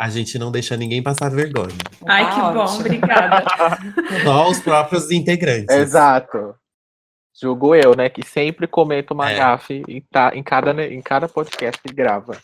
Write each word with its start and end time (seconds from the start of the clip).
A 0.00 0.08
gente 0.08 0.38
não 0.38 0.52
deixa 0.52 0.76
ninguém 0.76 1.02
passar 1.02 1.28
vergonha. 1.30 1.74
Ai, 2.06 2.32
que 2.32 2.40
bom, 2.40 2.64
obrigada. 2.78 3.44
Só 4.22 4.48
os 4.48 4.60
próprios 4.60 5.10
integrantes. 5.10 5.74
Exato. 5.74 6.54
Julgo 7.40 7.74
eu, 7.74 7.96
né? 7.96 8.08
Que 8.08 8.24
sempre 8.24 8.66
comento 8.66 9.12
uma 9.14 9.30
É. 9.30 9.36
gafe 9.36 9.82
em, 9.88 10.00
ta- 10.00 10.32
em 10.34 10.42
cada, 10.42 10.84
em 10.86 11.00
cada 11.02 11.28
podcast 11.28 11.80
que 11.82 11.92
grava. 11.92 12.38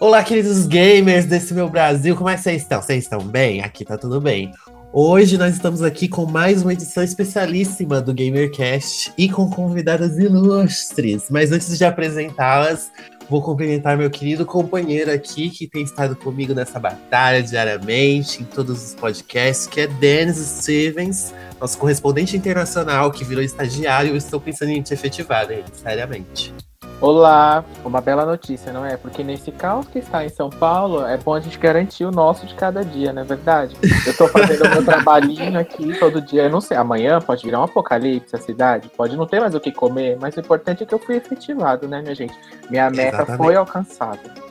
Olá, 0.00 0.22
queridos 0.22 0.66
gamers 0.66 1.24
desse 1.24 1.54
meu 1.54 1.68
Brasil, 1.70 2.14
como 2.16 2.28
é 2.28 2.34
que 2.36 2.42
vocês 2.42 2.62
estão? 2.62 2.82
Vocês 2.82 3.04
estão 3.04 3.20
bem? 3.20 3.62
Aqui 3.62 3.84
tá 3.84 3.96
tudo 3.96 4.20
bem. 4.20 4.52
Hoje 4.92 5.38
nós 5.38 5.54
estamos 5.54 5.82
aqui 5.82 6.06
com 6.08 6.26
mais 6.26 6.62
uma 6.62 6.72
edição 6.72 7.02
especialíssima 7.02 8.00
do 8.00 8.12
GamerCast 8.14 9.12
e 9.16 9.28
com 9.30 9.48
convidadas 9.50 10.18
ilustres. 10.18 11.28
Mas 11.30 11.50
antes 11.50 11.76
de 11.78 11.84
apresentá-las, 11.84 12.90
vou 13.28 13.42
cumprimentar 13.42 13.96
meu 13.96 14.10
querido 14.10 14.46
companheiro 14.46 15.10
aqui 15.10 15.50
que 15.50 15.66
tem 15.66 15.82
estado 15.82 16.16
comigo 16.16 16.54
nessa 16.54 16.78
batalha 16.78 17.42
diariamente, 17.42 18.42
em 18.42 18.44
todos 18.44 18.84
os 18.84 18.94
podcasts, 18.94 19.66
que 19.66 19.82
é 19.82 19.86
Dennis 19.86 20.36
Stevens, 20.36 21.34
nosso 21.60 21.78
correspondente 21.78 22.36
internacional 22.36 23.10
que 23.10 23.24
virou 23.24 23.42
estagiário. 23.42 24.10
Eu 24.10 24.16
estou 24.16 24.40
pensando 24.40 24.70
em 24.70 24.82
te 24.82 24.94
efetivar, 24.94 25.46
Dennis, 25.46 25.70
seriamente. 25.74 26.54
Olá, 26.98 27.62
uma 27.84 28.00
bela 28.00 28.24
notícia, 28.24 28.72
não 28.72 28.82
é? 28.84 28.96
Porque 28.96 29.22
nesse 29.22 29.52
caos 29.52 29.86
que 29.86 29.98
está 29.98 30.24
em 30.24 30.30
São 30.30 30.48
Paulo, 30.48 31.06
é 31.06 31.18
bom 31.18 31.34
a 31.34 31.40
gente 31.40 31.58
garantir 31.58 32.06
o 32.06 32.10
nosso 32.10 32.46
de 32.46 32.54
cada 32.54 32.82
dia, 32.82 33.12
não 33.12 33.20
é 33.20 33.24
verdade? 33.24 33.76
Eu 34.06 34.16
tô 34.16 34.26
fazendo 34.28 34.64
o 34.64 34.70
meu 34.70 34.82
trabalhinho 34.84 35.60
aqui 35.60 35.98
todo 35.98 36.22
dia. 36.22 36.44
Eu 36.44 36.50
não 36.50 36.60
sei, 36.60 36.74
amanhã 36.74 37.20
pode 37.20 37.44
virar 37.44 37.60
um 37.60 37.64
apocalipse 37.64 38.34
a 38.34 38.38
cidade, 38.38 38.90
pode 38.96 39.14
não 39.14 39.26
ter 39.26 39.40
mais 39.40 39.54
o 39.54 39.60
que 39.60 39.70
comer, 39.70 40.16
mas 40.18 40.36
o 40.36 40.40
importante 40.40 40.84
é 40.84 40.86
que 40.86 40.94
eu 40.94 40.98
fui 40.98 41.16
efetivado, 41.16 41.86
né, 41.86 42.00
minha 42.00 42.14
gente? 42.14 42.34
Minha 42.70 42.90
meta 42.90 43.16
Exatamente. 43.16 43.44
foi 43.44 43.54
alcançada. 43.56 44.46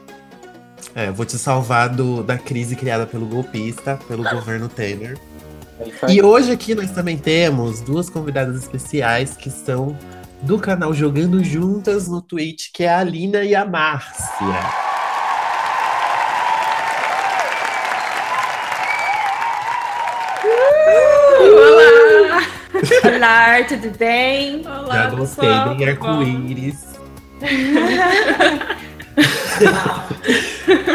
É, 0.94 1.08
eu 1.08 1.14
vou 1.16 1.26
te 1.26 1.40
salvar 1.40 1.90
do, 1.90 2.22
da 2.22 2.38
crise 2.38 2.76
criada 2.76 3.08
pelo 3.08 3.26
golpista, 3.26 4.00
pelo 4.08 4.24
governo 4.24 4.70
Temer. 4.70 5.18
É. 5.80 6.12
E 6.14 6.22
hoje 6.22 6.52
aqui 6.52 6.76
nós 6.76 6.92
também 6.92 7.18
temos 7.18 7.82
duas 7.82 8.08
convidadas 8.08 8.56
especiais 8.56 9.36
que 9.36 9.50
são 9.50 9.98
do 10.46 10.60
canal 10.60 10.94
Jogando 10.94 11.44
Juntas 11.44 12.08
no 12.08 12.22
Twitch, 12.22 12.68
que 12.72 12.84
é 12.84 12.90
a 12.90 13.00
Alina 13.00 13.44
e 13.44 13.56
a 13.56 13.66
Márcia. 13.66 14.46
Olá! 21.42 22.44
Olá, 23.04 23.64
tudo 23.68 23.90
bem? 23.98 24.62
Olá, 24.68 24.96
Já 24.96 25.10
gostei, 25.10 25.50
pessoal, 25.50 25.76
bem 25.76 25.90
arco-íris. 25.90 26.86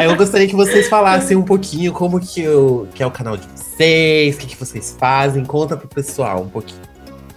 Eu 0.00 0.16
gostaria 0.16 0.46
que 0.46 0.54
vocês 0.54 0.88
falassem 0.88 1.36
um 1.36 1.42
pouquinho 1.42 1.92
como 1.92 2.20
que, 2.20 2.46
o, 2.46 2.86
que 2.94 3.02
é 3.02 3.06
o 3.06 3.10
canal 3.10 3.36
de 3.36 3.48
vocês, 3.48 4.36
o 4.36 4.38
que, 4.38 4.46
que 4.46 4.56
vocês 4.56 4.96
fazem. 4.96 5.44
Conta 5.44 5.76
pro 5.76 5.88
pessoal 5.88 6.42
um 6.42 6.48
pouquinho. 6.48 6.89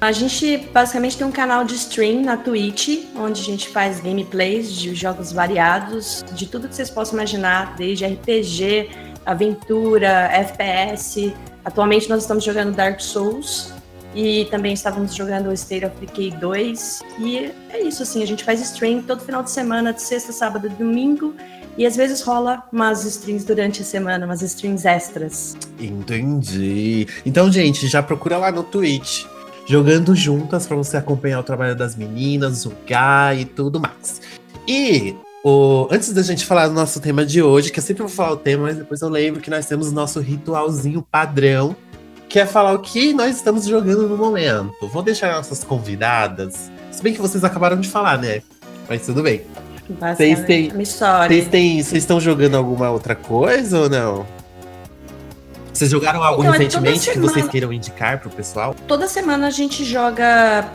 A 0.04 0.12
gente 0.12 0.58
basicamente 0.74 1.18
tem 1.18 1.26
um 1.26 1.32
canal 1.32 1.64
de 1.64 1.76
stream 1.76 2.24
na 2.24 2.36
Twitch, 2.36 3.06
onde 3.16 3.40
a 3.40 3.44
gente 3.46 3.70
faz 3.70 4.02
gameplays 4.02 4.70
de 4.74 4.94
jogos 4.94 5.32
variados, 5.32 6.26
de 6.34 6.46
tudo 6.46 6.68
que 6.68 6.76
vocês 6.76 6.90
possam 6.90 7.14
imaginar, 7.14 7.78
desde 7.78 8.06
RPG, 8.06 8.90
aventura, 9.26 10.30
FPS. 10.34 11.34
Atualmente 11.64 12.10
nós 12.10 12.24
estamos 12.24 12.44
jogando 12.44 12.76
Dark 12.76 13.00
Souls 13.00 13.72
e 14.14 14.44
também 14.52 14.74
estávamos 14.74 15.16
jogando 15.16 15.54
State 15.54 15.86
of 15.86 15.96
Decay 16.02 16.32
2. 16.32 17.02
E 17.20 17.54
é 17.70 17.82
isso, 17.82 18.04
assim, 18.04 18.22
a 18.22 18.28
gente 18.28 18.44
faz 18.44 18.60
stream 18.60 19.04
todo 19.04 19.22
final 19.22 19.42
de 19.42 19.52
semana, 19.52 19.94
de 19.94 20.02
sexta, 20.02 20.34
sábado 20.34 20.68
e 20.68 20.70
domingo. 20.72 21.34
E 21.78 21.86
às 21.86 21.96
vezes 21.96 22.22
rola 22.22 22.62
umas 22.74 23.06
streams 23.06 23.46
durante 23.46 23.82
a 23.82 23.86
semana, 23.86 24.26
umas 24.26 24.42
streams 24.42 24.86
extras. 24.86 25.56
Entendi. 25.80 27.08
Então, 27.26 27.50
gente, 27.50 27.88
já 27.88 28.04
procura 28.04 28.38
lá 28.38 28.52
no 28.52 28.64
Twitch. 28.64 29.32
Jogando 29.66 30.14
juntas 30.16 30.68
pra 30.68 30.76
você 30.76 30.98
acompanhar 30.98 31.40
o 31.40 31.44
trabalho 31.44 31.76
das 31.76 31.96
meninas, 31.96 32.64
jogar 32.64 33.38
e 33.38 33.46
tudo 33.46 33.80
mais. 33.80 34.22
E 34.68 35.16
o, 35.44 35.88
antes 35.90 36.12
da 36.14 36.22
gente 36.22 36.46
falar 36.46 36.68
do 36.68 36.74
nosso 36.74 37.00
tema 37.00 37.26
de 37.26 37.42
hoje, 37.42 37.72
que 37.72 37.80
eu 37.80 37.84
sempre 37.84 38.04
vou 38.04 38.12
falar 38.12 38.34
o 38.34 38.38
tema, 38.38 38.64
mas 38.64 38.78
depois 38.78 39.02
eu 39.02 39.10
lembro 39.10 39.40
que 39.42 39.50
nós 39.50 39.66
temos 39.66 39.88
o 39.90 39.94
nosso 39.94 40.20
ritualzinho 40.20 41.02
padrão, 41.02 41.76
que 42.28 42.40
é 42.40 42.46
falar 42.46 42.74
o 42.74 42.80
que 42.80 43.14
nós 43.14 43.36
estamos 43.38 43.66
jogando 43.66 44.08
no 44.08 44.18
momento. 44.18 44.88
Vou 44.92 45.02
deixar 45.04 45.34
nossas 45.34 45.64
convidadas. 45.64 46.70
Se 46.92 47.02
bem 47.02 47.14
que 47.14 47.22
vocês 47.22 47.44
acabaram 47.44 47.80
de 47.80 47.88
falar, 47.90 48.18
né? 48.18 48.42
Mas 48.90 49.06
tudo 49.06 49.24
bem. 49.24 49.42
Basicamente, 49.90 50.46
têm- 50.46 50.72
uma 50.72 50.82
história. 50.82 51.36
Vocês 51.36 51.48
têm, 51.50 51.82
vocês 51.84 52.04
estão 52.04 52.20
jogando 52.20 52.56
alguma 52.56 52.90
outra 52.90 53.16
coisa 53.16 53.82
ou 53.82 53.90
não? 53.90 54.26
Vocês 55.74 55.90
jogaram 55.90 56.24
algo 56.24 56.44
Então, 56.44 56.54
é 56.54 56.58
recentemente 56.58 57.12
que 57.12 57.20
vocês 57.20 57.48
queiram 57.48 57.74
indicar 57.74 58.20
pro 58.20 58.30
pessoal? 58.30 58.76
Toda 58.88 59.08
semana 59.08 59.48
a 59.48 59.50
gente 59.50 59.84
joga 59.84 60.70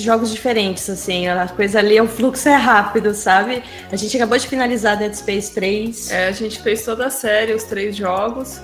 jogos 0.00 0.30
diferentes, 0.30 0.90
assim, 0.90 1.28
a 1.28 1.46
coisa 1.48 1.78
ali, 1.78 2.00
o 2.00 2.08
fluxo 2.08 2.48
é 2.48 2.56
rápido, 2.56 3.14
sabe? 3.14 3.62
A 3.90 3.96
gente 3.96 4.16
acabou 4.16 4.36
de 4.36 4.46
finalizar 4.46 4.98
Dead 4.98 5.14
Space 5.14 5.54
3. 5.54 6.10
É, 6.10 6.28
a 6.28 6.32
gente 6.32 6.60
fez 6.60 6.84
toda 6.84 7.06
a 7.06 7.10
série, 7.10 7.54
os 7.54 7.64
três 7.64 7.96
jogos. 7.96 8.60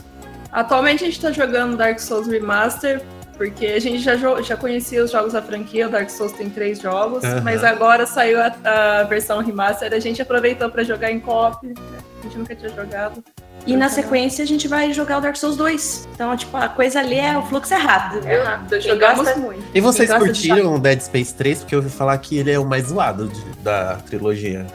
Atualmente 0.51 1.05
a 1.05 1.07
gente 1.07 1.21
tá 1.21 1.33
jogando 1.33 1.77
Dark 1.77 1.99
Souls 1.99 2.27
Remaster, 2.27 3.01
porque 3.37 3.67
a 3.67 3.81
gente 3.81 3.99
já, 4.01 4.17
já 4.17 4.57
conhecia 4.57 5.03
os 5.05 5.11
jogos 5.11 5.33
da 5.33 5.43
franquia, 5.43 5.89
o 5.89 5.91
Dark 5.91 6.11
Souls 6.11 6.33
tem 6.33 6.51
três 6.51 6.81
jogos, 6.81 7.25
Aham. 7.25 7.41
mas 7.43 7.65
agora 7.65 8.07
saiu 8.07 8.39
a, 8.41 8.53
a 8.65 9.03
versão 9.05 9.41
Remaster, 9.41 9.93
a 9.93 9.99
gente 9.99 10.21
aproveitou 10.21 10.69
pra 10.71 10.85
jogar 10.85 11.11
em 11.11 11.21
co-op, 11.21 11.67
né? 11.67 11.75
a 12.21 12.23
gente 12.23 12.39
nunca 12.39 12.55
tinha 12.55 12.71
jogado. 12.71 13.23
E 13.67 13.77
na 13.77 13.89
sequência 13.89 14.43
a 14.43 14.47
gente 14.47 14.69
vai 14.69 14.93
jogar 14.93 15.19
o 15.19 15.21
Dark 15.23 15.37
Souls 15.37 15.57
2. 15.57 16.09
Então, 16.15 16.37
tipo, 16.37 16.55
a 16.57 16.69
coisa 16.69 16.99
ali 17.01 17.15
é, 17.19 17.37
o 17.39 17.43
fluxo 17.43 17.73
é 17.73 17.79
rápido. 17.79 18.27
É 18.27 18.43
rápido, 18.43 18.81
jogamos 18.81 19.25
gosta- 19.25 19.41
muito. 19.41 19.63
E 19.75 19.81
vocês 19.81 20.13
curtiram 20.13 20.75
o 20.75 20.79
Dead 20.79 21.01
Space 21.01 21.33
3? 21.35 21.61
Porque 21.61 21.75
eu 21.75 21.79
ouvi 21.79 21.91
falar 21.91 22.19
que 22.19 22.37
ele 22.37 22.51
é 22.51 22.59
o 22.59 22.65
mais 22.67 22.89
zoado 22.89 23.29
de- 23.29 23.43
da 23.63 23.97
trilogia. 24.07 24.67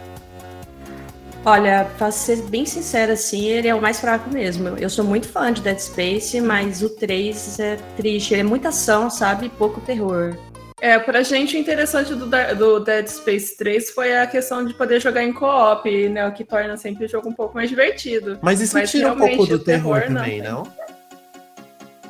Olha, 1.46 1.88
pra 1.98 2.12
ser 2.12 2.42
bem 2.44 2.66
sincera, 2.66 3.14
assim, 3.14 3.46
ele 3.46 3.68
é 3.68 3.74
o 3.74 3.82
mais 3.82 4.00
fraco 4.00 4.30
mesmo. 4.30 4.70
Eu 4.78 4.90
sou 4.90 5.06
muito 5.06 5.28
fã 5.28 5.54
de 5.54 5.62
Dead 5.62 5.80
Space, 5.80 6.42
mas 6.42 6.82
o 6.84 6.90
3 6.90 7.60
é 7.60 7.78
triste. 7.96 8.34
Ele 8.34 8.42
é 8.42 8.44
muita 8.44 8.70
ação, 8.70 9.10
sabe? 9.10 9.46
E 9.46 9.50
pouco 9.50 9.80
terror. 9.80 10.36
É, 10.82 10.98
pra 10.98 11.22
gente 11.24 11.56
o 11.56 11.60
interessante 11.60 12.16
do, 12.16 12.26
do 12.56 12.80
Dead 12.80 13.08
Space 13.08 13.58
3 13.58 13.90
foi 13.92 14.18
a 14.18 14.26
questão 14.26 14.64
de 14.64 14.74
poder 14.74 15.02
jogar 15.02 15.24
em 15.24 15.34
co-op, 15.34 16.10
né? 16.10 16.28
O 16.28 16.32
que 16.32 16.44
torna 16.44 16.78
sempre 16.78 17.06
o 17.06 17.10
jogo 17.10 17.30
um 17.30 17.34
pouco 17.34 17.56
mais 17.56 17.70
divertido. 17.70 18.40
Mas 18.42 18.62
isso 18.62 18.76
Mas 18.76 18.90
tira 18.90 19.12
um 19.14 19.18
pouco 19.18 19.46
do 19.46 19.60
terror, 19.60 20.00
terror 20.00 20.12
não. 20.12 20.22
também, 20.22 20.42
não? 20.42 20.64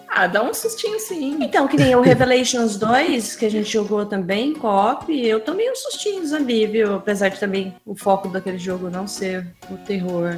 Ah, 0.08 0.28
dá 0.28 0.44
um 0.44 0.54
sustinho 0.54 1.00
sim. 1.00 1.38
Então, 1.42 1.68
que 1.68 1.78
nem 1.78 1.96
o 1.96 2.02
Revelations 2.02 2.76
2, 2.78 3.36
que 3.36 3.46
a 3.46 3.50
gente 3.50 3.72
jogou 3.72 4.06
também, 4.06 4.54
co-op, 4.54 5.10
eu 5.10 5.40
tomei 5.40 5.72
um 5.72 5.76
sustinho 5.76 6.26
zumbi, 6.26 6.66
viu? 6.66 6.96
Apesar 6.96 7.30
de 7.30 7.40
também 7.40 7.74
o 7.86 7.96
foco 7.96 8.28
daquele 8.28 8.58
jogo 8.58 8.90
não 8.90 9.08
ser 9.08 9.48
o 9.72 9.78
terror. 9.78 10.38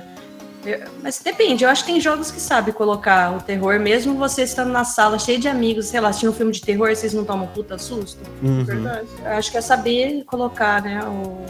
Mas 1.01 1.19
depende, 1.19 1.63
eu 1.63 1.69
acho 1.69 1.83
que 1.85 1.91
tem 1.91 2.01
jogos 2.01 2.31
que 2.31 2.39
sabem 2.39 2.73
colocar 2.73 3.35
o 3.35 3.41
terror, 3.41 3.79
mesmo 3.79 4.15
você 4.15 4.43
estando 4.43 4.71
na 4.71 4.83
sala 4.83 5.17
cheio 5.17 5.39
de 5.39 5.47
amigos, 5.47 5.87
sei 5.87 5.99
lá, 5.99 6.09
assistindo 6.09 6.29
um 6.29 6.35
filme 6.35 6.51
de 6.51 6.61
terror, 6.61 6.95
vocês 6.95 7.13
não 7.13 7.25
tomam 7.25 7.47
puta 7.47 7.77
susto. 7.77 8.19
Uhum. 8.41 8.63
Verdade. 8.63 9.07
Eu 9.23 9.31
acho 9.31 9.51
que 9.51 9.57
é 9.57 9.61
saber 9.61 10.23
colocar, 10.25 10.81
né, 10.81 11.03
o 11.03 11.43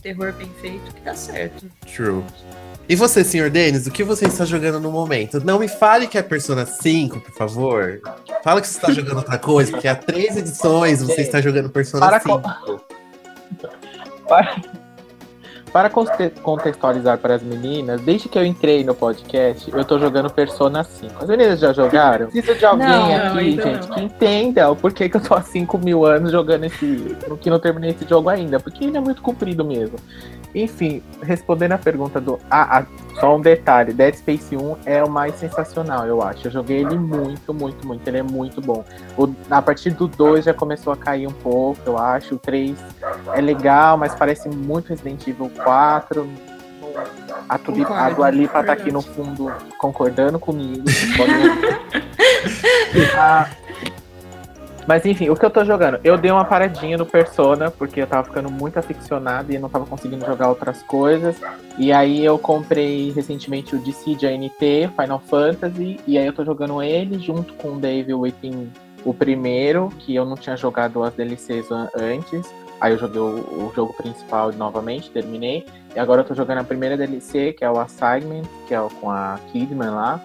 terror 0.00 0.32
bem 0.32 0.50
feito, 0.60 0.92
que 0.94 1.00
dá 1.00 1.14
certo. 1.14 1.66
True. 1.94 2.24
E 2.88 2.96
você, 2.96 3.22
senhor 3.22 3.48
Denis, 3.48 3.86
o 3.86 3.90
que 3.90 4.02
você 4.02 4.26
está 4.26 4.44
jogando 4.44 4.80
no 4.80 4.90
momento? 4.90 5.42
Não 5.44 5.58
me 5.58 5.68
fale 5.68 6.08
que 6.08 6.18
é 6.18 6.22
Persona 6.22 6.66
5, 6.66 7.20
por 7.20 7.32
favor. 7.32 8.00
Fala 8.42 8.60
que 8.60 8.66
você 8.66 8.76
está 8.76 8.92
jogando 8.92 9.18
outra 9.18 9.38
coisa, 9.38 9.70
porque 9.70 9.86
há 9.86 9.94
três 9.94 10.36
edições 10.36 11.00
você 11.00 11.22
está 11.22 11.40
jogando 11.40 11.70
Persona 11.70 12.04
Para 12.04 12.20
5. 12.20 12.42
Para, 14.28 14.62
para 15.72 15.88
conte- 15.88 16.30
contextualizar 16.42 17.16
para 17.18 17.34
as 17.36 17.42
meninas, 17.42 18.00
desde 18.02 18.28
que 18.28 18.38
eu 18.38 18.44
entrei 18.44 18.84
no 18.84 18.94
podcast, 18.94 19.70
eu 19.72 19.84
tô 19.84 19.98
jogando 19.98 20.28
Persona 20.30 20.84
5. 20.84 21.22
As 21.22 21.28
meninas 21.28 21.60
já 21.60 21.72
jogaram? 21.72 22.26
Preciso 22.26 22.58
de 22.58 22.64
alguém 22.66 22.86
Não, 22.88 23.08
não, 23.08 23.26
aqui, 23.28 23.38
ainda 23.38 23.62
gente, 23.62 23.88
não. 23.88 23.94
que 23.94 24.00
entenda 24.02 24.70
o 24.70 24.76
porquê 24.76 25.08
que 25.08 25.16
eu 25.16 25.20
tô 25.22 25.34
há 25.34 25.40
5 25.42 25.78
mil 25.78 26.04
anos 26.04 26.30
jogando 26.30 26.64
esse. 26.64 27.16
que 27.40 27.48
não 27.48 27.58
terminei 27.58 27.90
esse 27.90 28.06
jogo 28.06 28.28
ainda, 28.28 28.60
porque 28.60 28.84
ele 28.84 28.96
é 28.96 29.00
muito 29.00 29.22
comprido 29.22 29.64
mesmo. 29.64 29.96
Enfim, 30.54 31.02
respondendo 31.22 31.72
a 31.72 31.78
pergunta 31.78 32.20
do. 32.20 32.38
Ah, 32.50 32.78
ah, 32.80 32.86
só 33.18 33.36
um 33.36 33.40
detalhe: 33.40 33.92
Dead 33.92 34.14
Space 34.14 34.54
1 34.56 34.76
é 34.84 35.02
o 35.02 35.08
mais 35.08 35.34
sensacional, 35.36 36.06
eu 36.06 36.20
acho. 36.22 36.46
Eu 36.46 36.50
joguei 36.50 36.78
ele 36.80 36.98
muito, 36.98 37.54
muito, 37.54 37.86
muito. 37.86 38.06
Ele 38.06 38.18
é 38.18 38.22
muito 38.22 38.60
bom. 38.60 38.84
O- 39.16 39.32
a 39.50 39.62
partir 39.62 39.90
do 39.90 40.06
2 40.06 40.44
já 40.44 40.52
começou 40.52 40.92
a 40.92 40.96
cair 40.96 41.26
um 41.26 41.32
pouco, 41.32 41.80
eu 41.86 41.96
acho. 41.96 42.34
O 42.34 42.38
3 42.38 42.76
é 43.34 43.40
legal, 43.40 43.96
mas 43.96 44.14
parece 44.14 44.48
muito 44.48 44.88
Resident 44.90 45.26
Evil 45.26 45.50
4. 45.64 46.28
A, 47.48 47.58
Tuli, 47.58 47.82
a 47.82 47.86
Concordo, 47.86 48.14
Dua 48.16 48.30
Lipa 48.30 48.62
tá 48.62 48.72
aqui 48.74 48.92
no 48.92 49.00
fundo 49.00 49.50
concordando 49.78 50.38
comigo. 50.38 50.84
Ah, 53.16 53.48
Mas 54.86 55.06
enfim, 55.06 55.30
o 55.30 55.36
que 55.36 55.44
eu 55.44 55.50
tô 55.50 55.64
jogando? 55.64 56.00
Eu 56.02 56.18
dei 56.18 56.30
uma 56.30 56.44
paradinha 56.44 56.98
no 56.98 57.06
Persona, 57.06 57.70
porque 57.70 58.00
eu 58.00 58.06
tava 58.06 58.24
ficando 58.24 58.50
muito 58.50 58.78
aficionado 58.78 59.52
e 59.52 59.58
não 59.58 59.68
tava 59.68 59.86
conseguindo 59.86 60.26
jogar 60.26 60.48
outras 60.48 60.82
coisas. 60.82 61.36
E 61.78 61.92
aí 61.92 62.24
eu 62.24 62.38
comprei 62.38 63.12
recentemente 63.12 63.76
o 63.76 63.78
DC 63.78 64.14
de 64.16 64.26
ANT, 64.26 64.52
Final 65.00 65.20
Fantasy, 65.20 66.00
e 66.06 66.18
aí 66.18 66.26
eu 66.26 66.32
tô 66.32 66.44
jogando 66.44 66.82
ele 66.82 67.18
junto 67.18 67.54
com 67.54 67.74
o 67.74 67.78
Dave 67.78 68.12
Within, 68.12 68.70
o 69.04 69.14
primeiro, 69.14 69.88
que 69.98 70.14
eu 70.14 70.24
não 70.24 70.36
tinha 70.36 70.56
jogado 70.56 71.02
as 71.02 71.14
DLCs 71.14 71.68
antes. 71.96 72.52
Aí 72.80 72.92
eu 72.92 72.98
joguei 72.98 73.20
o, 73.20 73.68
o, 73.68 73.72
jogo 73.74 73.92
principal 73.92 74.52
novamente, 74.52 75.08
terminei. 75.10 75.64
E 75.94 76.00
agora 76.00 76.22
eu 76.22 76.24
tô 76.24 76.34
jogando 76.34 76.58
a 76.58 76.64
primeira 76.64 76.96
DLC, 76.96 77.52
que 77.52 77.64
é 77.64 77.70
o 77.70 77.78
Assignment, 77.78 78.42
que 78.66 78.74
é 78.74 78.88
com 79.00 79.08
a 79.08 79.38
Kidman 79.52 79.90
lá. 79.90 80.20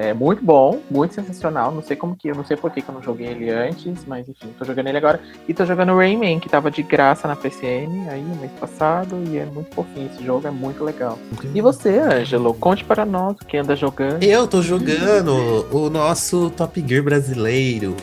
É 0.00 0.14
muito 0.14 0.42
bom, 0.42 0.80
muito 0.90 1.14
sensacional. 1.14 1.70
Não 1.70 1.82
sei 1.82 1.94
como 1.94 2.16
que, 2.16 2.28
eu 2.28 2.34
não 2.34 2.42
sei 2.42 2.56
por 2.56 2.70
que, 2.70 2.80
que 2.80 2.88
eu 2.88 2.94
não 2.94 3.02
joguei 3.02 3.26
ele 3.26 3.50
antes, 3.50 4.02
mas 4.06 4.26
enfim, 4.26 4.48
tô 4.58 4.64
jogando 4.64 4.86
ele 4.86 4.96
agora. 4.96 5.20
E 5.46 5.52
tô 5.52 5.66
jogando 5.66 5.94
Rayman, 5.94 6.40
que 6.40 6.48
tava 6.48 6.70
de 6.70 6.82
graça 6.82 7.28
na 7.28 7.36
PCN 7.36 8.08
aí 8.08 8.22
no 8.22 8.34
mês 8.36 8.50
passado, 8.58 9.22
e 9.28 9.36
é 9.36 9.44
muito 9.44 9.74
fofinho 9.74 10.10
esse 10.10 10.24
jogo, 10.24 10.48
é 10.48 10.50
muito 10.50 10.82
legal. 10.82 11.18
E 11.54 11.60
você, 11.60 11.98
Ângelo, 11.98 12.54
conte 12.54 12.82
para 12.82 13.04
nós 13.04 13.36
o 13.42 13.44
que 13.44 13.58
anda 13.58 13.76
jogando. 13.76 14.22
Eu 14.22 14.48
tô 14.48 14.62
jogando 14.62 15.66
o 15.70 15.90
nosso 15.90 16.48
Top 16.48 16.82
Gear 16.88 17.02
brasileiro, 17.02 17.94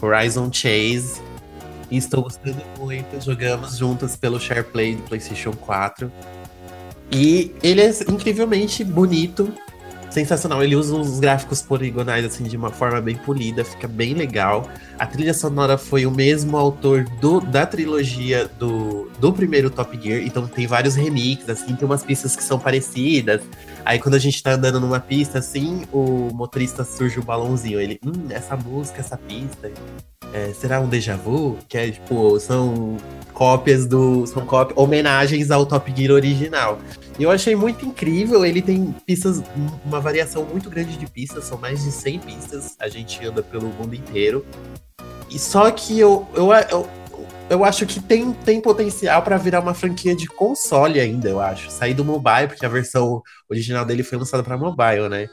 Horizon 0.00 0.52
Chase. 0.52 1.20
E 1.90 1.96
estou 1.96 2.22
gostando 2.22 2.62
muito. 2.78 3.20
Jogamos 3.20 3.76
juntas 3.76 4.14
pelo 4.14 4.38
SharePlay 4.38 4.94
do 4.94 5.02
PlayStation 5.02 5.50
4. 5.50 6.12
E 7.10 7.52
ele 7.60 7.80
é 7.80 7.90
incrivelmente 8.08 8.84
bonito 8.84 9.52
sensacional. 10.10 10.62
Ele 10.62 10.76
usa 10.76 10.94
uns 10.94 11.20
gráficos 11.20 11.62
poligonais 11.62 12.24
assim 12.24 12.44
de 12.44 12.56
uma 12.56 12.70
forma 12.70 13.00
bem 13.00 13.16
polida, 13.16 13.64
fica 13.64 13.88
bem 13.88 14.14
legal. 14.14 14.68
A 14.98 15.06
trilha 15.06 15.32
sonora 15.32 15.78
foi 15.78 16.04
o 16.06 16.10
mesmo 16.10 16.56
autor 16.56 17.04
do, 17.20 17.40
da 17.40 17.64
trilogia 17.64 18.50
do, 18.58 19.10
do 19.18 19.32
primeiro 19.32 19.70
Top 19.70 19.98
Gear, 20.00 20.22
então 20.22 20.46
tem 20.46 20.66
vários 20.66 20.94
remixes, 20.94 21.48
assim, 21.48 21.74
tem 21.74 21.86
umas 21.86 22.04
pistas 22.04 22.36
que 22.36 22.42
são 22.42 22.58
parecidas. 22.58 23.40
Aí 23.84 23.98
quando 23.98 24.14
a 24.14 24.18
gente 24.18 24.42
tá 24.42 24.52
andando 24.52 24.80
numa 24.80 25.00
pista, 25.00 25.38
assim, 25.38 25.82
o 25.92 26.30
motorista 26.34 26.84
surge 26.84 27.18
o 27.18 27.22
um 27.22 27.24
balãozinho. 27.24 27.80
Ele, 27.80 27.98
hum, 28.04 28.26
essa 28.30 28.56
música, 28.56 29.00
essa 29.00 29.16
pista. 29.16 29.70
É, 30.32 30.52
será 30.52 30.80
um 30.80 30.88
déjà 30.88 31.16
vu? 31.16 31.58
Que 31.68 31.78
é 31.78 31.90
tipo, 31.90 32.38
são 32.38 32.96
cópias 33.32 33.86
do. 33.86 34.26
São 34.26 34.44
cópias, 34.46 34.78
homenagens 34.78 35.50
ao 35.50 35.66
Top 35.66 35.92
Gear 35.96 36.12
original. 36.12 36.78
Eu 37.20 37.30
achei 37.30 37.54
muito 37.54 37.84
incrível. 37.84 38.44
Ele 38.44 38.62
tem 38.62 38.94
pistas, 39.06 39.42
uma 39.84 40.00
variação 40.00 40.44
muito 40.44 40.70
grande 40.70 40.96
de 40.96 41.06
pistas, 41.06 41.44
são 41.44 41.58
mais 41.58 41.84
de 41.84 41.92
100 41.92 42.18
pistas. 42.20 42.76
A 42.78 42.88
gente 42.88 43.24
anda 43.24 43.42
pelo 43.42 43.68
mundo 43.68 43.94
inteiro. 43.94 44.44
E 45.30 45.38
só 45.38 45.70
que 45.70 45.98
eu, 45.98 46.26
eu, 46.34 46.50
eu, 46.52 46.88
eu 47.50 47.64
acho 47.64 47.86
que 47.86 48.00
tem, 48.00 48.32
tem 48.32 48.60
potencial 48.60 49.22
para 49.22 49.36
virar 49.36 49.60
uma 49.60 49.74
franquia 49.74 50.14
de 50.14 50.26
console 50.26 50.98
ainda, 50.98 51.28
eu 51.28 51.40
acho. 51.40 51.70
Sair 51.70 51.94
do 51.94 52.04
mobile, 52.04 52.48
porque 52.48 52.64
a 52.64 52.68
versão 52.68 53.22
original 53.48 53.84
dele 53.84 54.02
foi 54.02 54.18
lançada 54.18 54.42
para 54.42 54.56
mobile, 54.56 55.08
né? 55.08 55.28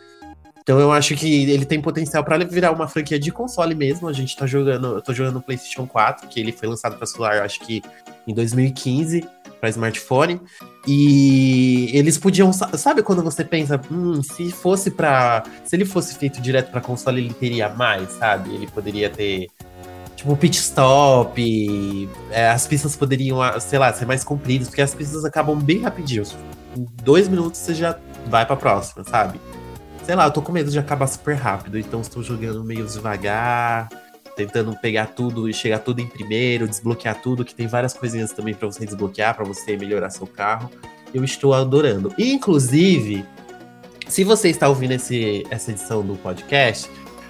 Então 0.67 0.79
eu 0.81 0.91
acho 0.91 1.15
que 1.15 1.49
ele 1.49 1.65
tem 1.65 1.79
potencial 1.79 2.23
para 2.25 2.43
virar 2.43 2.71
uma 2.71 2.89
franquia 2.89 3.17
de 3.17 3.31
console 3.31 3.73
mesmo. 3.73 4.09
A 4.09 4.13
gente 4.13 4.35
tá 4.35 4.45
jogando, 4.45 4.95
eu 4.95 5.01
tô 5.01 5.13
jogando 5.13 5.35
no 5.35 5.41
PlayStation 5.41 5.87
4, 5.87 6.27
que 6.27 6.41
ele 6.41 6.51
foi 6.51 6.67
lançado 6.67 6.97
para 6.97 7.07
celular, 7.07 7.41
acho 7.41 7.61
que 7.61 7.81
em 8.27 8.33
2015 8.33 9.25
para 9.59 9.69
smartphone. 9.69 10.41
E 10.87 11.89
eles 11.93 12.17
podiam, 12.17 12.51
sabe 12.53 13.03
quando 13.03 13.23
você 13.23 13.43
pensa, 13.43 13.79
hum, 13.91 14.21
se 14.21 14.51
fosse 14.51 14.91
para, 14.91 15.43
se 15.65 15.75
ele 15.75 15.85
fosse 15.85 16.15
feito 16.15 16.41
direto 16.41 16.71
para 16.71 16.81
console, 16.81 17.19
ele 17.21 17.33
teria 17.33 17.69
mais, 17.69 18.11
sabe? 18.13 18.53
Ele 18.53 18.67
poderia 18.67 19.09
ter 19.09 19.47
tipo 20.15 20.35
pit 20.35 20.57
stop, 20.57 22.09
é, 22.31 22.49
as 22.49 22.65
pistas 22.65 22.95
poderiam, 22.95 23.37
sei 23.59 23.77
lá, 23.77 23.93
ser 23.93 24.05
mais 24.05 24.23
compridas, 24.23 24.67
porque 24.67 24.81
as 24.81 24.93
pistas 24.93 25.23
acabam 25.23 25.57
bem 25.59 25.81
rapidinho. 25.81 26.23
Em 26.75 26.85
dois 27.03 27.27
minutos 27.27 27.59
você 27.59 27.73
já 27.73 27.97
vai 28.27 28.45
para 28.45 28.55
próxima, 28.55 29.03
sabe? 29.03 29.39
Sei 30.03 30.15
lá, 30.15 30.25
eu 30.25 30.31
tô 30.31 30.41
com 30.41 30.51
medo 30.51 30.71
de 30.71 30.79
acabar 30.79 31.05
super 31.07 31.35
rápido, 31.35 31.77
então 31.77 32.01
estou 32.01 32.23
jogando 32.23 32.63
meio 32.63 32.85
devagar 32.85 33.89
tentando 34.37 34.77
pegar 34.77 35.07
tudo 35.07 35.49
e 35.49 35.53
chegar 35.53 35.79
tudo 35.79 35.99
em 35.99 36.07
primeiro, 36.07 36.67
desbloquear 36.67 37.19
tudo, 37.19 37.43
que 37.43 37.55
tem 37.55 37.65
várias 37.65 37.93
coisinhas 37.93 38.31
também 38.31 38.53
para 38.53 38.67
você 38.67 38.85
desbloquear, 38.85 39.35
para 39.35 39.43
você 39.43 39.75
melhorar 39.75 40.11
seu 40.11 40.27
carro. 40.27 40.71
Eu 41.11 41.23
estou 41.23 41.55
adorando. 41.55 42.13
Inclusive, 42.19 43.25
se 44.07 44.23
você 44.23 44.49
está 44.49 44.69
ouvindo 44.69 44.91
esse, 44.91 45.43
essa 45.49 45.71
edição 45.71 46.05
do 46.05 46.15
podcast, 46.17 46.87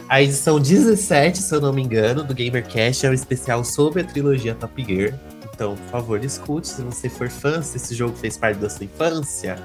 a 0.09 0.21
edição 0.21 0.59
17, 0.59 1.37
se 1.37 1.55
eu 1.55 1.61
não 1.61 1.71
me 1.71 1.81
engano, 1.81 2.23
do 2.23 2.35
GamerCast 2.35 3.05
é 3.05 3.09
um 3.09 3.13
especial 3.13 3.63
sobre 3.63 4.01
a 4.01 4.03
trilogia 4.03 4.53
Top 4.53 4.83
Gear. 4.83 5.17
Então, 5.53 5.75
por 5.75 5.87
favor, 5.89 6.23
escute 6.23 6.67
se 6.67 6.81
você 6.81 7.09
for 7.09 7.29
fã, 7.29 7.61
se 7.61 7.77
esse 7.77 7.95
jogo 7.95 8.15
fez 8.17 8.37
parte 8.37 8.57
da 8.57 8.69
sua 8.69 8.85
infância. 8.85 9.57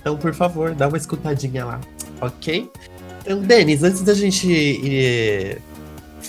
Então, 0.00 0.16
por 0.16 0.34
favor, 0.34 0.74
dá 0.74 0.88
uma 0.88 0.96
escutadinha 0.96 1.64
lá, 1.64 1.80
ok? 2.20 2.70
Então, 3.22 3.40
Denis, 3.42 3.82
antes 3.82 4.02
da 4.02 4.14
gente 4.14 4.48
ir 4.48 5.60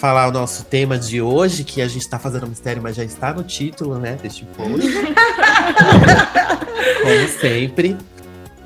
falar 0.01 0.27
o 0.27 0.31
nosso 0.31 0.65
tema 0.65 0.98
de 0.98 1.21
hoje, 1.21 1.63
que 1.63 1.80
a 1.80 1.88
gente 1.88 2.09
tá 2.09 2.18
fazendo 2.18 2.48
mistério, 2.48 2.81
mas 2.81 2.95
já 2.95 3.03
está 3.03 3.31
no 3.31 3.44
título, 3.44 4.00
né, 4.00 4.18
deste 4.19 4.45
post. 4.45 4.89
Como 7.03 7.27
sempre. 7.39 7.95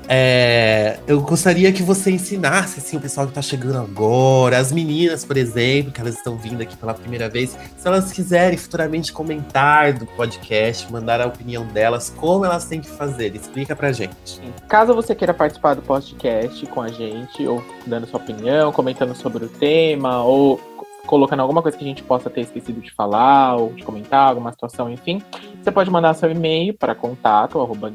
É, 0.08 0.98
eu 1.06 1.20
gostaria 1.20 1.70
que 1.72 1.82
você 1.82 2.12
ensinasse 2.12 2.78
assim, 2.78 2.96
o 2.96 3.00
pessoal 3.00 3.26
que 3.26 3.32
está 3.32 3.42
chegando 3.42 3.76
agora, 3.76 4.56
as 4.56 4.72
meninas, 4.72 5.26
por 5.26 5.36
exemplo, 5.36 5.92
que 5.92 6.00
elas 6.00 6.14
estão 6.14 6.38
vindo 6.38 6.62
aqui 6.62 6.74
pela 6.74 6.94
primeira 6.94 7.28
vez, 7.28 7.50
se 7.76 7.86
elas 7.86 8.12
quiserem 8.12 8.56
futuramente 8.56 9.12
comentar 9.12 9.92
do 9.92 10.06
podcast, 10.06 10.90
mandar 10.90 11.20
a 11.20 11.26
opinião 11.26 11.66
delas, 11.66 12.08
como 12.16 12.46
elas 12.46 12.64
têm 12.64 12.80
que 12.80 12.88
fazer? 12.88 13.34
Explica 13.34 13.76
pra 13.76 13.92
gente. 13.92 14.40
Caso 14.68 14.94
você 14.94 15.14
queira 15.14 15.34
participar 15.34 15.74
do 15.74 15.82
podcast 15.82 16.64
com 16.66 16.80
a 16.80 16.88
gente, 16.88 17.46
ou 17.46 17.62
dando 17.84 18.06
sua 18.06 18.20
opinião, 18.20 18.72
comentando 18.72 19.14
sobre 19.14 19.44
o 19.44 19.48
tema, 19.48 20.22
ou 20.22 20.75
colocando 21.06 21.40
alguma 21.40 21.62
coisa 21.62 21.78
que 21.78 21.84
a 21.84 21.88
gente 21.88 22.02
possa 22.02 22.28
ter 22.28 22.42
esquecido 22.42 22.80
de 22.80 22.92
falar 22.92 23.56
ou 23.56 23.72
de 23.72 23.82
comentar, 23.82 24.28
alguma 24.28 24.52
situação, 24.52 24.90
enfim, 24.90 25.22
você 25.62 25.70
pode 25.70 25.90
mandar 25.90 26.14
seu 26.14 26.30
e-mail 26.30 26.74
para 26.74 26.94
contato 26.94 27.60
arroba 27.60 27.90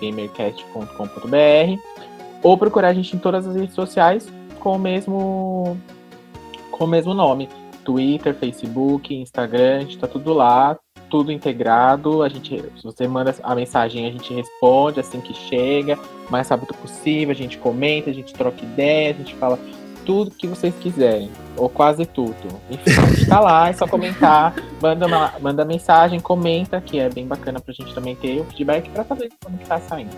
gamercast.com.br 0.00 1.80
ou 2.42 2.58
procurar 2.58 2.88
a 2.88 2.94
gente 2.94 3.16
em 3.16 3.18
todas 3.18 3.46
as 3.46 3.56
redes 3.56 3.74
sociais 3.74 4.30
com 4.60 4.76
o 4.76 4.78
mesmo 4.78 5.76
com 6.70 6.84
o 6.84 6.88
mesmo 6.88 7.12
nome. 7.14 7.48
Twitter, 7.84 8.34
Facebook, 8.34 9.12
Instagram, 9.14 9.78
a 9.78 9.80
gente 9.80 9.98
tá 9.98 10.06
tudo 10.06 10.32
lá, 10.32 10.78
tudo 11.10 11.32
integrado. 11.32 12.22
A 12.22 12.28
gente, 12.28 12.56
se 12.76 12.84
você 12.84 13.06
manda 13.08 13.34
a 13.42 13.54
mensagem, 13.54 14.06
a 14.06 14.10
gente 14.10 14.32
responde 14.32 15.00
assim 15.00 15.20
que 15.20 15.34
chega, 15.34 15.98
mais 16.30 16.48
rápido 16.48 16.72
possível, 16.74 17.32
a 17.32 17.36
gente 17.36 17.58
comenta, 17.58 18.08
a 18.08 18.12
gente 18.12 18.32
troca 18.32 18.64
ideias, 18.64 19.16
a 19.16 19.18
gente 19.18 19.34
fala 19.34 19.58
tudo 20.04 20.30
que 20.30 20.46
vocês 20.46 20.74
quiserem, 20.80 21.30
ou 21.56 21.68
quase 21.68 22.04
tudo. 22.04 22.34
Enfim, 22.70 23.26
tá 23.26 23.40
lá, 23.40 23.68
é 23.68 23.72
só 23.72 23.86
comentar, 23.86 24.54
manda, 24.80 25.06
uma, 25.06 25.32
manda 25.40 25.64
mensagem, 25.64 26.20
comenta, 26.20 26.80
que 26.80 26.98
é 26.98 27.08
bem 27.08 27.26
bacana 27.26 27.60
pra 27.60 27.72
gente 27.72 27.94
também 27.94 28.16
ter 28.16 28.40
o 28.40 28.44
feedback 28.44 28.88
pra 28.90 29.04
saber 29.04 29.30
como 29.42 29.58
que 29.58 29.66
tá 29.66 29.80
saindo. 29.80 30.16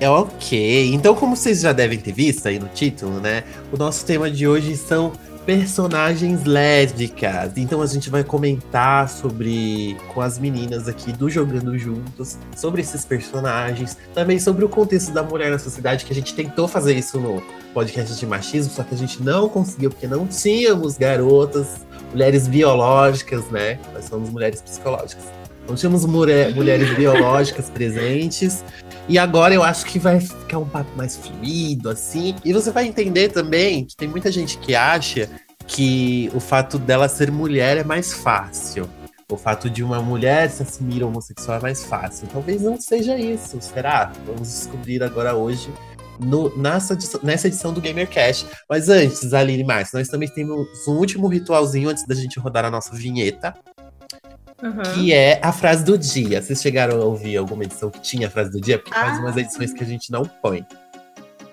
É 0.00 0.08
ok. 0.08 0.94
Então, 0.94 1.14
como 1.14 1.34
vocês 1.34 1.60
já 1.60 1.72
devem 1.72 1.98
ter 1.98 2.12
visto 2.12 2.46
aí 2.46 2.58
no 2.58 2.68
título, 2.68 3.18
né? 3.18 3.42
O 3.72 3.76
nosso 3.76 4.06
tema 4.06 4.30
de 4.30 4.46
hoje 4.46 4.76
são 4.76 5.12
personagens 5.48 6.44
lésbicas. 6.44 7.56
Então 7.56 7.80
a 7.80 7.86
gente 7.86 8.10
vai 8.10 8.22
comentar 8.22 9.08
sobre 9.08 9.96
com 10.12 10.20
as 10.20 10.38
meninas 10.38 10.86
aqui 10.86 11.10
do 11.10 11.30
Jogando 11.30 11.78
Juntos, 11.78 12.36
sobre 12.54 12.82
esses 12.82 13.02
personagens, 13.06 13.96
também 14.12 14.38
sobre 14.38 14.62
o 14.62 14.68
contexto 14.68 15.10
da 15.10 15.22
mulher 15.22 15.50
na 15.50 15.58
sociedade, 15.58 16.04
que 16.04 16.12
a 16.12 16.14
gente 16.14 16.34
tentou 16.34 16.68
fazer 16.68 16.92
isso 16.92 17.18
no 17.18 17.42
podcast 17.72 18.14
de 18.14 18.26
machismo, 18.26 18.74
só 18.74 18.82
que 18.82 18.94
a 18.94 18.98
gente 18.98 19.22
não 19.22 19.48
conseguiu, 19.48 19.88
porque 19.88 20.06
não 20.06 20.26
tínhamos 20.26 20.98
garotas, 20.98 21.86
mulheres 22.12 22.46
biológicas, 22.46 23.48
né? 23.50 23.78
Nós 23.94 24.04
somos 24.04 24.28
mulheres 24.28 24.60
psicológicas. 24.60 25.24
Não 25.66 25.74
tínhamos 25.74 26.04
mulher, 26.04 26.54
mulheres 26.54 26.94
biológicas 26.94 27.68
presentes. 27.72 28.62
E 29.08 29.18
agora 29.18 29.54
eu 29.54 29.62
acho 29.62 29.86
que 29.86 29.98
vai 29.98 30.20
ficar 30.20 30.58
um 30.58 30.68
papo 30.68 30.90
mais 30.94 31.16
fluido, 31.16 31.88
assim. 31.88 32.34
E 32.44 32.52
você 32.52 32.70
vai 32.70 32.86
entender 32.86 33.30
também 33.30 33.84
que 33.86 33.96
tem 33.96 34.06
muita 34.06 34.30
gente 34.30 34.58
que 34.58 34.74
acha 34.74 35.30
que 35.66 36.30
o 36.34 36.40
fato 36.40 36.78
dela 36.78 37.08
ser 37.08 37.30
mulher 37.30 37.78
é 37.78 37.84
mais 37.84 38.12
fácil. 38.12 38.88
O 39.30 39.36
fato 39.36 39.68
de 39.68 39.82
uma 39.82 40.00
mulher 40.00 40.50
se 40.50 40.62
assumir 40.62 41.02
homossexual 41.02 41.58
é 41.58 41.60
mais 41.62 41.84
fácil. 41.84 42.28
Talvez 42.32 42.62
não 42.62 42.80
seja 42.80 43.18
isso, 43.18 43.58
será? 43.60 44.12
Vamos 44.26 44.48
descobrir 44.48 45.02
agora 45.02 45.34
hoje 45.34 45.70
no, 46.18 46.54
nessa, 46.56 46.94
edição, 46.94 47.20
nessa 47.22 47.46
edição 47.46 47.72
do 47.72 47.80
GamerCast. 47.80 48.46
Mas 48.68 48.88
antes, 48.88 49.32
Aline 49.32 49.64
Marques, 49.64 49.92
nós 49.92 50.08
também 50.08 50.28
temos 50.28 50.66
um 50.86 50.92
último 50.92 51.28
ritualzinho 51.28 51.88
antes 51.88 52.06
da 52.06 52.14
gente 52.14 52.38
rodar 52.38 52.64
a 52.64 52.70
nossa 52.70 52.94
vinheta. 52.94 53.54
Uhum. 54.62 54.82
Que 54.94 55.12
é 55.12 55.40
a 55.42 55.52
frase 55.52 55.84
do 55.84 55.96
dia. 55.96 56.42
Vocês 56.42 56.60
chegaram 56.60 57.00
a 57.00 57.04
ouvir 57.04 57.36
alguma 57.36 57.64
edição 57.64 57.90
que 57.90 58.00
tinha 58.00 58.26
a 58.26 58.30
frase 58.30 58.50
do 58.50 58.60
dia? 58.60 58.78
Porque 58.78 58.92
ah. 58.96 59.06
faz 59.06 59.18
umas 59.18 59.36
edições 59.36 59.72
que 59.72 59.82
a 59.82 59.86
gente 59.86 60.10
não 60.10 60.24
põe. 60.24 60.66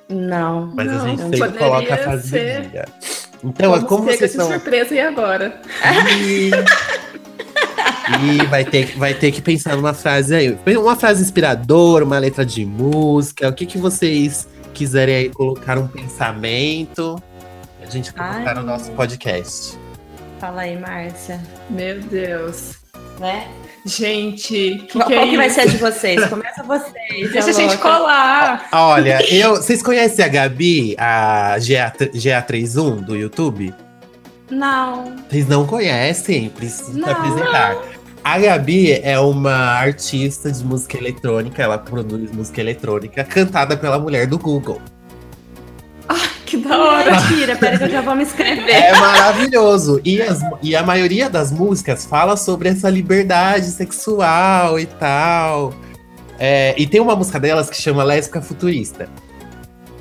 Não. 0.10 0.72
Mas 0.74 0.88
não, 0.88 1.06
a 1.06 1.08
gente 1.08 1.22
sempre 1.22 1.58
coloca 1.58 1.94
a 1.94 1.98
frase 1.98 2.30
ser... 2.30 2.62
do 2.62 2.70
dia. 2.70 2.86
Então, 3.44 3.72
Vamos 3.72 3.88
como 3.88 4.04
vocês 4.06 4.32
são. 4.32 4.48
surpresa 4.48 4.94
e 4.96 5.00
agora? 5.00 5.62
E... 6.18 6.52
E 8.22 8.46
vai 8.46 8.64
ter, 8.64 8.88
que- 8.88 9.00
vai 9.00 9.16
ter 9.16 9.32
que 9.32 9.42
pensar 9.42 9.76
numa 9.76 9.94
frase 9.94 10.36
aí. 10.36 10.58
Uma 10.78 10.96
frase 10.96 11.24
inspiradora, 11.24 12.06
uma 12.06 12.20
letra 12.20 12.46
de 12.46 12.64
música. 12.64 13.50
O 13.50 13.54
que, 13.54 13.66
que 13.66 13.80
vocês 13.80 14.48
quiserem 14.76 15.16
aí 15.16 15.30
colocar 15.30 15.78
um 15.80 15.88
pensamento. 15.88 17.16
A 17.82 17.90
gente 17.90 18.14
colocar 18.14 18.50
Ai. 18.50 18.56
no 18.56 18.64
nosso 18.64 18.92
podcast. 18.92 19.78
Fala 20.40 20.62
aí, 20.62 20.78
Márcia. 20.78 21.42
Meu 21.70 22.00
Deus. 22.02 22.85
Né? 23.20 23.48
Gente, 23.86 24.84
que 24.88 24.94
Qual 24.94 25.08
que 25.08 25.14
é 25.14 25.18
qual 25.18 25.30
que 25.30 25.38
vai 25.38 25.50
ser 25.50 25.62
a 25.62 25.66
de 25.66 25.78
vocês? 25.78 26.26
Começa 26.26 26.64
vocês. 26.64 27.32
Deixa 27.32 27.48
a 27.48 27.50
a 27.50 27.54
gente 27.54 27.78
colar. 27.78 28.68
Olha, 28.72 29.20
eu, 29.32 29.58
vocês 29.58 29.84
conhecem 29.84 30.26
a 30.26 30.28
Gabi, 30.28 30.96
a 30.98 31.56
GA, 31.60 31.94
GA31 32.14 33.02
do 33.06 33.16
YouTube? 33.16 33.72
Não. 34.50 35.16
Vocês 35.30 35.48
não 35.48 35.66
conhecem? 35.68 36.50
Preciso 36.50 36.98
Não. 36.98 37.10
apresentar. 37.10 37.78
A 38.24 38.40
Gabi 38.40 38.92
é 38.92 39.20
uma 39.20 39.54
artista 39.54 40.52
de 40.52 40.64
música 40.64 40.98
eletrônica, 40.98 41.62
ela 41.62 41.78
produz 41.78 42.32
música 42.32 42.60
eletrônica 42.60 43.24
cantada 43.24 43.78
pela 43.78 44.00
mulher 44.00 44.26
do 44.26 44.40
Google. 44.40 44.82
Que 46.62 46.68
da 46.68 46.78
hora. 46.78 47.12
Mentira, 47.22 47.56
pera 47.56 47.78
que 47.78 47.84
eu 47.86 47.90
já 47.90 48.02
vou 48.02 48.16
me 48.16 48.24
inscrever. 48.24 48.70
É 48.70 48.94
maravilhoso. 49.00 50.00
E, 50.04 50.22
as- 50.22 50.40
e 50.62 50.76
a 50.76 50.84
maioria 50.84 51.30
das 51.30 51.52
músicas 51.52 52.06
fala 52.06 52.36
sobre 52.38 52.70
essa 52.70 52.90
liberdade 52.90 53.66
sexual 53.68 54.80
e 54.80 54.86
tal. 54.86 55.74
É, 56.40 56.74
e 56.78 56.86
tem 56.86 57.00
uma 57.00 57.16
música 57.16 57.40
delas 57.40 57.70
que 57.70 57.76
chama 57.82 58.04
Lésbica 58.04 58.42
Futurista. 58.42 59.08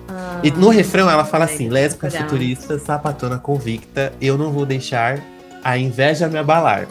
Ah, 0.08 0.40
E 0.42 0.50
no 0.50 0.68
refrão 0.68 1.08
ela 1.10 1.24
fala 1.24 1.44
assim: 1.44 1.68
lésbica 1.68 2.08
futurista, 2.22 2.78
sapatona 2.78 3.38
convicta, 3.38 4.12
eu 4.20 4.36
não 4.36 4.50
vou 4.52 4.66
deixar 4.66 5.18
a 5.62 5.78
inveja 5.78 6.28
me 6.28 6.38
abalar. 6.38 6.86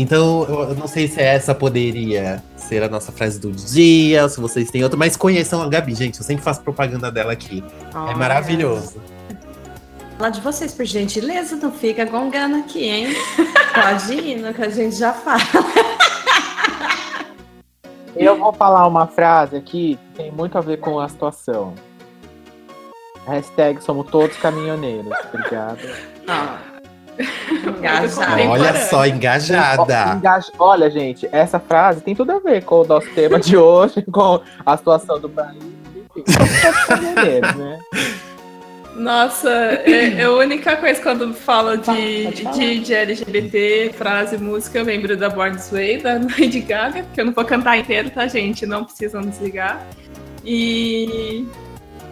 Então, 0.00 0.44
eu 0.48 0.76
não 0.76 0.86
sei 0.86 1.08
se 1.08 1.20
essa 1.20 1.52
poderia 1.52 2.40
ser 2.54 2.84
a 2.84 2.88
nossa 2.88 3.10
frase 3.10 3.40
do 3.40 3.50
dia, 3.50 4.22
ou 4.22 4.28
se 4.28 4.40
vocês 4.40 4.70
têm 4.70 4.84
outra, 4.84 4.96
mas 4.96 5.16
conheçam 5.16 5.60
a 5.60 5.68
Gabi, 5.68 5.92
gente. 5.92 6.20
Eu 6.20 6.24
sempre 6.24 6.44
faço 6.44 6.62
propaganda 6.62 7.10
dela 7.10 7.32
aqui. 7.32 7.64
É 7.92 7.98
olha. 7.98 8.16
maravilhoso. 8.16 9.02
Falar 10.16 10.30
de 10.30 10.40
vocês, 10.40 10.72
por 10.72 10.84
gentileza, 10.84 11.56
não 11.56 11.72
fica 11.72 12.04
gongando 12.04 12.58
aqui, 12.58 12.84
hein? 12.84 13.08
Pode 13.74 14.14
ir, 14.14 14.36
no 14.38 14.54
que 14.54 14.62
a 14.62 14.68
gente 14.68 14.94
já 14.94 15.12
fala. 15.12 15.40
Eu 18.14 18.38
vou 18.38 18.52
falar 18.52 18.86
uma 18.86 19.08
frase 19.08 19.56
aqui 19.56 19.98
que 20.12 20.16
tem 20.16 20.30
muito 20.30 20.56
a 20.56 20.60
ver 20.60 20.76
com 20.76 21.00
a 21.00 21.08
situação. 21.08 21.74
Hashtag 23.26 23.82
somos 23.82 24.08
todos 24.12 24.36
caminhoneiros. 24.36 25.12
Obrigado. 25.34 25.80
Engajado. 27.78 28.42
Olha 28.48 28.74
só, 28.76 29.06
engajada. 29.06 30.14
engaja- 30.16 30.52
Olha, 30.58 30.90
gente, 30.90 31.28
essa 31.32 31.58
frase 31.58 32.00
tem 32.00 32.14
tudo 32.14 32.32
a 32.32 32.38
ver 32.38 32.62
com 32.64 32.82
o 32.82 32.84
nosso 32.86 33.08
tema 33.10 33.38
de 33.40 33.56
hoje, 33.56 34.02
com 34.10 34.40
a 34.64 34.76
situação 34.76 35.18
do 35.20 35.28
país. 35.28 35.62
Enfim, 36.16 37.58
né? 37.58 37.78
Nossa, 38.96 39.48
é, 39.50 40.14
é 40.20 40.24
a 40.24 40.32
única 40.32 40.76
coisa 40.76 41.00
quando 41.00 41.32
fala 41.32 41.78
de, 41.78 42.26
de, 42.52 42.80
de 42.80 42.94
LGBT, 42.94 43.92
frase, 43.96 44.36
música, 44.38 44.78
eu 44.80 44.84
lembro 44.84 45.16
da 45.16 45.28
Born 45.28 45.54
This 45.56 45.70
Way, 45.70 45.98
da 46.02 46.14
Lady 46.14 46.60
Gaga, 46.60 47.04
que 47.14 47.20
eu 47.20 47.24
não 47.26 47.32
vou 47.32 47.44
cantar 47.44 47.78
inteiro, 47.78 48.10
tá, 48.10 48.26
gente? 48.26 48.66
Não 48.66 48.84
precisam 48.84 49.20
desligar. 49.20 49.80
E, 50.44 51.46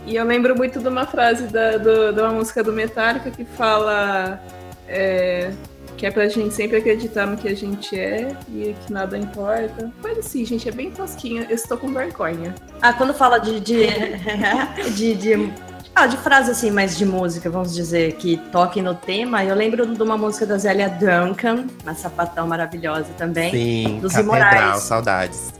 e 0.07 0.15
eu 0.15 0.25
lembro 0.25 0.55
muito 0.57 0.79
de 0.79 0.87
uma 0.87 1.07
frase 1.07 1.45
da, 1.49 1.77
do- 1.77 2.13
de 2.13 2.21
uma 2.21 2.31
música 2.31 2.63
do 2.63 2.73
Metallica 2.73 3.33
que 3.33 3.45
fala 3.45 4.41
é, 4.89 5.51
que 5.97 6.07
é 6.07 6.11
pra 6.11 6.29
gente 6.29 6.53
sempre 6.55 6.77
acreditar 6.77 7.27
no 7.27 7.37
que 7.37 7.49
a 7.49 7.55
gente 7.57 7.99
é 7.99 8.37
e 8.49 8.75
que 8.87 8.93
nada 8.93 9.17
importa. 9.17 9.91
Coisa 10.03 10.21
assim, 10.21 10.45
gente, 10.45 10.69
é 10.69 10.73
bem 10.73 10.91
tosquinha. 10.91 11.47
Eu 11.49 11.55
estou 11.55 11.77
com 11.79 11.93
vergonha. 11.93 12.55
Ah, 12.83 12.93
quando 12.93 13.15
fala 13.15 13.39
de. 13.39 13.61
de, 13.61 13.87
de, 14.95 15.15
de- 15.15 15.53
ah, 15.95 16.07
de 16.07 16.19
frase 16.19 16.51
assim, 16.51 16.71
mais 16.71 16.95
de 16.99 17.07
música, 17.07 17.49
vamos 17.49 17.75
dizer, 17.75 18.17
que 18.17 18.37
toque 18.53 18.83
no 18.83 18.95
tema, 18.95 19.43
eu 19.43 19.55
lembro 19.55 19.87
de 19.87 20.03
uma 20.03 20.19
música 20.19 20.45
da 20.45 20.59
Zélia 20.59 20.91
Duncan, 20.91 21.65
uma 21.83 21.95
sapatão 21.95 22.47
maravilhosa 22.47 23.07
também. 23.17 23.51
Sim, 23.51 23.99
Dos 24.01 24.13
Catedral, 24.13 24.37
Imorais. 24.53 24.83
saudades. 24.83 25.55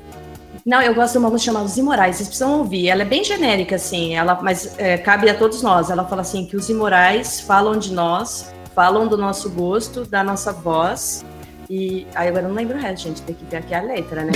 Não, 0.67 0.83
eu 0.83 0.95
gosto 0.95 1.13
de 1.13 1.19
uma 1.21 1.31
música 1.31 1.53
chamada 1.53 1.65
Os 1.65 1.79
Imorais, 1.79 2.17
vocês 2.17 2.29
precisam 2.29 2.59
ouvir. 2.59 2.89
Ela 2.89 3.01
é 3.01 3.05
bem 3.07 3.25
genérica, 3.25 3.77
assim, 3.77 4.15
ela, 4.15 4.39
mas 4.43 4.75
é, 4.79 4.99
cabe 4.99 5.31
a 5.31 5.35
todos 5.35 5.63
nós. 5.63 5.89
Ela 5.89 6.05
fala 6.05 6.21
assim 6.21 6.45
que 6.45 6.55
os 6.55 6.69
imorais 6.69 7.41
falam 7.41 7.79
de 7.79 7.95
nós, 7.95 8.53
falam 8.77 9.09
do 9.09 9.17
nosso 9.17 9.49
gosto, 9.49 10.05
da 10.05 10.23
nossa 10.23 10.53
voz. 10.53 11.25
E 11.69 12.07
aí 12.15 12.29
agora 12.29 12.45
eu 12.45 12.51
não 12.51 12.55
lembro 12.55 12.77
o 12.77 12.81
resto, 12.81 13.05
gente. 13.05 13.23
Tem 13.23 13.35
que 13.35 13.45
ver 13.47 13.57
aqui 13.57 13.75
a 13.75 13.81
letra, 13.81 14.23
né? 14.23 14.33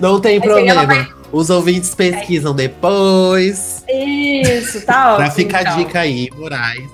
não 0.00 0.18
tem 0.18 0.40
Mas 0.40 0.48
problema. 0.48 1.08
Os 1.30 1.50
ouvintes 1.50 1.94
pesquisam 1.94 2.54
depois. 2.54 3.84
Isso, 3.86 4.84
tá 4.84 5.12
ótimo. 5.12 5.16
Pra 5.18 5.30
ficar 5.30 5.58
a 5.58 5.62
então. 5.62 5.76
dica 5.76 6.00
aí, 6.00 6.28
Moraes. 6.34 6.90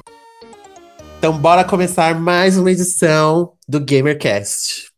Então, 1.18 1.38
bora 1.38 1.64
começar 1.64 2.14
mais 2.18 2.58
uma 2.58 2.70
edição 2.70 3.52
do 3.66 3.80
GamerCast. 3.80 4.90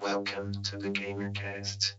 Welcome 0.00 0.52
to 0.62 0.78
the 0.78 0.90
GamerCast. 0.90 1.96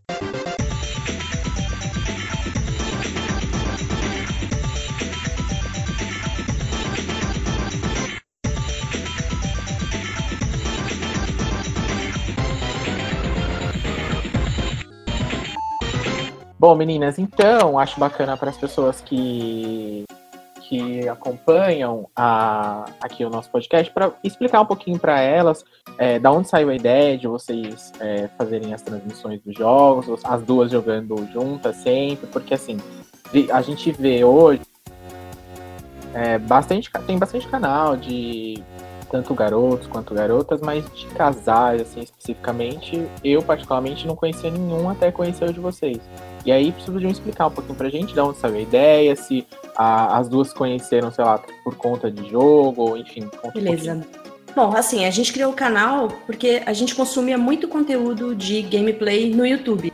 Bom, 16.60 16.74
meninas, 16.74 17.18
então, 17.18 17.78
acho 17.78 17.98
bacana 17.98 18.36
para 18.36 18.50
as 18.50 18.56
pessoas 18.58 19.00
que, 19.00 20.04
que 20.60 21.08
acompanham 21.08 22.06
a, 22.14 22.84
aqui 23.00 23.24
o 23.24 23.30
nosso 23.30 23.48
podcast, 23.48 23.90
para 23.90 24.12
explicar 24.22 24.60
um 24.60 24.66
pouquinho 24.66 24.98
para 24.98 25.18
elas 25.20 25.64
é, 25.96 26.18
da 26.18 26.30
onde 26.30 26.48
saiu 26.48 26.68
a 26.68 26.74
ideia 26.74 27.16
de 27.16 27.26
vocês 27.26 27.94
é, 27.98 28.28
fazerem 28.36 28.74
as 28.74 28.82
transmissões 28.82 29.40
dos 29.40 29.56
jogos, 29.56 30.22
as 30.22 30.42
duas 30.42 30.70
jogando 30.70 31.26
juntas 31.32 31.76
sempre, 31.76 32.26
porque 32.26 32.52
assim, 32.52 32.76
a 33.50 33.62
gente 33.62 33.90
vê 33.92 34.22
hoje 34.22 34.60
é, 36.12 36.36
bastante, 36.36 36.90
tem 37.06 37.18
bastante 37.18 37.48
canal 37.48 37.96
de 37.96 38.62
tanto 39.10 39.34
garotos 39.34 39.86
quanto 39.86 40.14
garotas, 40.14 40.60
mas 40.60 40.84
de 40.94 41.06
casais, 41.08 41.82
assim, 41.82 42.00
especificamente, 42.00 43.06
eu 43.24 43.42
particularmente 43.42 44.06
não 44.06 44.14
conhecia 44.14 44.50
nenhum 44.50 44.88
até 44.88 45.10
conhecer 45.10 45.48
o 45.48 45.52
de 45.52 45.60
vocês. 45.60 45.98
E 46.46 46.52
aí 46.52 46.72
podiam 46.86 47.10
explicar 47.10 47.48
um 47.48 47.50
pouquinho 47.50 47.76
pra 47.76 47.88
gente 47.90 48.14
de 48.14 48.20
onde 48.20 48.38
saiu 48.38 48.56
a 48.56 48.60
ideia, 48.60 49.14
se 49.16 49.46
a- 49.76 50.16
as 50.18 50.28
duas 50.28 50.48
se 50.48 50.54
conheceram, 50.54 51.10
sei 51.10 51.24
lá, 51.24 51.40
por 51.64 51.74
conta 51.76 52.10
de 52.10 52.30
jogo, 52.30 52.82
ou 52.82 52.96
enfim. 52.96 53.22
conta 53.42 53.58
um 53.58 53.62
Beleza. 53.62 54.06
Bom, 54.54 54.74
assim, 54.76 55.04
a 55.04 55.10
gente 55.10 55.32
criou 55.32 55.52
o 55.52 55.54
canal 55.54 56.08
porque 56.26 56.62
a 56.66 56.72
gente 56.72 56.94
consumia 56.94 57.38
muito 57.38 57.68
conteúdo 57.68 58.34
de 58.34 58.62
gameplay 58.62 59.32
no 59.32 59.46
YouTube. 59.46 59.92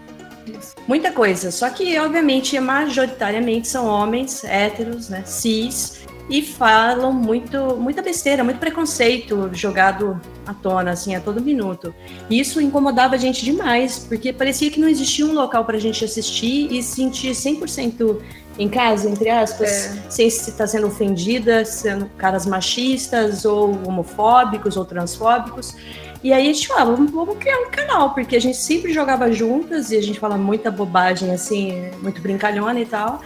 Muita 0.86 1.10
coisa. 1.12 1.50
Só 1.50 1.68
que, 1.68 1.98
obviamente, 1.98 2.58
majoritariamente 2.58 3.68
são 3.68 3.86
homens 3.86 4.44
héteros, 4.44 5.08
né? 5.08 5.22
Cis. 5.26 6.06
E 6.28 6.42
falam 6.42 7.12
muito, 7.12 7.76
muita 7.76 8.02
besteira, 8.02 8.42
muito 8.42 8.58
preconceito 8.58 9.48
jogado 9.52 10.20
à 10.44 10.52
tona, 10.52 10.90
assim, 10.90 11.14
a 11.14 11.20
todo 11.20 11.40
minuto. 11.40 11.94
E 12.28 12.40
isso 12.40 12.60
incomodava 12.60 13.14
a 13.14 13.18
gente 13.18 13.44
demais, 13.44 14.00
porque 14.08 14.32
parecia 14.32 14.68
que 14.70 14.80
não 14.80 14.88
existia 14.88 15.24
um 15.24 15.32
local 15.32 15.64
pra 15.64 15.78
gente 15.78 16.04
assistir 16.04 16.72
e 16.72 16.82
se 16.82 16.96
sentir 16.96 17.30
100% 17.32 18.18
em 18.58 18.68
casa, 18.68 19.08
entre 19.08 19.28
aspas, 19.30 19.68
É. 19.70 20.10
sem 20.10 20.28
se 20.30 20.50
estar 20.50 20.66
sendo 20.66 20.88
ofendida, 20.88 21.64
sendo 21.64 22.06
caras 22.16 22.44
machistas 22.44 23.44
ou 23.44 23.70
homofóbicos 23.86 24.76
ou 24.76 24.84
transfóbicos. 24.84 25.76
E 26.24 26.32
aí 26.32 26.50
a 26.50 26.52
gente 26.52 26.66
falava, 26.66 26.92
vamos, 26.92 27.12
vamos 27.12 27.36
criar 27.38 27.58
um 27.58 27.70
canal, 27.70 28.14
porque 28.14 28.34
a 28.34 28.40
gente 28.40 28.56
sempre 28.56 28.92
jogava 28.92 29.30
juntas 29.30 29.92
e 29.92 29.96
a 29.96 30.02
gente 30.02 30.18
fala 30.18 30.36
muita 30.36 30.70
bobagem, 30.72 31.30
assim, 31.30 31.90
muito 32.02 32.20
brincalhona 32.20 32.80
e 32.80 32.86
tal. 32.86 33.20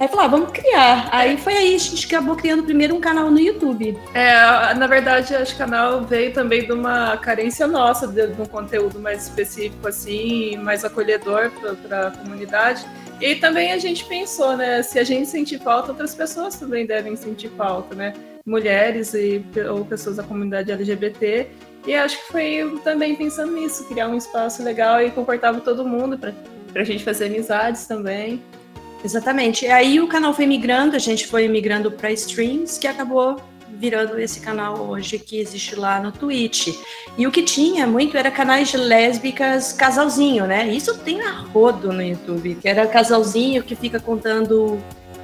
Aí 0.00 0.08
falou, 0.08 0.24
ah, 0.24 0.28
vamos 0.28 0.50
criar. 0.52 1.10
Aí 1.12 1.36
foi 1.36 1.52
aí, 1.52 1.74
a 1.74 1.78
gente 1.78 2.06
acabou 2.06 2.34
criando 2.34 2.62
primeiro 2.62 2.94
um 2.94 3.00
canal 3.00 3.30
no 3.30 3.38
YouTube. 3.38 3.98
É, 4.14 4.72
na 4.72 4.86
verdade, 4.86 5.34
acho 5.34 5.54
que 5.54 5.62
o 5.62 5.66
canal 5.66 6.02
veio 6.06 6.32
também 6.32 6.64
de 6.64 6.72
uma 6.72 7.18
carência 7.18 7.66
nossa, 7.66 8.08
de, 8.08 8.28
de 8.28 8.40
um 8.40 8.46
conteúdo 8.46 8.98
mais 8.98 9.24
específico, 9.24 9.86
assim, 9.86 10.56
mais 10.56 10.86
acolhedor 10.86 11.50
para 11.86 12.08
a 12.08 12.10
comunidade. 12.12 12.86
E 13.20 13.34
também 13.34 13.72
a 13.72 13.78
gente 13.78 14.06
pensou, 14.06 14.56
né, 14.56 14.82
se 14.82 14.98
a 14.98 15.04
gente 15.04 15.28
sentir 15.28 15.58
falta, 15.58 15.90
outras 15.90 16.14
pessoas 16.14 16.56
também 16.56 16.86
devem 16.86 17.14
sentir 17.14 17.50
falta, 17.50 17.94
né? 17.94 18.14
Mulheres 18.46 19.12
e, 19.12 19.44
ou 19.70 19.84
pessoas 19.84 20.16
da 20.16 20.22
comunidade 20.22 20.72
LGBT. 20.72 21.46
E 21.86 21.94
acho 21.94 22.16
que 22.16 22.32
foi 22.32 22.80
também 22.82 23.14
pensando 23.16 23.52
nisso, 23.52 23.86
criar 23.86 24.08
um 24.08 24.16
espaço 24.16 24.62
legal 24.62 25.02
e 25.02 25.10
confortável 25.10 25.60
todo 25.60 25.86
mundo, 25.86 26.16
para 26.16 26.32
a 26.74 26.84
gente 26.84 27.04
fazer 27.04 27.26
amizades 27.26 27.86
também. 27.86 28.42
Exatamente. 29.04 29.64
E 29.64 29.68
aí 29.68 30.00
o 30.00 30.06
canal 30.06 30.34
foi 30.34 30.46
migrando, 30.46 30.96
a 30.96 30.98
gente 30.98 31.26
foi 31.26 31.48
migrando 31.48 31.90
para 31.90 32.12
streams, 32.12 32.78
que 32.78 32.86
acabou 32.86 33.40
virando 33.78 34.18
esse 34.18 34.40
canal 34.40 34.78
hoje 34.78 35.18
que 35.18 35.38
existe 35.38 35.74
lá 35.74 36.00
no 36.00 36.12
Twitch. 36.12 36.68
E 37.16 37.26
o 37.26 37.30
que 37.30 37.42
tinha 37.42 37.86
muito 37.86 38.16
era 38.16 38.30
canais 38.30 38.68
de 38.68 38.76
lésbicas 38.76 39.72
casalzinho, 39.72 40.46
né? 40.46 40.68
Isso 40.68 40.98
tem 40.98 41.22
a 41.22 41.30
rodo 41.30 41.92
no 41.92 42.02
YouTube, 42.02 42.56
que 42.56 42.68
era 42.68 42.86
casalzinho 42.86 43.62
que 43.62 43.74
fica 43.74 43.98
contando 43.98 44.78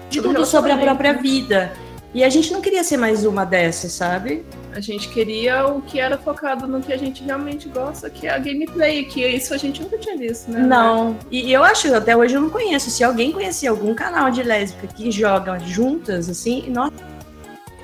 de 0.08 0.22
tudo 0.22 0.46
sobre 0.46 0.72
a 0.72 0.78
própria 0.78 1.12
vida. 1.12 1.72
E 2.16 2.24
a 2.24 2.30
gente 2.30 2.50
não 2.50 2.62
queria 2.62 2.82
ser 2.82 2.96
mais 2.96 3.26
uma 3.26 3.44
dessas, 3.44 3.92
sabe? 3.92 4.42
A 4.72 4.80
gente 4.80 5.10
queria 5.10 5.66
o 5.66 5.82
que 5.82 6.00
era 6.00 6.16
focado 6.16 6.66
no 6.66 6.80
que 6.80 6.90
a 6.90 6.96
gente 6.96 7.22
realmente 7.22 7.68
gosta, 7.68 8.08
que 8.08 8.26
é 8.26 8.30
a 8.30 8.38
gameplay, 8.38 9.04
que 9.04 9.22
isso 9.22 9.52
a 9.52 9.58
gente 9.58 9.82
nunca 9.82 9.98
tinha 9.98 10.16
visto, 10.16 10.50
né? 10.50 10.60
Não. 10.60 11.14
E 11.30 11.52
eu 11.52 11.62
acho, 11.62 11.94
até 11.94 12.16
hoje 12.16 12.32
eu 12.32 12.40
não 12.40 12.48
conheço. 12.48 12.88
Se 12.90 13.04
alguém 13.04 13.32
conhecer 13.32 13.66
algum 13.66 13.94
canal 13.94 14.30
de 14.30 14.42
lésbica 14.42 14.86
que 14.86 15.10
joga 15.10 15.58
juntas, 15.58 16.30
assim, 16.30 16.70
nossa, 16.70 16.94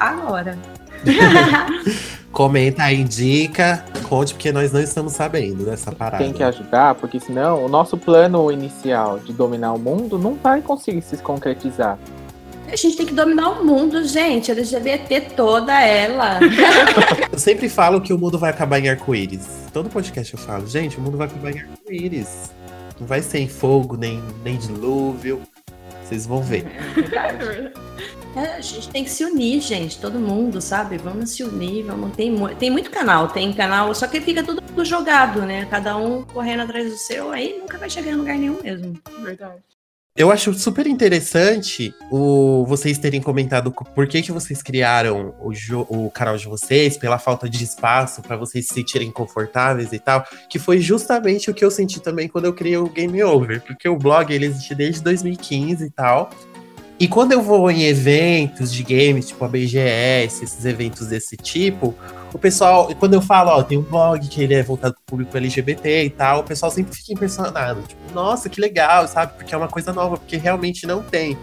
agora. 0.00 0.58
Comenta, 2.32 2.90
indica, 2.90 3.84
conte, 4.08 4.32
porque 4.32 4.50
nós 4.50 4.72
não 4.72 4.80
estamos 4.80 5.12
sabendo 5.12 5.66
dessa 5.66 5.92
parada. 5.92 6.24
Tem 6.24 6.32
que 6.32 6.42
ajudar, 6.42 6.94
porque 6.94 7.20
senão 7.20 7.66
o 7.66 7.68
nosso 7.68 7.98
plano 7.98 8.50
inicial 8.50 9.18
de 9.18 9.30
dominar 9.34 9.74
o 9.74 9.78
mundo 9.78 10.18
não 10.18 10.32
vai 10.32 10.62
conseguir 10.62 11.02
se 11.02 11.18
concretizar. 11.18 11.98
A 12.72 12.76
gente 12.76 12.96
tem 12.96 13.04
que 13.04 13.12
dominar 13.12 13.50
o 13.50 13.66
mundo, 13.66 14.02
gente. 14.08 14.50
A 14.50 14.54
LGBT 14.54 15.20
toda 15.36 15.78
ela. 15.78 16.40
eu 17.30 17.38
sempre 17.38 17.68
falo 17.68 18.00
que 18.00 18.14
o 18.14 18.18
mundo 18.18 18.38
vai 18.38 18.48
acabar 18.48 18.78
em 18.78 18.88
arco-íris. 18.88 19.46
Todo 19.74 19.90
podcast 19.90 20.32
eu 20.32 20.40
falo, 20.40 20.66
gente, 20.66 20.96
o 20.96 21.02
mundo 21.02 21.18
vai 21.18 21.26
acabar 21.26 21.54
em 21.54 21.60
arco-íris. 21.60 22.50
Não 22.98 23.06
vai 23.06 23.20
ser 23.20 23.40
em 23.40 23.48
fogo, 23.48 23.94
nem, 23.98 24.22
nem 24.42 24.56
dilúvio. 24.56 25.42
Vocês 26.02 26.24
vão 26.26 26.42
ver. 26.42 26.64
É, 28.34 28.56
a 28.56 28.60
gente 28.62 28.88
tem 28.88 29.04
que 29.04 29.10
se 29.10 29.22
unir, 29.22 29.60
gente. 29.60 29.98
Todo 29.98 30.18
mundo, 30.18 30.58
sabe? 30.62 30.96
Vamos 30.96 31.28
se 31.28 31.44
unir. 31.44 31.84
Vamos... 31.84 32.16
Tem, 32.16 32.34
tem 32.58 32.70
muito 32.70 32.90
canal. 32.90 33.28
Tem 33.28 33.52
canal, 33.52 33.94
só 33.94 34.06
que 34.06 34.18
fica 34.22 34.42
tudo 34.42 34.62
jogado, 34.82 35.42
né? 35.42 35.66
Cada 35.66 35.98
um 35.98 36.22
correndo 36.22 36.62
atrás 36.62 36.90
do 36.90 36.96
seu. 36.96 37.32
Aí 37.32 37.58
nunca 37.58 37.76
vai 37.76 37.90
chegar 37.90 38.12
em 38.12 38.14
lugar 38.14 38.38
nenhum 38.38 38.62
mesmo. 38.62 38.98
Verdade. 39.22 39.71
Eu 40.14 40.30
acho 40.30 40.52
super 40.52 40.86
interessante 40.86 41.94
o, 42.10 42.66
vocês 42.66 42.98
terem 42.98 43.22
comentado 43.22 43.72
por 43.72 44.06
que, 44.06 44.20
que 44.20 44.30
vocês 44.30 44.62
criaram 44.62 45.34
o, 45.40 45.50
o 45.88 46.10
canal 46.10 46.36
de 46.36 46.46
vocês, 46.46 46.98
pela 46.98 47.18
falta 47.18 47.48
de 47.48 47.64
espaço, 47.64 48.20
para 48.20 48.36
vocês 48.36 48.66
se 48.66 48.74
sentirem 48.74 49.10
confortáveis 49.10 49.90
e 49.90 49.98
tal, 49.98 50.22
que 50.50 50.58
foi 50.58 50.80
justamente 50.80 51.50
o 51.50 51.54
que 51.54 51.64
eu 51.64 51.70
senti 51.70 51.98
também 51.98 52.28
quando 52.28 52.44
eu 52.44 52.52
criei 52.52 52.76
o 52.76 52.90
Game 52.90 53.22
Over, 53.24 53.62
porque 53.62 53.88
o 53.88 53.96
blog 53.96 54.30
ele 54.30 54.44
existe 54.44 54.74
desde 54.74 55.02
2015 55.02 55.86
e 55.86 55.90
tal, 55.90 56.28
e 57.02 57.08
quando 57.08 57.32
eu 57.32 57.42
vou 57.42 57.68
em 57.68 57.82
eventos 57.82 58.72
de 58.72 58.84
games, 58.84 59.26
tipo 59.26 59.44
a 59.44 59.48
BGS, 59.48 60.44
esses 60.44 60.64
eventos 60.64 61.08
desse 61.08 61.36
tipo, 61.36 61.96
o 62.32 62.38
pessoal, 62.38 62.94
quando 62.94 63.14
eu 63.14 63.20
falo, 63.20 63.50
ó, 63.50 63.60
tem 63.60 63.76
um 63.76 63.82
blog 63.82 64.24
que 64.28 64.40
ele 64.40 64.54
é 64.54 64.62
voltado 64.62 64.94
pro 64.94 65.02
público 65.04 65.36
LGBT 65.36 66.04
e 66.04 66.10
tal, 66.10 66.42
o 66.42 66.44
pessoal 66.44 66.70
sempre 66.70 66.94
fica 66.94 67.12
impressionado. 67.12 67.82
Tipo, 67.82 68.00
nossa, 68.14 68.48
que 68.48 68.60
legal, 68.60 69.08
sabe? 69.08 69.32
Porque 69.36 69.52
é 69.52 69.58
uma 69.58 69.66
coisa 69.66 69.92
nova, 69.92 70.16
porque 70.16 70.36
realmente 70.36 70.86
não 70.86 71.02
tem. 71.02 71.36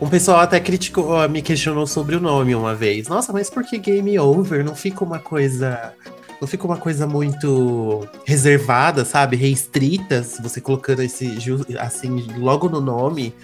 Um 0.00 0.08
pessoal 0.08 0.38
até 0.38 0.60
criticou, 0.60 1.28
me 1.28 1.42
questionou 1.42 1.88
sobre 1.88 2.14
o 2.14 2.20
nome 2.20 2.54
uma 2.54 2.76
vez. 2.76 3.08
Nossa, 3.08 3.32
mas 3.32 3.50
por 3.50 3.64
que 3.64 3.76
Game 3.76 4.16
Over? 4.20 4.64
Não 4.64 4.76
fica 4.76 5.02
uma 5.02 5.18
coisa. 5.18 5.92
Não 6.40 6.46
fica 6.46 6.64
uma 6.64 6.76
coisa 6.76 7.08
muito 7.08 8.06
reservada, 8.24 9.04
sabe? 9.04 9.34
Restrita, 9.34 10.22
se 10.22 10.40
você 10.40 10.60
colocando 10.60 11.02
esse 11.02 11.36
assim 11.76 12.28
logo 12.38 12.68
no 12.68 12.80
nome. 12.80 13.34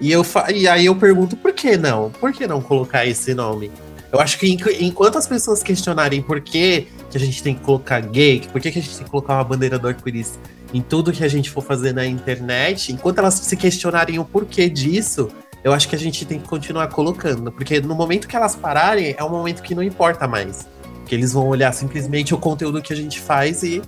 E, 0.00 0.10
eu 0.10 0.24
e 0.52 0.68
aí 0.68 0.86
eu 0.86 0.96
pergunto 0.96 1.36
por 1.36 1.52
que 1.52 1.76
não? 1.76 2.10
Por 2.10 2.32
que 2.32 2.46
não 2.46 2.60
colocar 2.60 3.06
esse 3.06 3.34
nome? 3.34 3.70
Eu 4.12 4.20
acho 4.20 4.38
que 4.38 4.56
enquanto 4.80 5.18
as 5.18 5.26
pessoas 5.26 5.62
questionarem 5.62 6.22
por 6.22 6.40
que, 6.40 6.86
que 7.10 7.16
a 7.16 7.20
gente 7.20 7.42
tem 7.42 7.54
que 7.54 7.62
colocar 7.62 8.00
gay, 8.00 8.42
por 8.52 8.60
que, 8.60 8.70
que 8.70 8.78
a 8.78 8.82
gente 8.82 8.96
tem 8.96 9.04
que 9.04 9.10
colocar 9.10 9.34
uma 9.34 9.44
bandeira 9.44 9.78
do 9.78 9.88
arco-íris 9.88 10.38
em 10.72 10.80
tudo 10.80 11.12
que 11.12 11.24
a 11.24 11.28
gente 11.28 11.50
for 11.50 11.62
fazer 11.62 11.92
na 11.92 12.04
internet, 12.04 12.92
enquanto 12.92 13.18
elas 13.18 13.34
se 13.34 13.56
questionarem 13.56 14.18
o 14.18 14.24
porquê 14.24 14.68
disso, 14.68 15.28
eu 15.62 15.72
acho 15.72 15.88
que 15.88 15.94
a 15.94 15.98
gente 15.98 16.26
tem 16.26 16.38
que 16.38 16.48
continuar 16.48 16.88
colocando. 16.88 17.50
Porque 17.50 17.80
no 17.80 17.94
momento 17.94 18.28
que 18.28 18.36
elas 18.36 18.54
pararem, 18.56 19.14
é 19.16 19.24
um 19.24 19.30
momento 19.30 19.62
que 19.62 19.74
não 19.74 19.82
importa 19.82 20.26
mais. 20.26 20.68
Que 21.06 21.14
eles 21.14 21.32
vão 21.32 21.46
olhar 21.48 21.72
simplesmente 21.72 22.34
o 22.34 22.38
conteúdo 22.38 22.82
que 22.82 22.92
a 22.92 22.96
gente 22.96 23.20
faz 23.20 23.62
e 23.62 23.80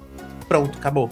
pronto, 0.48 0.78
acabou. 0.78 1.10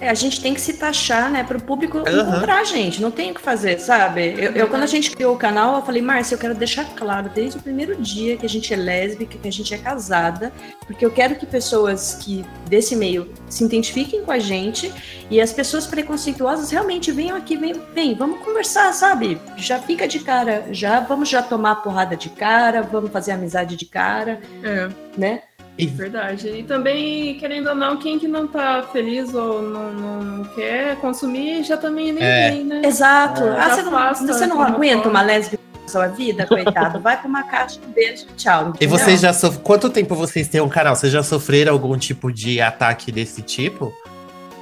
É, 0.00 0.08
a 0.08 0.14
gente 0.14 0.40
tem 0.40 0.54
que 0.54 0.60
se 0.60 0.74
taxar, 0.74 1.30
né, 1.30 1.42
para 1.42 1.58
o 1.58 1.62
público 1.62 1.98
uhum. 1.98 2.04
encontrar 2.04 2.60
a 2.60 2.64
gente. 2.64 3.02
Não 3.02 3.10
tem 3.10 3.30
o 3.30 3.34
que 3.34 3.40
fazer, 3.40 3.80
sabe? 3.80 4.34
Eu, 4.38 4.52
eu, 4.52 4.68
quando 4.68 4.84
a 4.84 4.86
gente 4.86 5.10
criou 5.10 5.34
o 5.34 5.38
canal, 5.38 5.76
eu 5.76 5.82
falei, 5.82 6.00
Márcia, 6.00 6.34
eu 6.34 6.38
quero 6.38 6.54
deixar 6.54 6.84
claro 6.94 7.30
desde 7.34 7.58
o 7.58 7.62
primeiro 7.62 7.96
dia 8.00 8.36
que 8.36 8.46
a 8.46 8.48
gente 8.48 8.72
é 8.72 8.76
lésbica, 8.76 9.38
que 9.38 9.48
a 9.48 9.52
gente 9.52 9.74
é 9.74 9.78
casada, 9.78 10.52
porque 10.86 11.04
eu 11.04 11.10
quero 11.10 11.34
que 11.34 11.46
pessoas 11.46 12.14
que 12.14 12.44
desse 12.68 12.94
meio 12.94 13.32
se 13.48 13.64
identifiquem 13.64 14.22
com 14.22 14.30
a 14.30 14.38
gente 14.38 14.92
e 15.30 15.40
as 15.40 15.52
pessoas 15.52 15.86
preconceituosas 15.86 16.70
realmente 16.70 17.10
venham 17.10 17.36
aqui, 17.36 17.56
vem, 17.56 17.74
vem, 17.92 18.14
vamos 18.14 18.40
conversar, 18.44 18.92
sabe? 18.92 19.40
Já 19.56 19.80
fica 19.80 20.06
de 20.06 20.20
cara, 20.20 20.66
já 20.70 21.00
vamos 21.00 21.28
já 21.28 21.42
tomar 21.42 21.76
porrada 21.76 22.16
de 22.16 22.30
cara, 22.30 22.82
vamos 22.82 23.10
fazer 23.10 23.32
amizade 23.32 23.76
de 23.76 23.84
cara, 23.84 24.40
é. 24.62 24.88
né? 25.16 25.42
Verdade. 25.86 26.48
E 26.48 26.62
também, 26.62 27.34
querendo 27.38 27.68
ou 27.68 27.74
não, 27.74 27.96
quem 27.96 28.18
que 28.18 28.26
não 28.26 28.48
tá 28.48 28.82
feliz 28.92 29.32
ou 29.34 29.62
não, 29.62 29.92
não, 29.92 30.22
não 30.22 30.44
quer 30.44 30.96
consumir 30.96 31.62
já 31.62 31.76
também 31.76 32.12
nem 32.12 32.24
é. 32.24 32.50
vem, 32.50 32.64
né? 32.64 32.82
Exato. 32.84 33.44
É. 33.44 33.60
Ah, 33.60 33.70
você 33.70 33.82
não, 33.82 34.14
você 34.14 34.46
não 34.46 34.60
aguenta 34.60 35.04
forma. 35.04 35.10
uma 35.10 35.22
lésbica 35.22 35.62
na 35.82 35.88
sua 35.88 36.08
vida, 36.08 36.46
coitado? 36.46 37.00
Vai 37.00 37.16
pra 37.16 37.28
uma 37.28 37.44
caixa, 37.44 37.78
um 37.86 37.92
beijo, 37.92 38.26
tchau. 38.36 38.70
Entendeu? 38.70 38.78
E 38.80 38.86
vocês 38.86 39.20
já 39.20 39.32
sofreram. 39.32 39.64
Quanto 39.64 39.90
tempo 39.90 40.14
vocês 40.14 40.48
têm 40.48 40.60
um 40.60 40.68
canal? 40.68 40.96
Vocês 40.96 41.12
já 41.12 41.22
sofreram 41.22 41.72
algum 41.72 41.96
tipo 41.96 42.32
de 42.32 42.60
ataque 42.60 43.12
desse 43.12 43.42
tipo? 43.42 43.92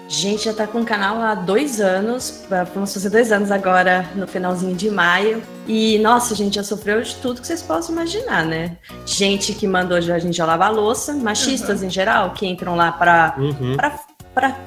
Gente, 0.08 0.44
já 0.44 0.54
tá 0.54 0.66
com 0.66 0.80
o 0.80 0.84
canal 0.84 1.20
há 1.20 1.34
dois 1.34 1.80
anos, 1.80 2.44
vamos 2.72 2.94
fazer 2.94 3.10
dois 3.10 3.32
anos 3.32 3.50
agora, 3.50 4.08
no 4.14 4.26
finalzinho 4.26 4.76
de 4.76 4.88
maio. 4.88 5.42
E, 5.66 5.98
nossa, 5.98 6.32
a 6.32 6.36
gente 6.36 6.54
já 6.54 6.62
sofreu 6.62 7.02
de 7.02 7.16
tudo 7.16 7.40
que 7.40 7.46
vocês 7.46 7.60
possam 7.60 7.94
imaginar, 7.94 8.44
né? 8.44 8.76
Gente 9.04 9.52
que 9.52 9.66
mandou 9.66 9.96
a 9.96 10.00
gente 10.00 10.36
já 10.36 10.46
lavar 10.46 10.72
louça, 10.72 11.12
machistas 11.14 11.80
uhum. 11.80 11.88
em 11.88 11.90
geral, 11.90 12.30
que 12.30 12.46
entram 12.46 12.76
lá 12.76 12.92
pra, 12.92 13.34
uhum. 13.36 13.76
pra 13.76 13.98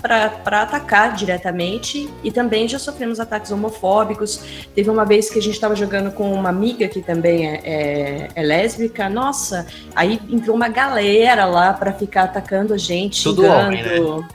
para 0.02 0.64
atacar 0.64 1.14
diretamente 1.14 2.10
e 2.24 2.32
também 2.32 2.68
já 2.68 2.80
sofremos 2.80 3.20
ataques 3.20 3.52
homofóbicos. 3.52 4.66
Teve 4.74 4.90
uma 4.90 5.06
vez 5.06 5.30
que 5.30 5.38
a 5.38 5.42
gente 5.42 5.54
estava 5.54 5.76
jogando 5.76 6.12
com 6.12 6.34
uma 6.34 6.50
amiga 6.50 6.88
que 6.88 7.04
também 7.04 7.48
é, 7.48 7.62
é, 7.64 8.28
é, 8.34 8.42
lésbica. 8.42 9.08
Nossa, 9.08 9.68
aí 9.96 10.20
entrou 10.28 10.56
uma 10.56 10.70
galera 10.70 11.46
lá 11.46 11.72
para 11.72 11.94
ficar 11.94 12.24
atacando 12.24 12.74
a 12.74 12.78
gente, 12.78 13.24
Tudo 13.24 13.44
xingando. 13.44 13.68
Homem, 13.68 13.84
né? 13.84 14.28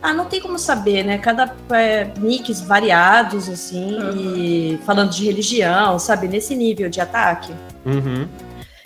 Ah, 0.00 0.14
não 0.14 0.26
tem 0.26 0.40
como 0.40 0.58
saber, 0.58 1.04
né? 1.04 1.18
Cada 1.18 1.52
é, 1.70 2.08
nicks 2.18 2.60
variados, 2.60 3.48
assim, 3.48 3.96
uhum. 3.96 4.36
e 4.36 4.80
falando 4.86 5.10
de 5.10 5.24
religião, 5.24 5.98
sabe? 5.98 6.28
Nesse 6.28 6.54
nível 6.54 6.88
de 6.88 7.00
ataque. 7.00 7.52
Uhum. 7.84 8.28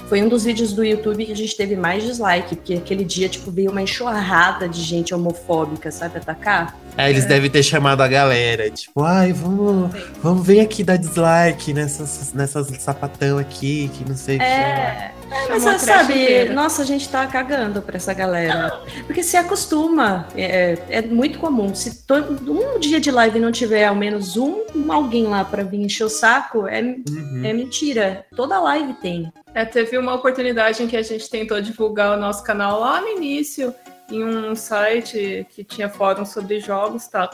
Foi 0.08 0.22
um 0.22 0.28
dos 0.28 0.44
vídeos 0.44 0.72
do 0.72 0.84
YouTube 0.84 1.24
que 1.24 1.32
a 1.32 1.36
gente 1.36 1.56
teve 1.56 1.74
mais 1.74 2.02
dislike, 2.02 2.56
porque 2.56 2.74
aquele 2.74 3.04
dia, 3.04 3.28
tipo, 3.28 3.50
veio 3.50 3.70
uma 3.70 3.80
enxurrada 3.80 4.68
de 4.68 4.82
gente 4.82 5.14
homofóbica, 5.14 5.90
sabe, 5.90 6.18
atacar. 6.18 6.76
É, 6.98 7.08
eles 7.08 7.24
é. 7.24 7.28
devem 7.28 7.48
ter 7.48 7.62
chamado 7.62 8.02
a 8.02 8.08
galera, 8.08 8.70
tipo, 8.70 9.02
ai, 9.02 9.32
vamos, 9.32 9.90
vamos, 10.22 10.46
vem 10.46 10.60
aqui 10.60 10.84
dar 10.84 10.96
dislike 10.98 11.72
nessas, 11.72 12.32
nessas 12.34 12.66
sapatão 12.78 13.38
aqui, 13.38 13.90
que 13.94 14.06
não 14.06 14.16
sei 14.16 14.36
o 14.36 14.42
é. 14.42 14.44
que. 14.44 14.52
É, 14.52 15.12
mas 15.48 15.82
sabe, 15.82 16.12
inteira. 16.12 16.52
nossa, 16.52 16.82
a 16.82 16.84
gente 16.84 17.08
tá 17.08 17.26
cagando 17.26 17.82
pra 17.82 17.96
essa 17.96 18.12
galera. 18.12 18.80
Porque 19.06 19.22
se 19.22 19.36
acostuma, 19.36 20.26
é, 20.36 20.78
é 20.88 21.02
muito 21.02 21.38
comum. 21.38 21.74
Se 21.74 22.06
todo, 22.06 22.52
um 22.52 22.78
dia 22.78 23.00
de 23.00 23.10
live 23.10 23.38
não 23.38 23.52
tiver 23.52 23.86
ao 23.86 23.94
menos 23.94 24.36
um, 24.36 24.62
um 24.74 24.92
alguém 24.92 25.26
lá 25.26 25.44
pra 25.44 25.62
vir 25.62 25.80
encher 25.80 26.04
o 26.04 26.08
saco, 26.08 26.66
é, 26.66 26.80
uhum. 26.80 27.42
é 27.44 27.52
mentira. 27.52 28.26
Toda 28.34 28.60
live 28.60 28.94
tem. 28.94 29.32
É, 29.54 29.64
teve 29.64 29.98
uma 29.98 30.14
oportunidade 30.14 30.82
em 30.82 30.86
que 30.86 30.96
a 30.96 31.02
gente 31.02 31.28
tentou 31.28 31.60
divulgar 31.60 32.16
o 32.16 32.20
nosso 32.20 32.42
canal 32.42 32.80
lá 32.80 33.00
no 33.00 33.08
início, 33.08 33.74
em 34.10 34.24
um 34.24 34.54
site 34.54 35.46
que 35.50 35.64
tinha 35.64 35.88
fórum 35.88 36.24
sobre 36.24 36.60
jogos, 36.60 37.06
tá? 37.06 37.30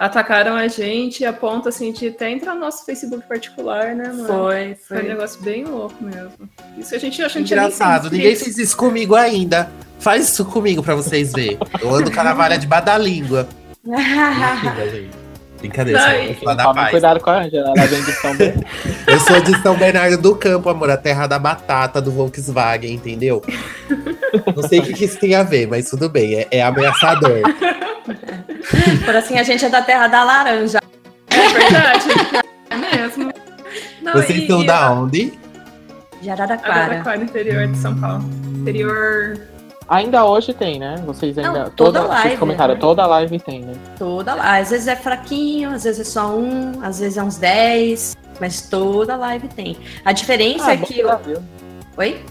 Atacaram 0.00 0.56
a 0.56 0.66
gente 0.66 1.26
a 1.26 1.32
ponto 1.32 1.68
assim 1.68 1.92
de 1.92 2.08
até 2.08 2.30
entrar 2.30 2.54
no 2.54 2.60
nosso 2.60 2.86
Facebook 2.86 3.22
particular, 3.28 3.94
né, 3.94 4.06
mano? 4.06 4.26
Foi, 4.26 4.74
foi. 4.74 4.96
Foi 4.96 5.04
um 5.04 5.08
negócio 5.10 5.42
bem 5.42 5.62
louco 5.62 6.02
mesmo. 6.02 6.48
Isso 6.78 6.94
a 6.94 6.98
gente 6.98 7.22
acha 7.22 7.38
Engraçado, 7.38 8.10
ninguém 8.10 8.34
fez 8.34 8.56
isso 8.56 8.74
comigo 8.74 9.14
ainda. 9.14 9.70
Faz 9.98 10.30
isso 10.30 10.42
comigo 10.46 10.82
pra 10.82 10.94
vocês 10.94 11.32
verem. 11.34 11.58
Eu 11.82 11.94
ando 11.94 12.10
com 12.10 12.18
a 12.18 12.24
navalha 12.24 12.56
debaixo 12.56 12.86
da 12.86 12.96
língua. 12.96 13.46
Brincadeira, 15.58 16.00
só 16.42 16.54
da 16.54 16.72
paz. 16.72 16.90
Cuidado 16.92 17.20
com 17.20 17.28
a 17.28 17.42
Angela, 17.42 17.74
ela 17.76 17.86
vem 17.86 18.02
de 18.02 18.12
São 18.12 18.34
Bernardo. 18.34 18.66
Eu 19.06 19.20
sou 19.20 19.40
de 19.42 19.62
São 19.62 19.76
Bernardo 19.76 20.16
do 20.16 20.34
Campo, 20.34 20.70
amor, 20.70 20.90
a 20.90 20.96
terra 20.96 21.26
da 21.26 21.38
batata 21.38 22.00
do 22.00 22.10
Volkswagen, 22.10 22.94
entendeu? 22.94 23.42
Não 24.56 24.66
sei 24.66 24.78
o 24.78 24.82
que, 24.82 24.94
que 24.94 25.04
isso 25.04 25.18
tem 25.18 25.34
a 25.34 25.42
ver, 25.42 25.68
mas 25.68 25.90
tudo 25.90 26.08
bem, 26.08 26.36
é, 26.36 26.48
é 26.50 26.62
ameaçador. 26.62 27.42
Por 29.04 29.16
assim, 29.16 29.38
a 29.38 29.42
gente 29.42 29.64
é 29.64 29.68
da 29.68 29.82
terra 29.82 30.08
da 30.08 30.24
laranja. 30.24 30.80
É 31.30 31.48
verdade, 31.48 32.08
é 32.70 32.76
mesmo. 32.76 33.32
Não, 34.02 34.12
Vocês 34.12 34.44
e, 34.44 34.46
são 34.46 34.62
e 34.62 34.66
da 34.66 34.92
onde? 34.92 35.38
De 36.20 36.30
Araraquara. 36.30 36.74
Araraquara, 36.74 37.22
interior 37.22 37.66
de 37.66 37.76
São 37.78 37.98
Paulo. 37.98 38.24
Interior. 38.60 39.38
Ainda 39.88 40.24
hoje 40.24 40.54
tem, 40.54 40.78
né? 40.78 41.02
Vocês 41.04 41.34
Não, 41.36 41.44
ainda. 41.46 41.70
toda 41.70 42.02
vocês 42.02 42.24
live, 42.24 42.36
comentaram, 42.36 42.74
né? 42.74 42.80
toda 42.80 43.06
live 43.06 43.40
tem, 43.40 43.62
né? 43.62 43.72
Toda 43.98 44.34
lá. 44.34 44.58
Às 44.58 44.70
vezes 44.70 44.86
é 44.86 44.94
fraquinho, 44.94 45.70
às 45.70 45.82
vezes 45.82 46.00
é 46.00 46.04
só 46.04 46.32
um, 46.32 46.80
às 46.80 47.00
vezes 47.00 47.18
é 47.18 47.22
uns 47.22 47.38
10, 47.38 48.16
mas 48.40 48.62
toda 48.62 49.16
live 49.16 49.48
tem. 49.48 49.76
A 50.04 50.12
diferença 50.12 50.72
é 50.72 50.76
bom 50.76 50.86
que. 50.86 50.94
view. 50.94 51.42
Oi? 51.96 52.24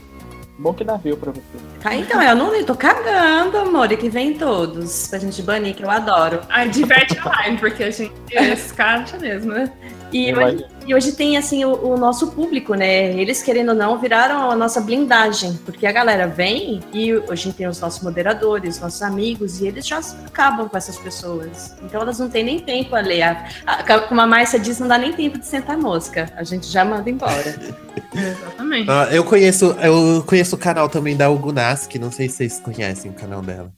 Bom 0.60 0.74
que 0.74 0.84
dá 0.84 0.98
view 0.98 1.15
pra 1.15 1.32
você. 1.32 1.41
Ah, 1.86 1.95
então, 1.95 2.22
eu 2.22 2.36
não 2.36 2.65
tô 2.65 2.76
cagando, 2.76 3.58
amor, 3.58 3.89
e 3.93 3.95
que 3.95 4.10
vem 4.10 4.34
todos. 4.38 5.08
Pra 5.08 5.17
gente 5.17 5.41
banir, 5.41 5.74
que 5.74 5.86
eu 5.86 5.89
adoro. 5.89 6.41
Ai, 6.50 6.67
diverte 6.67 7.17
a 7.17 7.30
live, 7.30 7.58
porque 7.60 7.86
a 7.86 7.89
gente 7.89 8.12
escarte 8.54 9.17
mesmo, 9.17 9.54
né? 9.54 9.72
E 10.12 10.34
hoje, 10.34 10.65
e 10.88 10.95
hoje 10.95 11.12
tem, 11.12 11.38
assim, 11.38 11.63
o, 11.65 11.74
o 11.93 11.98
nosso 11.98 12.32
público, 12.32 12.74
né? 12.74 13.12
Eles, 13.13 13.41
querendo 13.43 13.69
ou 13.69 13.76
não, 13.76 13.98
viraram 14.00 14.50
a 14.50 14.56
nossa 14.56 14.82
blindagem. 14.82 15.54
Porque 15.65 15.86
a 15.86 15.91
galera 15.91 16.28
vem 16.28 16.80
e 16.93 17.13
hoje 17.13 17.54
tem 17.54 17.67
os 17.67 17.80
nossos 17.80 18.02
moderadores, 18.04 18.80
nossos 18.80 19.02
amigos, 19.02 19.62
e 19.62 19.67
eles 19.67 19.86
já 19.88 20.00
acabam 20.26 20.67
com 20.67 20.76
essas 20.78 20.98
pessoas. 20.98 21.76
Então 21.84 22.02
elas 22.02 22.17
não 22.19 22.30
têm 22.30 22.43
nem 22.43 22.60
tempo 22.60 22.95
a 22.95 23.02
ler. 23.02 23.22
A- 23.22 23.45
a- 23.67 24.00
como 24.02 24.19
a 24.22 24.28
Márcia 24.28 24.60
diz, 24.60 24.80
não 24.80 24.88
dá 24.88 24.98
nem 24.98 25.13
tempo 25.13 25.38
de 25.38 25.45
sentar 25.45 25.78
mosca. 25.78 26.32
A 26.36 26.43
gente 26.43 26.67
já 26.67 26.84
manda 26.84 27.10
embora. 27.10 27.56
Exatamente. 28.15 28.89
Ah, 28.89 29.08
eu 29.12 29.24
conheço, 29.24 29.76
eu 29.82 30.24
conheço 30.26 30.56
o 30.56 30.60
canal 30.60 30.89
também 30.89 31.15
da 31.15 31.30
Ugunaski, 31.30 32.00
não 32.00 32.12
sei 32.12 32.28
se 32.30 32.38
vocês 32.38 32.60
conhecem 32.60 33.12
o 33.12 33.13
canal 33.13 33.41
dela. 33.41 33.72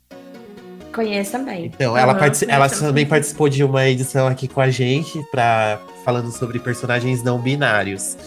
Conhece 0.93 1.31
também. 1.31 1.65
Então, 1.65 1.97
ela, 1.97 2.13
partici- 2.15 2.45
ela 2.49 2.67
conheço. 2.67 2.85
também 2.85 3.05
participou 3.05 3.47
de 3.47 3.63
uma 3.63 3.87
edição 3.87 4.27
aqui 4.27 4.47
com 4.47 4.59
a 4.59 4.69
gente, 4.69 5.21
pra, 5.31 5.79
falando 6.03 6.31
sobre 6.31 6.59
personagens 6.59 7.23
não 7.23 7.39
binários. 7.39 8.17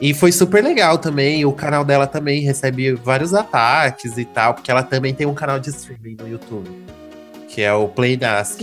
E 0.00 0.12
foi 0.14 0.32
super 0.32 0.62
legal 0.62 0.98
também. 0.98 1.44
O 1.44 1.52
canal 1.52 1.84
dela 1.84 2.06
também 2.06 2.40
recebe 2.42 2.92
vários 2.92 3.34
ataques 3.34 4.16
e 4.18 4.24
tal, 4.24 4.54
porque 4.54 4.70
ela 4.70 4.82
também 4.82 5.14
tem 5.14 5.26
um 5.26 5.34
canal 5.34 5.58
de 5.58 5.70
streaming 5.70 6.16
no 6.20 6.28
YouTube, 6.28 6.68
que 7.48 7.60
é 7.62 7.72
o 7.72 7.88
Playnask. 7.88 8.60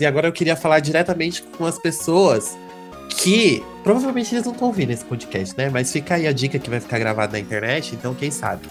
E 0.00 0.06
agora 0.06 0.26
eu 0.28 0.32
queria 0.32 0.56
falar 0.56 0.80
diretamente 0.80 1.42
com 1.42 1.64
as 1.66 1.78
pessoas 1.78 2.56
que 3.10 3.62
provavelmente 3.84 4.34
eles 4.34 4.44
não 4.44 4.52
estão 4.52 4.68
ouvindo 4.68 4.90
esse 4.90 5.04
podcast, 5.04 5.56
né? 5.56 5.68
Mas 5.70 5.92
fica 5.92 6.14
aí 6.14 6.26
a 6.26 6.32
dica 6.32 6.58
que 6.58 6.68
vai 6.70 6.80
ficar 6.80 6.98
gravada 6.98 7.32
na 7.32 7.38
internet, 7.38 7.94
então 7.94 8.14
quem 8.14 8.30
sabe. 8.30 8.62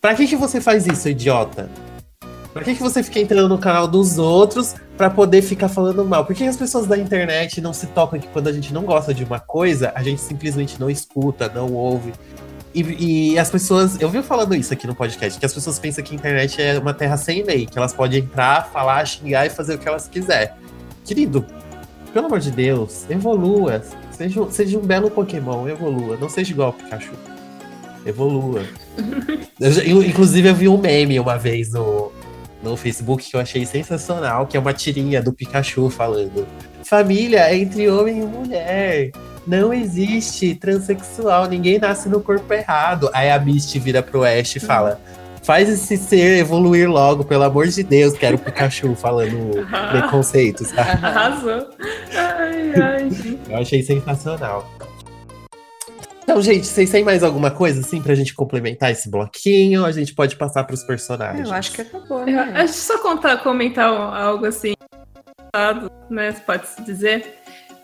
Pra 0.00 0.14
que, 0.14 0.26
que 0.26 0.36
você 0.36 0.60
faz 0.60 0.86
isso, 0.86 1.08
idiota? 1.08 1.68
Pra 2.58 2.64
que, 2.64 2.74
que 2.74 2.82
você 2.82 3.02
fica 3.02 3.20
entrando 3.20 3.48
no 3.48 3.58
canal 3.58 3.86
dos 3.86 4.18
outros 4.18 4.74
pra 4.96 5.08
poder 5.08 5.42
ficar 5.42 5.68
falando 5.68 6.04
mal? 6.04 6.24
Por 6.24 6.34
que 6.34 6.42
as 6.44 6.56
pessoas 6.56 6.86
da 6.86 6.98
internet 6.98 7.60
não 7.60 7.72
se 7.72 7.86
tocam 7.88 8.18
que 8.18 8.26
quando 8.28 8.48
a 8.48 8.52
gente 8.52 8.72
não 8.74 8.82
gosta 8.84 9.14
de 9.14 9.22
uma 9.22 9.38
coisa, 9.38 9.92
a 9.94 10.02
gente 10.02 10.20
simplesmente 10.20 10.78
não 10.80 10.90
escuta, 10.90 11.48
não 11.54 11.72
ouve? 11.72 12.12
E, 12.74 13.32
e 13.32 13.38
as 13.38 13.48
pessoas. 13.50 14.00
Eu 14.00 14.10
vi 14.10 14.22
falando 14.22 14.54
isso 14.54 14.72
aqui 14.72 14.86
no 14.86 14.94
podcast, 14.94 15.38
que 15.38 15.46
as 15.46 15.54
pessoas 15.54 15.78
pensam 15.78 16.02
que 16.02 16.12
a 16.12 16.16
internet 16.16 16.60
é 16.60 16.78
uma 16.78 16.92
terra 16.92 17.16
sem 17.16 17.42
lei, 17.44 17.64
que 17.66 17.78
elas 17.78 17.94
podem 17.94 18.20
entrar, 18.20 18.68
falar, 18.72 19.04
xingar 19.06 19.46
e 19.46 19.50
fazer 19.50 19.74
o 19.74 19.78
que 19.78 19.88
elas 19.88 20.08
quiserem. 20.08 20.50
Querido, 21.04 21.44
pelo 22.12 22.26
amor 22.26 22.40
de 22.40 22.50
Deus, 22.50 23.04
evolua. 23.08 23.82
Seja, 24.10 24.42
um- 24.42 24.50
seja 24.50 24.76
um 24.78 24.82
belo 24.82 25.10
Pokémon, 25.10 25.68
evolua. 25.68 26.16
Não 26.20 26.28
seja 26.28 26.50
igual 26.52 26.68
ao 26.68 26.72
Pikachu. 26.74 27.12
Evolua. 28.04 28.62
Eu 29.60 29.72
já- 29.72 29.82
eu- 29.82 30.02
inclusive, 30.04 30.48
eu 30.48 30.54
vi 30.54 30.68
um 30.68 30.78
meme 30.78 31.18
uma 31.18 31.36
vez 31.36 31.72
no, 31.72 32.12
no 32.62 32.76
Facebook 32.76 33.28
que 33.28 33.36
eu 33.36 33.40
achei 33.40 33.64
sensacional, 33.64 34.46
que 34.46 34.56
é 34.56 34.60
uma 34.60 34.72
tirinha 34.72 35.22
do 35.22 35.32
Pikachu 35.32 35.90
falando: 35.90 36.46
Família 36.84 37.40
é 37.50 37.56
entre 37.56 37.88
homem 37.88 38.20
e 38.20 38.26
mulher. 38.26 39.10
Não 39.46 39.72
existe 39.72 40.54
transexual, 40.54 41.46
ninguém 41.46 41.78
nasce 41.78 42.08
no 42.08 42.20
corpo 42.20 42.52
errado. 42.52 43.08
Aí 43.14 43.30
a 43.30 43.38
Misty 43.38 43.78
vira 43.78 44.02
pro 44.02 44.24
Ash 44.24 44.56
e 44.56 44.60
fala: 44.60 45.00
Faz 45.42 45.68
esse 45.68 45.96
ser 45.96 46.38
evoluir 46.38 46.90
logo, 46.90 47.24
pelo 47.24 47.44
amor 47.44 47.66
de 47.68 47.82
Deus, 47.82 48.12
que 48.12 48.26
era 48.26 48.36
o 48.36 48.38
Pikachu 48.38 48.94
falando 48.96 49.66
preconceitos. 49.90 50.76
Arrasou. 50.76 51.66
Ai, 52.14 52.72
ai. 52.74 53.08
Eu 53.48 53.56
achei 53.56 53.82
sensacional. 53.82 54.70
Então, 56.28 56.42
gente, 56.42 56.66
vocês 56.66 56.90
têm 56.90 57.02
mais 57.02 57.22
alguma 57.22 57.50
coisa 57.50 57.80
assim 57.80 58.02
pra 58.02 58.14
gente 58.14 58.34
complementar 58.34 58.90
esse 58.90 59.10
bloquinho? 59.10 59.82
A 59.86 59.92
gente 59.92 60.14
pode 60.14 60.36
passar 60.36 60.62
pros 60.64 60.84
personagens? 60.84 61.48
Eu 61.48 61.54
acho 61.54 61.72
que 61.72 61.80
acabou, 61.80 62.20
Eu, 62.20 62.26
né? 62.26 62.52
deixa 62.54 62.64
eu 62.64 62.68
só 62.68 62.98
contar, 62.98 63.38
comentar 63.38 63.88
algo 63.88 64.44
assim, 64.44 64.74
né? 66.10 66.32
Pode-se 66.44 66.82
dizer. 66.82 67.34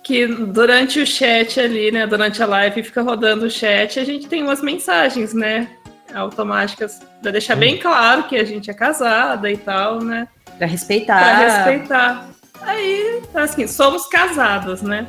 Que 0.02 0.26
durante 0.26 1.00
o 1.00 1.06
chat 1.06 1.58
ali, 1.58 1.90
né? 1.90 2.06
Durante 2.06 2.42
a 2.42 2.46
live 2.46 2.82
fica 2.82 3.00
rodando 3.00 3.46
o 3.46 3.50
chat, 3.50 3.98
a 3.98 4.04
gente 4.04 4.28
tem 4.28 4.42
umas 4.42 4.60
mensagens, 4.60 5.32
né? 5.32 5.66
Automáticas, 6.14 7.00
pra 7.22 7.30
deixar 7.30 7.56
bem 7.56 7.78
claro 7.78 8.24
que 8.24 8.36
a 8.36 8.44
gente 8.44 8.70
é 8.70 8.74
casada 8.74 9.50
e 9.50 9.56
tal, 9.56 10.00
né? 10.00 10.28
Pra 10.58 10.66
respeitar. 10.66 11.18
Pra 11.18 11.34
respeitar. 11.38 12.28
Aí, 12.60 13.22
assim, 13.34 13.66
somos 13.66 14.06
casadas, 14.06 14.82
né? 14.82 15.06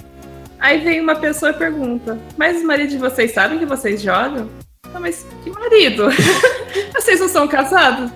Aí 0.65 0.79
vem 0.79 0.99
uma 0.99 1.13
pessoa 1.15 1.51
e 1.51 1.53
pergunta: 1.53 2.17
Mas 2.35 2.57
os 2.57 2.63
maridos 2.63 2.93
de 2.93 2.97
vocês 2.97 3.31
sabem 3.31 3.59
que 3.59 3.67
vocês 3.67 4.01
jogam? 4.01 4.49
Ah, 4.91 4.99
mas 4.99 5.23
que 5.43 5.51
marido? 5.51 6.07
vocês 6.91 7.19
não 7.19 7.29
são 7.29 7.47
casados? 7.47 8.09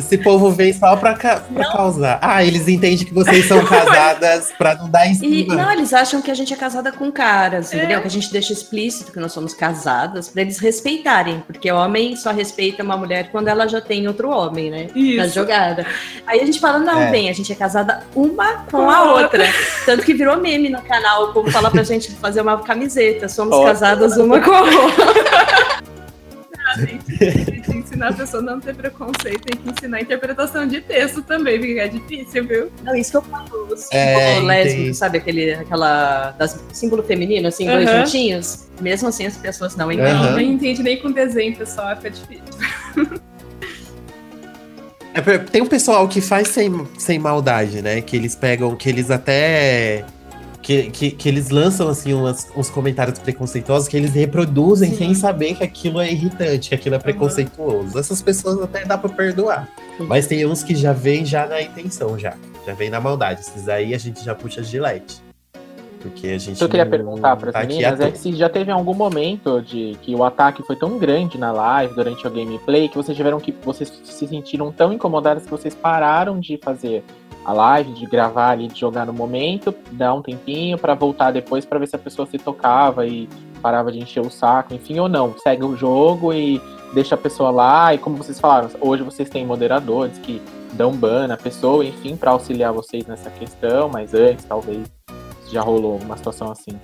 Esse 0.00 0.18
povo 0.18 0.50
vem 0.50 0.72
só 0.72 0.96
pra, 0.96 1.14
ca- 1.14 1.40
pra 1.52 1.70
causar. 1.70 2.18
Ah, 2.20 2.42
eles 2.44 2.66
entendem 2.66 2.98
que 3.06 3.14
vocês 3.14 3.46
são 3.46 3.64
casadas 3.64 4.50
pra 4.58 4.74
não 4.74 4.88
dar 4.90 5.06
em 5.06 5.12
E 5.12 5.14
cima. 5.14 5.54
não, 5.54 5.70
eles 5.72 5.92
acham 5.92 6.20
que 6.20 6.30
a 6.30 6.34
gente 6.34 6.52
é 6.52 6.56
casada 6.56 6.90
com 6.90 7.12
caras, 7.12 7.72
É. 7.72 7.76
entendeu? 7.76 8.00
Que 8.00 8.06
a 8.08 8.10
gente 8.10 8.32
deixa 8.32 8.52
explícito 8.52 9.12
que 9.12 9.20
nós 9.20 9.32
somos 9.32 9.54
casadas 9.54 10.28
pra 10.28 10.42
eles 10.42 10.58
respeitarem, 10.58 11.42
porque 11.46 11.70
homem 11.70 12.16
só 12.16 12.32
respeita 12.32 12.82
uma 12.82 12.96
mulher 12.96 13.30
quando 13.30 13.48
ela 13.48 13.68
já 13.68 13.80
tem 13.80 14.08
outro 14.08 14.30
homem, 14.30 14.70
né? 14.70 14.86
Na 14.94 15.26
Isso. 15.26 15.34
jogada. 15.34 15.86
Aí 16.26 16.40
a 16.40 16.44
gente 16.46 16.58
fala, 16.58 16.78
não, 16.78 17.00
É. 17.02 17.10
bem, 17.10 17.28
a 17.28 17.32
gente 17.32 17.52
é 17.52 17.54
casada 17.54 18.02
uma 18.14 18.64
com 18.70 18.88
a 18.90 19.12
outra. 19.14 19.44
Tanto 19.86 20.04
que 20.04 20.14
virou 20.14 20.36
meme 20.38 20.68
no 20.68 20.80
canal, 20.82 21.24
o 21.24 21.32
povo 21.32 21.50
fala 21.50 21.70
pra 21.70 21.82
gente 21.84 22.10
fazer 22.12 22.40
uma 22.40 22.58
camiseta, 22.58 23.28
somos 23.28 23.54
Ó. 23.56 23.64
casadas 23.64 24.16
uma 24.16 24.40
com 24.40 24.50
a 24.50 24.60
outra. 24.62 25.80
Tem 26.76 27.60
que 27.62 27.76
ensinar 27.76 28.08
a 28.08 28.12
pessoa 28.12 28.42
a 28.42 28.46
não 28.46 28.60
ter 28.60 28.74
preconceito, 28.74 29.40
tem 29.42 29.56
que 29.60 29.70
ensinar 29.70 29.98
a 29.98 30.00
interpretação 30.00 30.66
de 30.66 30.80
texto 30.80 31.22
também, 31.22 31.58
porque 31.58 31.78
é 31.78 31.88
difícil, 31.88 32.46
viu? 32.46 32.72
Não, 32.82 32.94
isso 32.94 33.10
que 33.10 33.16
eu 33.16 33.22
falo, 33.22 33.68
o 33.70 33.76
símbolo 33.76 33.90
É, 33.92 34.40
lésbico, 34.40 34.94
sabe? 34.94 35.18
Aquele, 35.18 35.52
aquela, 35.54 36.30
das, 36.32 36.62
símbolo 36.72 37.02
feminino, 37.02 37.48
assim, 37.48 37.66
dois 37.66 37.88
Aham. 37.88 38.04
juntinhos. 38.04 38.68
Mesmo 38.80 39.08
assim, 39.08 39.26
as 39.26 39.36
pessoas 39.36 39.76
não 39.76 39.90
entendem. 39.90 40.12
Aham. 40.12 40.32
Não 40.32 40.40
entende 40.40 40.82
nem 40.82 40.96
com 40.96 41.10
desenho, 41.10 41.56
pessoal, 41.56 41.94
fica 41.96 42.10
difícil. 42.10 43.20
É 45.12 45.38
tem 45.38 45.60
um 45.60 45.66
pessoal 45.66 46.06
que 46.06 46.20
faz 46.20 46.48
sem, 46.48 46.86
sem 46.96 47.18
maldade, 47.18 47.82
né? 47.82 48.00
Que 48.00 48.16
eles 48.16 48.36
pegam, 48.36 48.76
que 48.76 48.88
eles 48.88 49.10
até. 49.10 50.04
Que, 50.62 50.90
que, 50.90 51.10
que 51.10 51.28
eles 51.28 51.48
lançam, 51.48 51.88
assim, 51.88 52.12
umas- 52.12 52.50
uns 52.54 52.68
comentários 52.68 53.18
preconceituosos 53.18 53.88
que 53.88 53.96
eles 53.96 54.12
reproduzem 54.12 54.90
Sim. 54.90 54.96
sem 54.96 55.14
saber 55.14 55.54
que 55.54 55.64
aquilo 55.64 56.00
é 56.00 56.12
irritante, 56.12 56.68
que 56.68 56.74
aquilo 56.74 56.96
é 56.96 56.98
preconceituoso. 56.98 57.98
Essas 57.98 58.20
pessoas 58.20 58.60
até 58.62 58.84
dá 58.84 58.98
pra 58.98 59.08
perdoar. 59.08 59.68
Sim. 59.96 60.04
Mas 60.04 60.26
tem 60.26 60.44
uns 60.44 60.62
que 60.62 60.74
já 60.74 60.92
vêm 60.92 61.24
já 61.24 61.46
na 61.46 61.62
intenção, 61.62 62.18
já. 62.18 62.34
Já 62.66 62.74
vem 62.74 62.90
na 62.90 63.00
maldade. 63.00 63.40
Esses 63.40 63.68
aí 63.68 63.94
a 63.94 63.98
gente 63.98 64.22
já 64.22 64.34
puxa 64.34 64.62
gilete. 64.62 65.22
Porque 66.00 66.28
a 66.28 66.38
gente. 66.38 66.54
O 66.54 66.58
que 66.58 66.64
eu 66.64 66.68
queria 66.68 66.84
não 66.84 66.90
perguntar 66.90 67.36
para 67.36 67.52
tá 67.52 67.60
as 67.60 67.66
meninas 67.66 68.00
é 68.00 68.10
se 68.14 68.32
já 68.32 68.48
teve 68.48 68.70
algum 68.70 68.94
momento 68.94 69.60
de 69.60 69.96
que 70.02 70.14
o 70.14 70.24
ataque 70.24 70.62
foi 70.62 70.76
tão 70.76 70.98
grande 70.98 71.36
na 71.38 71.52
live, 71.52 71.94
durante 71.94 72.26
a 72.26 72.30
gameplay, 72.30 72.88
que 72.88 72.96
vocês 72.96 73.16
tiveram 73.16 73.38
que. 73.38 73.54
Vocês 73.62 73.92
se 74.04 74.26
sentiram 74.26 74.72
tão 74.72 74.92
incomodadas 74.92 75.44
que 75.44 75.50
vocês 75.50 75.74
pararam 75.74 76.40
de 76.40 76.58
fazer 76.62 77.04
a 77.44 77.52
live, 77.52 77.92
de 77.92 78.06
gravar 78.06 78.50
ali, 78.50 78.68
de 78.68 78.78
jogar 78.78 79.06
no 79.06 79.12
momento, 79.12 79.74
dar 79.92 80.14
um 80.14 80.22
tempinho 80.22 80.78
para 80.78 80.94
voltar 80.94 81.30
depois 81.30 81.64
para 81.64 81.78
ver 81.78 81.86
se 81.86 81.96
a 81.96 81.98
pessoa 81.98 82.26
se 82.26 82.38
tocava 82.38 83.06
e 83.06 83.28
parava 83.62 83.90
de 83.90 83.98
encher 83.98 84.20
o 84.20 84.30
saco, 84.30 84.74
enfim, 84.74 84.98
ou 84.98 85.08
não. 85.08 85.34
Segue 85.38 85.64
o 85.64 85.76
jogo 85.76 86.32
e 86.32 86.60
deixa 86.92 87.14
a 87.14 87.18
pessoa 87.18 87.50
lá. 87.50 87.94
E 87.94 87.98
como 87.98 88.16
vocês 88.16 88.38
falaram, 88.38 88.70
hoje 88.80 89.02
vocês 89.02 89.28
têm 89.28 89.46
moderadores 89.46 90.18
que 90.18 90.40
dão 90.72 90.92
ban 90.92 91.26
na 91.26 91.36
pessoa, 91.36 91.84
enfim, 91.84 92.16
para 92.16 92.30
auxiliar 92.30 92.72
vocês 92.72 93.06
nessa 93.06 93.30
questão, 93.30 93.88
mas 93.88 94.14
antes 94.14 94.44
talvez 94.44 94.90
já 95.50 95.62
rolou 95.62 95.98
uma 95.98 96.16
situação 96.16 96.50
assim. 96.50 96.78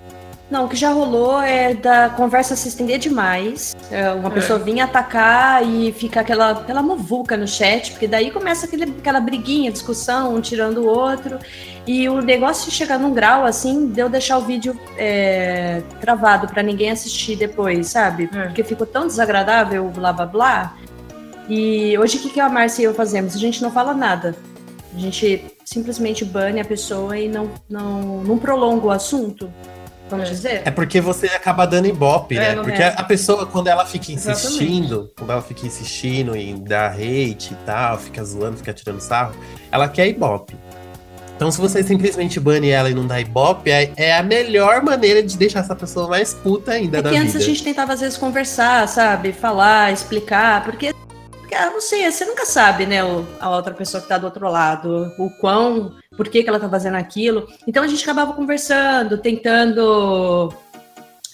Não, 0.49 0.63
o 0.63 0.69
que 0.69 0.77
já 0.77 0.91
rolou 0.91 1.41
é 1.41 1.73
da 1.73 2.07
conversa 2.09 2.55
se 2.55 2.69
estender 2.69 2.99
demais. 2.99 3.75
É, 3.91 4.09
uma 4.11 4.29
É. 4.29 4.31
pessoa 4.31 4.57
vir 4.57 4.79
atacar 4.79 5.61
e 5.61 5.91
fica 5.91 6.21
aquela, 6.21 6.51
aquela 6.51 6.81
muvuca 6.81 7.35
no 7.35 7.45
chat, 7.45 7.91
porque 7.91 8.07
daí 8.07 8.31
começa 8.31 8.65
aquele, 8.65 8.83
aquela 8.85 9.19
briguinha, 9.19 9.69
discussão, 9.71 10.33
um 10.33 10.39
tirando 10.39 10.77
o 10.77 10.87
outro. 10.87 11.37
E 11.85 12.07
o 12.07 12.21
negócio 12.21 12.71
chegar 12.71 12.97
num 12.97 13.13
grau 13.13 13.45
assim, 13.45 13.89
de 13.89 13.99
eu 13.99 14.07
deixar 14.09 14.37
o 14.37 14.41
vídeo 14.41 14.77
é, 14.97 15.81
travado 15.99 16.47
pra 16.47 16.63
ninguém 16.63 16.91
assistir 16.91 17.35
depois, 17.35 17.87
sabe? 17.87 18.29
É. 18.33 18.43
Porque 18.43 18.63
ficou 18.63 18.87
tão 18.87 19.05
desagradável 19.05 19.83
blá 19.89 20.13
blá 20.13 20.25
blá. 20.25 20.73
E 21.49 21.97
hoje 21.97 22.17
o 22.17 22.21
que, 22.21 22.29
que 22.29 22.39
a 22.39 22.47
Márcia 22.49 22.83
e 22.83 22.85
eu 22.85 22.93
fazemos? 22.93 23.35
A 23.35 23.39
gente 23.39 23.61
não 23.61 23.71
fala 23.71 23.93
nada. 23.93 24.33
A 24.95 24.99
gente 24.99 25.45
simplesmente 25.63 26.23
bane 26.25 26.59
a 26.59 26.65
pessoa 26.65 27.17
e 27.17 27.27
não, 27.27 27.49
não, 27.69 28.23
não 28.23 28.37
prolonga 28.37 28.87
o 28.87 28.91
assunto. 28.91 29.51
Vamos 30.09 30.27
É. 30.29 30.31
dizer. 30.31 30.61
É 30.65 30.71
porque 30.71 30.99
você 31.01 31.27
acaba 31.27 31.65
dando 31.65 31.87
ibope, 31.87 32.37
É, 32.37 32.55
né? 32.55 32.61
Porque 32.61 32.81
é. 32.81 32.93
a 32.97 33.03
pessoa, 33.03 33.45
quando 33.45 33.67
ela 33.67 33.85
fica 33.85 34.11
Exatamente. 34.11 34.45
insistindo, 34.45 35.11
quando 35.17 35.31
ela 35.31 35.41
fica 35.41 35.65
insistindo 35.65 36.35
em 36.35 36.57
dar 36.63 36.91
hate 36.93 37.53
e 37.53 37.57
tal, 37.65 37.97
fica 37.97 38.23
zoando, 38.23 38.57
fica 38.57 38.73
tirando 38.73 38.99
sarro, 39.01 39.33
ela 39.71 39.87
quer 39.87 40.07
ibope. 40.07 40.55
Então, 41.35 41.51
se 41.51 41.61
você 41.61 41.83
simplesmente 41.83 42.39
bane 42.39 42.69
ela 42.69 42.89
e 42.89 42.95
não 42.95 43.05
dá 43.05 43.19
ibope, 43.19 43.69
é, 43.69 43.91
é 43.95 44.17
a 44.17 44.23
melhor 44.23 44.81
maneira 44.81 45.21
de 45.21 45.37
deixar 45.37 45.59
essa 45.59 45.75
pessoa 45.75 46.07
mais 46.07 46.33
puta 46.33 46.71
ainda 46.71 46.97
É 46.97 47.01
da 47.03 47.11
que 47.11 47.15
antes 47.15 47.33
vida. 47.33 47.43
a 47.43 47.47
gente 47.47 47.63
tentava, 47.63 47.93
às 47.93 47.99
vezes, 47.99 48.17
conversar, 48.17 48.87
sabe? 48.87 49.31
Falar, 49.33 49.93
explicar, 49.93 50.63
porque, 50.63 50.95
porque, 51.29 51.53
ah, 51.53 51.69
não 51.69 51.79
sei, 51.79 52.11
você 52.11 52.25
nunca 52.25 52.43
sabe, 52.43 52.87
né, 52.87 53.03
o- 53.03 53.23
a 53.39 53.51
outra 53.51 53.71
pessoa 53.75 54.01
que 54.01 54.07
tá 54.09 54.17
do 54.17 54.25
outro 54.25 54.49
lado, 54.49 55.13
o 55.19 55.29
quão, 55.29 55.93
por 56.17 56.27
que, 56.27 56.41
que 56.43 56.49
ela 56.49 56.59
tá 56.59 56.67
fazendo 56.67 56.95
aquilo. 56.97 57.47
Então 57.67 57.83
a 57.83 57.87
gente 57.87 58.03
acabava 58.03 58.33
conversando, 58.33 59.17
tentando 59.19 60.51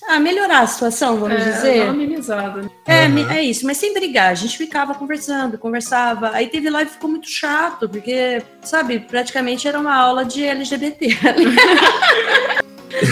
ah, 0.10 0.20
melhorar 0.20 0.60
a 0.60 0.68
situação, 0.68 1.16
vamos 1.18 1.42
É, 1.42 1.46
dizer. 1.52 1.88
amenizada. 1.88 2.62
né? 2.64 2.70
É, 2.86 3.04
Uhum. 3.06 3.10
me- 3.10 3.24
é 3.34 3.42
isso, 3.42 3.66
mas 3.66 3.78
sem 3.78 3.94
brigar. 3.94 4.32
A 4.32 4.36
gente 4.36 4.58
ficava 4.58 4.94
conversando, 4.94 5.58
conversava. 5.58 6.32
Aí 6.34 6.48
teve 6.48 6.70
live 6.70 6.92
ficou 6.92 7.10
muito 7.10 7.30
chato, 7.30 7.88
porque, 7.88 8.44
sabe, 8.62 9.00
praticamente 9.00 9.66
era 9.68 9.80
uma 9.80 9.96
aula 9.96 10.26
de 10.26 10.44
LGBT. 10.46 11.08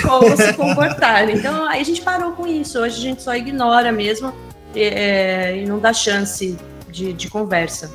Como 0.07 0.35
se 0.37 0.53
comportar. 0.53 1.29
Então, 1.29 1.65
aí 1.67 1.81
a 1.81 1.85
gente 1.85 2.01
parou 2.01 2.33
com 2.33 2.45
isso. 2.45 2.79
Hoje 2.79 2.97
a 2.97 3.01
gente 3.01 3.23
só 3.23 3.35
ignora 3.35 3.91
mesmo 3.91 4.33
e, 4.75 4.81
é, 4.83 5.57
e 5.57 5.65
não 5.65 5.79
dá 5.79 5.93
chance 5.93 6.57
de, 6.89 7.13
de 7.13 7.29
conversa. 7.29 7.91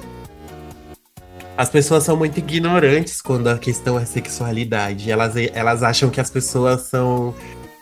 As 1.56 1.70
pessoas 1.70 2.04
são 2.04 2.16
muito 2.16 2.38
ignorantes 2.38 3.22
quando 3.22 3.48
a 3.48 3.56
questão 3.56 3.98
é 3.98 4.04
sexualidade. 4.04 5.10
Elas, 5.10 5.34
elas 5.54 5.82
acham 5.82 6.10
que 6.10 6.20
as 6.20 6.28
pessoas 6.28 6.82
são, 6.82 7.34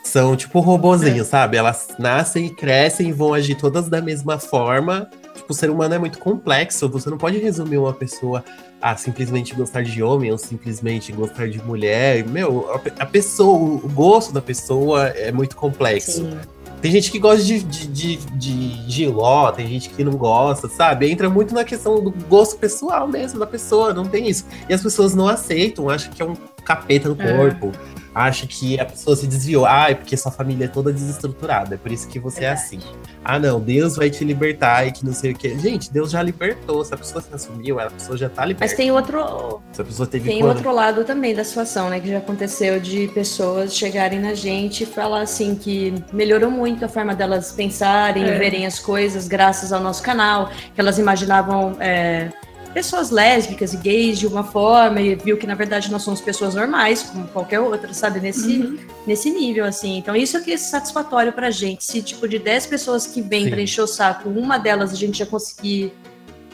são 0.05 0.37
tipo 0.37 0.61
robozinhos, 0.61 1.27
sabe? 1.27 1.57
Elas 1.57 1.89
nascem 1.99 2.47
e 2.47 2.51
crescem 2.51 3.09
e 3.09 3.13
vão 3.13 3.35
agir 3.35 3.57
todas 3.57 3.89
da 3.89 4.01
mesma 4.01 4.39
forma. 4.39 5.11
Tipo, 5.35 5.51
o 5.51 5.55
ser 5.55 5.71
humano 5.71 5.93
é 5.93 5.99
muito 5.99 6.21
complexo. 6.21 6.89
Você 6.89 7.11
não 7.11 7.19
pode 7.19 7.39
resumir 7.39 7.79
uma 7.79 7.93
pessoa 7.93 8.45
a 8.81 8.97
simplesmente 8.97 9.53
gostar 9.57 9.83
de 9.83 10.01
homem 10.05 10.31
ou 10.31 10.39
simplesmente 10.39 11.11
gostar 11.11 11.49
de 11.49 11.61
mulher. 11.61 12.25
Meu, 12.29 12.71
a 13.01 13.07
pessoa, 13.07 13.59
o 13.59 13.89
gosto 13.89 14.33
da 14.33 14.41
pessoa 14.41 15.09
é 15.09 15.33
muito 15.33 15.57
complexo. 15.57 16.23
Sim. 16.23 16.39
Tem 16.85 16.93
gente 16.93 17.11
que 17.11 17.19
gosta 17.19 17.43
de, 17.43 17.63
de, 17.63 17.87
de, 17.87 18.17
de 18.17 18.91
giló, 18.93 19.51
tem 19.51 19.67
gente 19.67 19.89
que 19.89 20.05
não 20.05 20.13
gosta, 20.13 20.69
sabe? 20.69 21.11
Entra 21.11 21.31
muito 21.31 21.55
na 21.55 21.65
questão 21.65 21.99
do 22.05 22.11
gosto 22.29 22.59
pessoal 22.59 23.09
mesmo 23.09 23.41
da 23.41 23.47
pessoa, 23.47 23.95
não 23.95 24.05
tem 24.05 24.29
isso. 24.29 24.45
E 24.69 24.75
as 24.75 24.83
pessoas 24.83 25.15
não 25.15 25.27
aceitam, 25.27 25.89
acham 25.89 26.13
que 26.13 26.21
é 26.21 26.27
um 26.27 26.37
capeta 26.63 27.09
no 27.09 27.17
É. 27.19 27.73
Acham 28.15 28.47
que 28.47 28.79
a 28.79 28.85
pessoa 28.85 29.17
se 29.17 29.27
desviou. 29.27 29.67
Ah, 29.67 29.91
é 29.91 29.95
porque 29.95 30.17
sua 30.17 30.31
família 30.31 30.67
é 30.67 30.69
toda 30.69 30.93
desestruturada. 30.93 31.75
É 31.75 31.79
por 31.79 31.91
isso 31.91 32.07
que 32.09 32.19
você 32.21 32.45
é 32.45 32.51
assim. 32.53 32.79
Ah, 33.25 33.39
não, 33.39 33.59
Deus 33.61 33.97
vai 33.97 34.09
te 34.11 34.23
libertar 34.25 34.87
e 34.87 34.93
que 34.93 35.05
não 35.05 35.13
sei 35.13 35.33
o 35.33 35.35
quê. 35.35 35.59
Gente, 35.59 35.93
Deus 35.93 36.11
já 36.13 36.23
libertou. 36.23 36.85
Se 36.85 36.95
a 36.95 36.97
pessoa 36.97 37.21
se 37.21 37.35
assumiu, 37.35 37.81
a 37.81 37.91
pessoa 37.91 38.17
já 38.17 38.29
tá 38.29 38.45
liberta. 38.45 38.65
Mas 38.65 38.77
tem 38.77 38.93
outro, 38.93 39.61
Se 39.73 39.83
a 39.83 39.85
pessoa 39.85 40.07
teve 40.07 40.29
Tem 40.31 40.39
quando- 40.41 40.57
outro 40.57 40.73
lado 40.73 41.05
também 41.05 41.35
da 41.35 41.43
situação, 41.43 41.91
né? 41.91 41.99
Que 41.99 42.09
já 42.11 42.19
aconteceu 42.19 42.79
de 42.79 43.09
pessoas 43.09 43.75
chegarem 43.75 44.21
na 44.21 44.35
gente 44.35 44.85
e 44.85 44.87
falar 44.87 45.23
assim 45.23 45.55
que 45.57 45.93
melhorou 46.13 46.51
muito 46.51 46.85
a 46.85 46.89
forma 46.89 47.15
delas 47.15 47.51
pensarem, 47.51 48.25
É. 48.25 48.39
verem 48.39 48.65
as 48.67 48.79
coisas 48.79 49.27
graças 49.27 49.73
ao 49.73 49.81
nosso 49.81 50.03
canal, 50.03 50.51
que 50.75 50.81
elas 50.81 50.99
imaginavam 50.99 51.77
é, 51.81 52.31
pessoas 52.75 53.11
lésbicas 53.11 53.73
e 53.73 53.77
gays 53.79 54.19
de 54.19 54.27
uma 54.27 54.43
forma 54.45 55.01
e 55.01 55.15
viu 55.15 55.37
que 55.39 55.47
na 55.47 55.55
verdade 55.55 55.91
nós 55.91 56.03
somos 56.03 56.21
pessoas 56.21 56.55
normais, 56.55 57.03
como 57.05 57.27
qualquer 57.29 57.61
outra, 57.61 57.95
sabe? 57.95 58.21
Nesse, 58.21 58.59
Uhum. 58.59 58.77
nesse 59.07 59.31
nível, 59.31 59.65
assim. 59.65 59.97
Então, 59.97 60.15
isso 60.17 60.37
aqui 60.37 60.53
é 60.53 60.57
satisfatório 60.57 61.33
pra 61.33 61.51
gente. 61.51 61.85
Se, 61.85 62.03
tipo, 62.03 62.29
de 62.29 62.39
10 62.39 62.67
pessoas 62.67 63.07
que 63.07 63.23
vêm 63.23 63.45
Sim. 63.45 63.51
pra 63.51 63.61
encher 63.63 63.83
o 63.83 63.87
saco, 63.87 64.29
uma 64.29 64.59
delas 64.59 64.93
a 64.93 64.97
gente 64.97 65.19
já 65.19 65.27
conseguir 65.27 65.93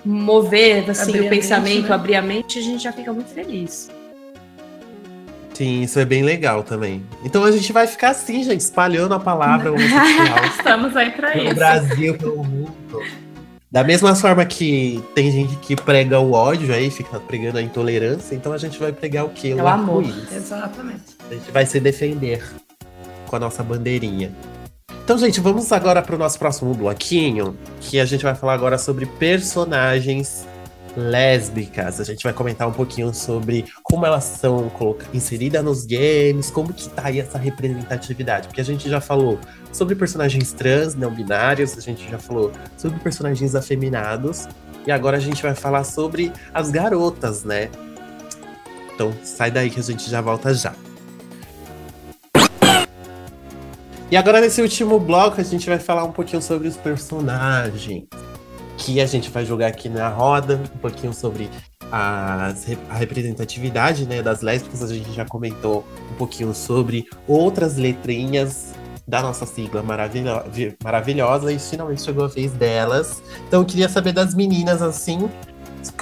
mover, 0.05 0.89
assim, 0.91 1.11
Abrir 1.11 1.27
o 1.27 1.31
pensamento, 1.31 1.75
mente, 1.77 1.89
né? 1.89 1.95
abrir 1.95 2.15
a 2.17 2.23
mente, 2.23 2.59
a 2.59 2.63
gente 2.63 2.83
já 2.85 2.93
fica 2.93 3.13
muito 3.13 3.29
feliz. 3.35 3.91
Sim, 5.55 5.83
isso 5.83 5.99
é 5.99 6.05
bem 6.07 6.23
legal 6.23 6.63
também. 6.63 7.03
Então 7.23 7.45
a 7.45 7.51
gente 7.51 7.71
vai 7.73 7.87
ficar 7.87 8.11
assim, 8.11 8.43
gente, 8.43 8.61
espalhando 8.61 9.13
a 9.15 9.21
palavra 9.21 9.71
homossexual. 9.73 10.45
Estamos 10.57 10.97
aí 10.97 11.11
pra 11.11 11.33
pelo 11.33 11.45
isso. 11.45 11.55
Brasil, 11.55 12.17
pelo 12.17 12.43
mundo. 12.45 13.03
Da 13.71 13.85
mesma 13.85 14.17
forma 14.17 14.45
que 14.45 15.01
tem 15.15 15.31
gente 15.31 15.55
que 15.57 15.77
prega 15.77 16.19
o 16.19 16.33
ódio 16.33 16.75
aí, 16.75 16.91
fica 16.91 17.21
pregando 17.21 17.59
a 17.59 17.63
intolerância, 17.63 18.35
então 18.35 18.53
a 18.53 18.59
gente 18.59 18.77
vai 18.81 18.91
pregar 18.91 19.25
o 19.25 19.29
quê? 19.29 19.55
É 19.57 19.63
o 19.63 19.69
amor. 19.69 20.05
arco-íris. 20.05 20.33
Exatamente. 20.33 21.17
A 21.31 21.35
gente 21.35 21.51
vai 21.53 21.65
se 21.65 21.79
defender 21.79 22.43
com 23.29 23.37
a 23.37 23.39
nossa 23.39 23.63
bandeirinha. 23.63 24.33
Então, 25.05 25.17
gente, 25.17 25.41
vamos 25.41 25.71
agora 25.71 26.03
para 26.03 26.17
o 26.17 26.19
nosso 26.19 26.37
próximo 26.37 26.75
bloquinho, 26.75 27.57
que 27.81 28.01
a 28.01 28.05
gente 28.05 28.25
vai 28.25 28.35
falar 28.35 28.55
agora 28.55 28.77
sobre 28.77 29.07
personagens 29.07 30.49
lésbicas. 30.97 32.01
A 32.01 32.05
gente 32.05 32.23
vai 32.23 32.33
comentar 32.33 32.69
um 32.69 32.73
pouquinho 32.73 33.13
sobre 33.15 33.67
como 33.83 34.07
elas 34.07 34.25
são 34.25 34.71
inseridas 35.13 35.65
nos 35.65 35.87
games, 35.87 36.51
como 36.51 36.73
que 36.73 36.89
tá 36.89 37.07
aí 37.07 37.21
essa 37.21 37.39
representatividade. 37.39 38.49
Porque 38.49 38.61
a 38.61 38.65
gente 38.65 38.89
já 38.89 39.01
falou 39.01 39.39
sobre 39.73 39.95
personagens 39.95 40.53
trans, 40.53 40.95
não 40.95 41.15
binários, 41.15 41.77
a 41.77 41.81
gente 41.81 42.09
já 42.11 42.19
falou 42.19 42.53
sobre 42.77 42.99
personagens 43.01 43.55
afeminados, 43.55 44.49
e 44.87 44.91
agora 44.91 45.17
a 45.17 45.21
gente 45.21 45.43
vai 45.43 45.55
falar 45.55 45.85
sobre 45.85 46.33
as 46.55 46.71
garotas, 46.71 47.45
né? 47.45 47.69
Então, 48.95 49.13
sai 49.23 49.51
daí 49.51 49.71
que 49.71 49.81
a 49.81 49.83
gente 49.83 50.09
já 50.11 50.21
volta 50.21 50.53
já. 50.53 50.75
E 54.11 54.17
agora, 54.17 54.41
nesse 54.41 54.61
último 54.61 54.99
bloco, 54.99 55.41
a 55.41 55.45
gente 55.45 55.69
vai 55.69 55.79
falar 55.79 56.03
um 56.03 56.11
pouquinho 56.11 56.43
sobre 56.43 56.67
os 56.67 56.77
personagens. 56.77 58.05
Que 58.83 58.99
a 59.01 59.07
gente 59.07 59.29
vai 59.31 59.45
jogar 59.45 59.67
aqui 59.69 59.89
na 59.89 60.09
roda, 60.09 60.57
um 60.75 60.79
pouquinho 60.79 61.13
sobre 61.13 61.51
re- 62.67 62.79
a 62.89 62.95
representatividade 62.95 64.07
né, 64.07 64.23
das 64.23 64.41
lésbicas. 64.41 64.83
A 64.83 64.95
gente 64.95 65.13
já 65.13 65.25
comentou 65.27 65.85
um 66.11 66.15
pouquinho 66.15 66.55
sobre 66.55 67.07
outras 67.29 67.77
letrinhas 67.77 68.73
da 69.07 69.21
nossa 69.21 69.45
sigla 69.45 69.83
maravilho- 69.83 70.43
vi- 70.51 70.77
maravilhosa. 70.83 71.53
E 71.53 71.59
finalmente 71.59 72.03
chegou 72.03 72.25
a 72.25 72.29
vez 72.29 72.53
delas. 72.53 73.23
Então, 73.47 73.61
eu 73.61 73.67
queria 73.67 73.89
saber 73.89 74.13
das 74.13 74.35
meninas, 74.35 74.81
assim. 74.81 75.29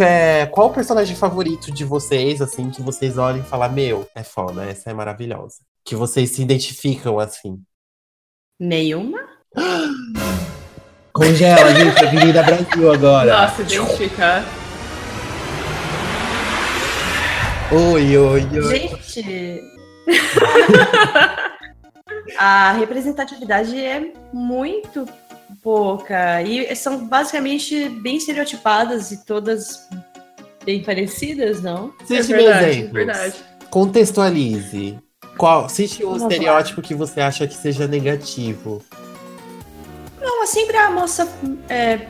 é, 0.00 0.46
qual 0.46 0.68
o 0.68 0.72
personagem 0.72 1.16
favorito 1.16 1.72
de 1.72 1.84
vocês, 1.84 2.40
assim, 2.40 2.70
que 2.70 2.80
vocês 2.82 3.18
olhem 3.18 3.40
e 3.40 3.44
falam, 3.44 3.70
meu, 3.72 4.08
é 4.14 4.22
foda, 4.22 4.64
essa 4.64 4.90
é 4.90 4.94
maravilhosa. 4.94 5.56
Que 5.84 5.94
vocês 5.96 6.30
se 6.30 6.42
identificam, 6.42 7.18
assim. 7.18 7.60
Nenhuma? 8.60 9.18
Congela, 11.18 11.74
gente, 11.74 12.04
Avenida 12.04 12.42
Brasil 12.44 12.92
agora. 12.92 13.40
Nossa, 13.40 13.62
identificar. 13.62 14.44
Oi, 17.72 18.16
oi, 18.16 18.48
oi. 18.54 18.78
Gente. 18.78 19.60
a 22.38 22.70
representatividade 22.72 23.84
é 23.84 24.12
muito 24.32 25.04
pouca. 25.60 26.40
E 26.42 26.72
são 26.76 27.08
basicamente 27.08 27.88
bem 27.88 28.18
estereotipadas 28.18 29.10
e 29.10 29.24
todas 29.24 29.88
bem 30.64 30.84
parecidas, 30.84 31.60
não? 31.60 31.92
Cite 32.06 32.32
é 32.32 32.36
verdade, 32.36 32.70
exemplos. 32.70 32.92
verdade. 32.92 33.34
Contextualize. 33.70 34.96
Qual, 35.36 35.68
cite 35.68 36.04
um 36.04 36.10
Vamos 36.10 36.22
lá. 36.22 36.28
estereótipo 36.28 36.80
que 36.80 36.94
você 36.94 37.20
acha 37.20 37.44
que 37.48 37.54
seja 37.54 37.88
negativo. 37.88 38.84
Não, 40.28 40.42
é 40.42 40.46
sempre 40.46 40.76
a 40.76 40.90
moça 40.90 41.26
é, 41.70 42.06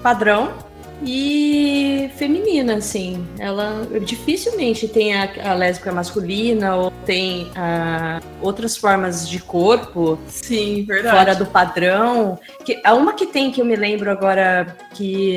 padrão 0.00 0.54
e 1.02 2.08
feminina, 2.14 2.76
assim. 2.76 3.26
Ela 3.36 3.84
dificilmente 4.00 4.86
tem 4.86 5.12
a, 5.16 5.50
a 5.50 5.54
lésbica 5.54 5.90
masculina 5.90 6.76
ou 6.76 6.92
tem 7.04 7.50
ah, 7.56 8.20
outras 8.40 8.76
formas 8.76 9.28
de 9.28 9.40
corpo 9.40 10.16
Sim, 10.28 10.84
verdade. 10.84 11.16
fora 11.16 11.34
do 11.34 11.46
padrão. 11.46 12.38
Que, 12.64 12.80
a 12.84 12.94
uma 12.94 13.12
que 13.12 13.26
tem 13.26 13.50
que 13.50 13.60
eu 13.60 13.64
me 13.64 13.74
lembro 13.74 14.08
agora 14.08 14.76
que 14.94 15.36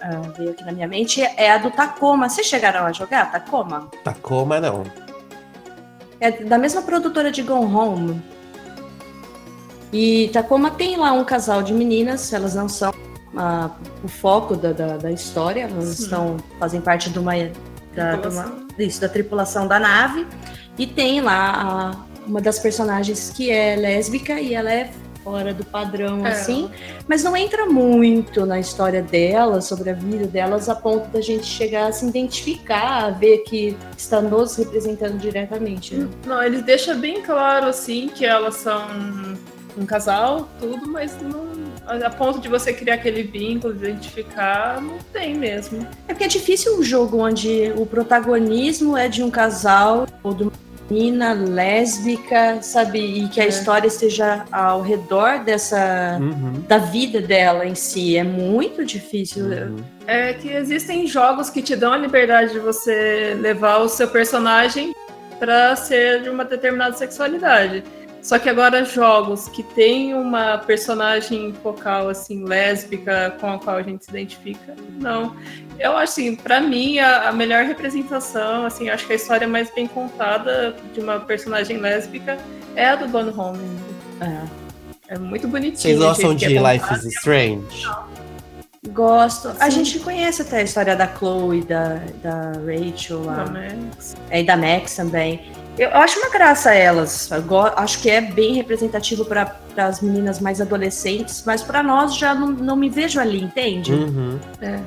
ah, 0.00 0.22
veio 0.34 0.52
aqui 0.52 0.64
na 0.64 0.72
minha 0.72 0.88
mente 0.88 1.20
é 1.20 1.50
a 1.50 1.58
do 1.58 1.70
Tacoma. 1.70 2.30
Vocês 2.30 2.46
chegaram 2.46 2.86
a 2.86 2.92
jogar 2.92 3.30
Tacoma? 3.30 3.90
Tacoma, 4.02 4.58
não. 4.58 4.84
É 6.18 6.30
da 6.30 6.56
mesma 6.56 6.80
produtora 6.80 7.30
de 7.30 7.42
Gone 7.42 7.74
Home. 7.74 8.22
E 9.92 10.28
Tacoma 10.32 10.70
tem 10.70 10.96
lá 10.96 11.12
um 11.12 11.24
casal 11.24 11.62
de 11.62 11.72
meninas, 11.72 12.32
elas 12.32 12.54
não 12.54 12.68
são 12.68 12.92
ah, 13.36 13.70
o 14.02 14.08
foco 14.08 14.56
da, 14.56 14.72
da, 14.72 14.96
da 14.96 15.10
história, 15.12 15.62
elas 15.70 15.84
Sim. 15.96 16.02
estão, 16.04 16.36
fazem 16.58 16.80
parte 16.80 17.10
de 17.10 17.18
uma, 17.18 17.32
da, 17.34 17.44
de 17.44 17.48
uma- 17.98 18.12
Tripulação. 18.44 18.66
isso, 18.78 19.00
da 19.00 19.08
tripulação 19.08 19.66
da 19.68 19.78
nave. 19.78 20.26
E 20.78 20.86
tem 20.86 21.20
lá 21.20 21.92
a- 21.94 22.12
uma 22.26 22.40
das 22.40 22.58
personagens 22.58 23.30
que 23.30 23.50
é 23.50 23.76
lésbica 23.76 24.40
e 24.40 24.54
ela 24.54 24.72
é 24.72 24.90
fora 25.24 25.52
do 25.54 25.64
padrão, 25.64 26.26
É. 26.26 26.32
assim, 26.32 26.68
mas 27.06 27.22
não 27.22 27.36
entra 27.36 27.66
muito 27.66 28.44
na 28.46 28.58
história 28.58 29.02
delas, 29.02 29.66
sobre 29.66 29.90
a 29.90 29.94
vida 29.94 30.26
delas, 30.26 30.68
a 30.68 30.74
ponto 30.74 31.06
da 31.10 31.20
gente 31.20 31.44
chegar 31.46 31.86
a 31.88 31.92
se 31.92 32.04
identificar, 32.06 33.04
a 33.04 33.10
ver 33.10 33.38
que 33.44 33.76
está 33.96 34.20
nos 34.20 34.56
representando 34.56 35.18
diretamente. 35.18 35.94
né? 35.94 36.08
Não, 36.26 36.42
eles 36.42 36.62
deixam 36.62 36.98
bem 36.98 37.22
claro, 37.22 37.66
assim, 37.66 38.08
que 38.08 38.24
elas 38.26 38.56
são 38.56 38.80
um 39.76 39.86
casal, 39.86 40.48
tudo, 40.60 40.88
mas 40.88 41.16
não. 41.20 41.52
A 41.86 42.10
ponto 42.10 42.38
de 42.38 42.48
você 42.48 42.72
criar 42.72 42.94
aquele 42.94 43.22
vínculo, 43.24 43.74
identificar, 43.74 44.80
não 44.80 44.98
tem 45.12 45.34
mesmo. 45.34 45.86
É 46.06 46.12
porque 46.12 46.24
é 46.24 46.28
difícil 46.28 46.78
um 46.78 46.82
jogo 46.82 47.18
onde 47.18 47.72
o 47.76 47.84
protagonismo 47.84 48.96
é 48.96 49.08
de 49.08 49.22
um 49.22 49.30
casal 49.30 50.06
ou 50.22 50.32
de 50.32 50.42
uma 50.44 50.52
menina 50.90 51.32
lésbica, 51.32 52.58
sabe? 52.62 52.98
E 53.24 53.28
que 53.28 53.40
a 53.40 53.44
É. 53.44 53.48
história 53.48 53.86
esteja 53.88 54.44
ao 54.52 54.80
redor 54.82 55.42
dessa. 55.44 56.18
Uhum. 56.20 56.62
da 56.68 56.78
vida 56.78 57.20
dela 57.20 57.66
em 57.66 57.74
si. 57.74 58.16
É 58.16 58.22
muito 58.24 58.84
difícil. 58.84 59.44
Uhum. 59.46 59.76
É 60.06 60.32
que 60.34 60.48
existem 60.50 61.06
jogos 61.06 61.50
que 61.50 61.62
te 61.62 61.74
dão 61.74 61.92
a 61.92 61.96
liberdade 61.96 62.52
de 62.52 62.58
você 62.58 63.36
levar 63.40 63.78
o 63.78 63.88
seu 63.88 64.08
personagem 64.08 64.94
pra 65.38 65.74
ser 65.74 66.22
de 66.22 66.28
uma 66.30 66.44
determinada 66.44 66.94
sexualidade. 66.96 67.82
Só 68.22 68.38
que 68.38 68.48
agora 68.48 68.84
jogos 68.84 69.48
que 69.48 69.64
tem 69.64 70.14
uma 70.14 70.56
personagem 70.58 71.52
focal 71.60 72.08
assim 72.08 72.44
lésbica 72.44 73.36
com 73.40 73.54
a 73.54 73.58
qual 73.58 73.76
a 73.76 73.82
gente 73.82 74.04
se 74.04 74.10
identifica, 74.10 74.76
não. 75.00 75.34
Eu 75.78 75.96
acho 75.96 76.12
assim, 76.12 76.36
para 76.36 76.60
mim 76.60 77.00
a, 77.00 77.28
a 77.28 77.32
melhor 77.32 77.64
representação, 77.64 78.64
assim, 78.64 78.88
acho 78.88 79.06
que 79.06 79.12
a 79.12 79.16
história 79.16 79.48
mais 79.48 79.74
bem 79.74 79.88
contada 79.88 80.76
de 80.94 81.00
uma 81.00 81.18
personagem 81.18 81.78
lésbica 81.78 82.38
é 82.76 82.90
a 82.90 82.96
do 82.96 83.08
Gone 83.08 83.32
Home. 83.36 83.58
É. 84.20 84.62
É 85.08 85.18
muito 85.18 85.48
bonitinho. 85.48 85.76
Vocês 85.76 85.98
gostam 85.98 86.36
que 86.36 86.46
de 86.46 86.56
é 86.56 86.72
Life 86.72 86.94
is 86.94 87.04
Strange? 87.16 87.90
Gosto. 88.90 89.48
A 89.60 89.70
Sim. 89.70 89.84
gente 89.84 89.98
conhece 89.98 90.42
até 90.42 90.58
a 90.58 90.62
história 90.62 90.96
da 90.96 91.06
Chloe, 91.06 91.62
da, 91.62 92.00
da 92.22 92.52
Rachel 92.66 93.24
lá. 93.24 93.44
Max. 93.46 94.14
É, 94.30 94.40
e 94.40 94.44
da 94.44 94.56
Max 94.56 94.96
também. 94.96 95.52
Eu 95.78 95.88
acho 95.94 96.18
uma 96.20 96.28
graça 96.30 96.74
elas. 96.74 97.30
Acho 97.76 97.98
que 98.00 98.10
é 98.10 98.20
bem 98.20 98.54
representativo 98.54 99.24
para 99.24 99.56
as 99.76 100.00
meninas 100.00 100.38
mais 100.38 100.60
adolescentes, 100.60 101.42
mas 101.46 101.62
para 101.62 101.82
nós 101.82 102.14
já 102.16 102.34
não, 102.34 102.48
não 102.50 102.76
me 102.76 102.90
vejo 102.90 103.18
ali, 103.18 103.42
entende? 103.42 103.92
Uhum. 103.92 104.38
É. 104.60 104.78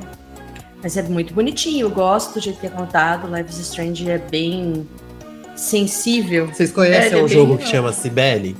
Mas 0.84 0.96
é 0.96 1.02
muito 1.02 1.34
bonitinho, 1.34 1.88
eu 1.88 1.90
gosto 1.90 2.36
do 2.36 2.40
jeito 2.40 2.60
que 2.60 2.68
é 2.68 2.70
contado. 2.70 3.28
Life 3.36 3.50
is 3.50 3.58
Strange 3.58 4.10
é 4.10 4.20
bem 4.20 4.88
sensível. 5.56 6.48
Vocês 6.48 6.70
É, 6.70 6.74
conhecem 6.74 7.14
é 7.14 7.18
um 7.18 7.26
bem 7.26 7.28
jogo 7.30 7.52
legal. 7.54 7.58
que 7.66 7.72
chama 7.72 7.92
Cibele? 7.92 8.56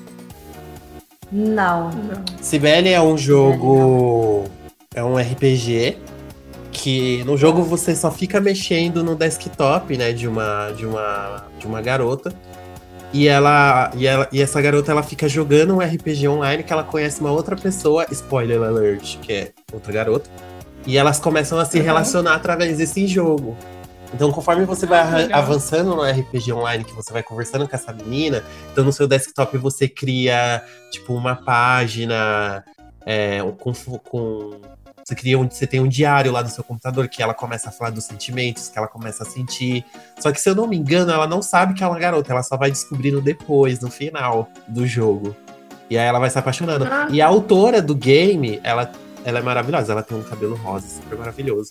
Não. 1.32 1.90
Não. 1.92 2.24
Cibele 2.42 2.90
é 2.90 3.02
um 3.02 3.18
jogo. 3.18 4.46
É 4.96 5.04
um 5.04 5.18
RPG 5.18 5.98
que 6.86 7.24
no 7.24 7.36
jogo 7.36 7.64
você 7.64 7.96
só 7.96 8.12
fica 8.12 8.40
mexendo 8.40 9.04
no 9.04 9.16
desktop, 9.16 9.98
né, 9.98 10.14
de 10.14 10.28
uma 10.28 10.70
de 10.70 10.86
uma 10.86 11.44
de 11.58 11.66
uma 11.66 11.82
garota. 11.82 12.32
E 13.12 13.28
ela, 13.28 13.90
e 13.96 14.06
ela 14.06 14.28
e 14.32 14.40
essa 14.40 14.62
garota 14.62 14.92
ela 14.92 15.02
fica 15.02 15.28
jogando 15.28 15.74
um 15.74 15.80
RPG 15.80 16.28
online 16.28 16.62
que 16.62 16.72
ela 16.72 16.84
conhece 16.84 17.22
uma 17.22 17.32
outra 17.32 17.56
pessoa, 17.56 18.06
spoiler 18.12 18.62
alert, 18.62 19.18
que 19.18 19.34
é 19.34 19.52
outra 19.74 19.92
garota. 19.92 20.30
E 20.86 20.96
elas 20.96 21.20
começam 21.20 21.58
a 21.58 21.66
se 21.66 21.80
Uhum. 21.80 21.84
relacionar 21.86 22.36
através 22.36 22.78
desse 22.78 23.08
jogo. 23.08 23.58
Então, 24.14 24.32
conforme 24.32 24.64
você 24.66 24.86
vai 24.86 25.00
Ah, 25.00 25.02
arran- 25.02 25.18
legal. 25.18 25.40
avançando 25.42 25.96
no 25.96 26.04
RPG 26.04 26.54
online, 26.54 26.84
que 26.84 26.94
você 26.94 27.12
vai 27.12 27.24
conversando 27.24 27.68
com 27.68 27.76
essa 27.76 27.92
menina, 27.92 28.44
então 28.72 28.84
no 28.84 28.94
seu 28.94 29.08
desktop 29.08 29.58
você 29.58 29.88
cria, 29.88 30.62
tipo, 30.92 31.16
uma 31.16 31.36
página 31.36 32.64
é, 33.08 33.40
com, 33.60 33.72
com- 34.00 34.60
você 35.06 35.14
cria 35.14 35.38
um, 35.38 35.48
você 35.48 35.68
tem 35.68 35.80
um 35.80 35.88
diário 35.88 36.32
lá 36.32 36.42
no 36.42 36.50
seu 36.50 36.64
computador 36.64 37.08
que 37.08 37.22
ela 37.22 37.36
começa 37.36 37.70
a 37.70 37.72
falar 37.72 37.92
dos 37.92 38.06
sentimentos, 38.06 38.70
que 38.70 38.78
ela 38.78 38.88
começa 38.88 39.22
a 39.22 39.26
sentir. 39.26 39.86
Só 40.18 40.32
que 40.32 40.42
se 40.42 40.50
eu 40.50 40.56
não 40.56 40.66
me 40.66 40.76
engano, 40.76 41.12
ela 41.12 41.28
não 41.28 41.44
sabe 41.44 41.76
que 41.76 41.84
ela 41.84 41.94
é 41.94 41.96
uma 41.96 42.02
garota, 42.02 42.32
ela 42.34 42.42
só 42.42 42.58
vai 42.58 42.72
descobrindo 42.72 43.22
depois, 43.22 43.80
no 43.80 43.92
final 43.92 44.50
do 44.68 44.88
jogo. 44.88 45.36
E 45.92 45.96
aí 45.96 46.08
ela 46.08 46.18
vai 46.18 46.32
se 46.32 46.40
apaixonando. 46.40 46.86
Ah. 46.86 47.08
E 47.12 47.22
a 47.22 47.28
autora 47.28 47.84
do 47.84 47.94
game, 47.94 48.60
ela, 48.64 48.92
ela 49.24 49.38
é 49.38 49.42
maravilhosa, 49.44 49.92
ela 49.92 50.02
tem 50.02 50.18
um 50.18 50.24
cabelo 50.24 50.56
rosa, 50.56 50.88
super 50.88 51.20
maravilhoso. 51.20 51.70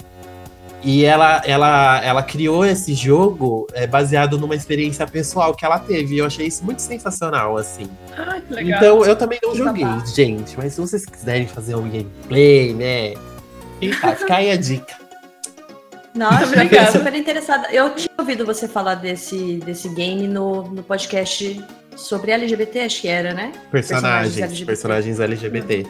E 0.85 1.03
ela, 1.03 1.41
ela, 1.47 2.05
ela 2.05 2.23
criou 2.23 2.63
esse 2.65 2.93
jogo 2.93 3.67
é, 3.73 3.87
baseado 3.87 4.39
numa 4.39 4.55
experiência 4.55 5.07
pessoal 5.07 5.55
que 5.55 5.65
ela 5.65 5.79
teve. 5.79 6.17
E 6.17 6.19
eu 6.19 6.27
achei 6.27 6.47
isso 6.47 6.63
muito 6.63 6.83
sensacional, 6.83 7.57
assim. 7.57 7.89
Ah, 8.15 8.39
que 8.47 8.53
legal. 8.53 8.79
Então, 8.79 9.05
eu 9.05 9.17
também 9.17 9.39
não 9.43 9.55
joguei, 9.55 9.87
gente. 10.15 10.55
Mas 10.59 10.75
se 10.75 10.81
vocês 10.83 11.07
quiserem 11.07 11.47
fazer 11.47 11.75
um 11.75 11.89
gameplay, 11.89 12.75
né? 12.75 13.15
Fica, 13.81 14.13
fica 14.17 14.35
aí 14.37 14.51
a 14.51 14.57
dica. 14.57 14.95
Nossa, 16.15 16.63
eu 16.63 16.69
tô 16.69 16.93
super 16.93 17.15
interessada. 17.15 17.69
Eu 17.73 17.95
tinha 17.95 18.11
ouvido 18.19 18.45
você 18.45 18.69
falar 18.69 18.97
desse, 18.97 19.57
desse 19.65 19.89
game 19.89 20.29
no, 20.29 20.63
no 20.69 20.83
podcast 20.83 21.65
sobre 21.97 22.31
LGBT, 22.31 22.81
acho 22.81 23.01
que 23.01 23.09
era, 23.09 23.33
né? 23.33 23.53
Personagens, 23.71 24.37
LGBT. 24.37 24.67
personagens 24.67 25.19
LGBT. 25.19 25.87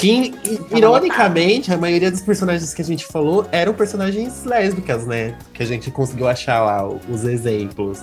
Que, 0.00 0.34
ironicamente, 0.74 1.72
a 1.72 1.76
maioria 1.76 2.10
dos 2.10 2.22
personagens 2.22 2.72
que 2.72 2.80
a 2.80 2.84
gente 2.84 3.04
falou 3.04 3.46
eram 3.52 3.74
personagens 3.74 4.44
lésbicas, 4.44 5.06
né? 5.06 5.36
Que 5.52 5.62
a 5.62 5.66
gente 5.66 5.90
conseguiu 5.90 6.26
achar 6.26 6.60
lá 6.64 6.88
os 6.88 7.24
exemplos. 7.24 8.02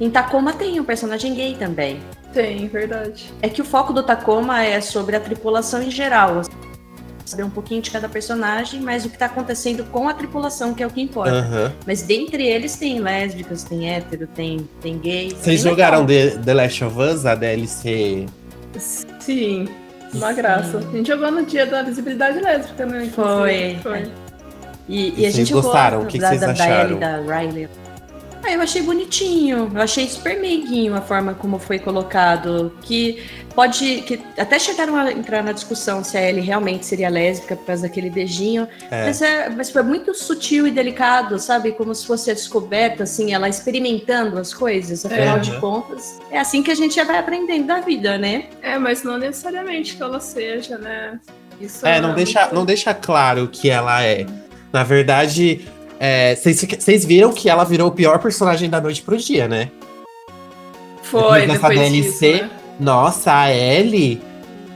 Em 0.00 0.10
Tacoma 0.10 0.52
tem 0.52 0.80
um 0.80 0.84
personagem 0.84 1.34
gay 1.34 1.54
também. 1.58 2.00
Tem, 2.32 2.66
verdade. 2.68 3.30
É 3.42 3.48
que 3.48 3.60
o 3.60 3.64
foco 3.64 3.92
do 3.92 4.02
Tacoma 4.02 4.64
é 4.64 4.80
sobre 4.80 5.14
a 5.14 5.20
tripulação 5.20 5.82
em 5.82 5.90
geral. 5.90 6.40
assim. 6.40 6.50
Saber 7.24 7.44
um 7.44 7.50
pouquinho 7.50 7.80
de 7.80 7.90
cada 7.90 8.08
personagem, 8.08 8.80
mas 8.80 9.04
o 9.04 9.10
que 9.10 9.16
tá 9.16 9.26
acontecendo 9.26 9.84
com 9.84 10.08
a 10.08 10.14
tripulação, 10.14 10.74
que 10.74 10.82
é 10.82 10.86
o 10.86 10.90
que 10.90 11.00
importa. 11.00 11.32
Aham. 11.32 11.72
Mas 11.86 12.02
dentre 12.02 12.46
eles 12.46 12.76
tem 12.76 12.98
lésbicas, 12.98 13.62
tem 13.62 13.90
hétero, 13.90 14.26
tem, 14.26 14.68
tem 14.80 14.98
gay. 14.98 15.30
Vocês 15.30 15.62
Bem 15.62 15.70
jogaram. 15.70 16.04
The, 16.04 16.30
The 16.38 16.54
Last 16.54 16.84
of 16.84 16.98
Us, 16.98 17.26
a 17.26 17.34
DLC? 17.34 18.26
Sim, 19.20 19.68
uma 20.14 20.32
graça. 20.32 20.78
A 20.78 20.96
gente 20.96 21.06
jogou 21.08 21.30
no 21.30 21.44
dia 21.44 21.66
da 21.66 21.82
visibilidade 21.82 22.40
lésbica, 22.40 22.86
né? 22.86 23.08
Foi. 23.14 23.78
Foi. 23.82 24.10
E, 24.88 25.08
e 25.10 25.10
E 25.10 25.10
a 25.10 25.14
vocês 25.14 25.34
gente 25.34 25.52
gostaram? 25.52 26.02
gosta 26.02 26.08
O 26.08 26.10
que 26.10 26.18
que 26.18 26.22
da, 26.22 26.28
vocês 26.28 26.40
da, 26.40 26.46
da 26.48 26.52
acharam? 26.52 26.90
Ellie, 26.90 27.00
da 27.00 27.16
Riley. 27.18 27.68
Ah, 28.44 28.50
eu 28.52 28.60
achei 28.60 28.82
bonitinho. 28.82 29.70
Eu 29.74 29.80
achei 29.82 30.08
super 30.08 30.38
meiguinho 30.40 30.94
a 30.94 31.00
forma 31.00 31.32
como 31.34 31.58
foi 31.58 31.78
colocado. 31.78 32.72
Que 32.82 33.22
pode. 33.54 34.02
que 34.02 34.20
até 34.36 34.58
chegaram 34.58 34.96
a 34.96 35.12
entrar 35.12 35.42
na 35.44 35.52
discussão 35.52 36.02
se 36.02 36.16
a 36.18 36.28
Ellie 36.28 36.42
realmente 36.42 36.84
seria 36.84 37.08
lésbica 37.08 37.54
por 37.54 37.66
causa 37.66 37.82
daquele 37.82 38.10
beijinho. 38.10 38.66
É. 38.90 39.04
Mas, 39.06 39.22
é, 39.22 39.48
mas 39.48 39.70
foi 39.70 39.82
muito 39.82 40.12
sutil 40.14 40.66
e 40.66 40.70
delicado, 40.72 41.38
sabe? 41.38 41.72
Como 41.72 41.94
se 41.94 42.04
fosse 42.06 42.30
a 42.30 42.34
descoberta, 42.34 43.04
assim, 43.04 43.32
ela 43.32 43.48
experimentando 43.48 44.38
as 44.38 44.52
coisas. 44.52 45.06
Afinal 45.06 45.36
É. 45.36 45.40
de 45.40 45.60
contas, 45.60 46.20
é 46.30 46.38
assim 46.38 46.62
que 46.62 46.70
a 46.70 46.74
gente 46.74 46.96
já 46.96 47.04
vai 47.04 47.18
aprendendo 47.18 47.66
da 47.68 47.80
vida, 47.80 48.18
né? 48.18 48.46
É, 48.60 48.76
mas 48.78 49.02
não 49.04 49.18
necessariamente 49.18 49.94
que 49.96 50.02
ela 50.02 50.18
seja, 50.18 50.76
né? 50.78 51.20
Isso 51.60 51.86
É, 51.86 52.00
não 52.00 52.12
deixa, 52.14 52.40
muito- 52.40 52.54
não 52.56 52.64
deixa 52.64 52.92
claro 52.92 53.46
que 53.46 53.70
ela 53.70 54.02
é. 54.02 54.26
Na 54.72 54.82
verdade, 54.82 55.60
é, 55.60 55.81
vocês 56.36 56.60
fica- 56.60 56.80
vocês 56.80 57.04
viram 57.04 57.32
que 57.32 57.48
ela 57.48 57.64
virou 57.64 57.88
o 57.88 57.92
pior 57.92 58.18
personagem 58.18 58.68
da 58.68 58.80
noite 58.80 59.02
pro 59.02 59.16
dia, 59.16 59.46
né? 59.46 59.70
Foi, 61.02 61.40
depois 61.42 61.52
depois 61.60 61.78
DLC, 61.78 62.32
disso, 62.32 62.44
né? 62.44 62.50
Nossa, 62.80 63.32
a 63.32 63.52
Ellie, 63.54 64.20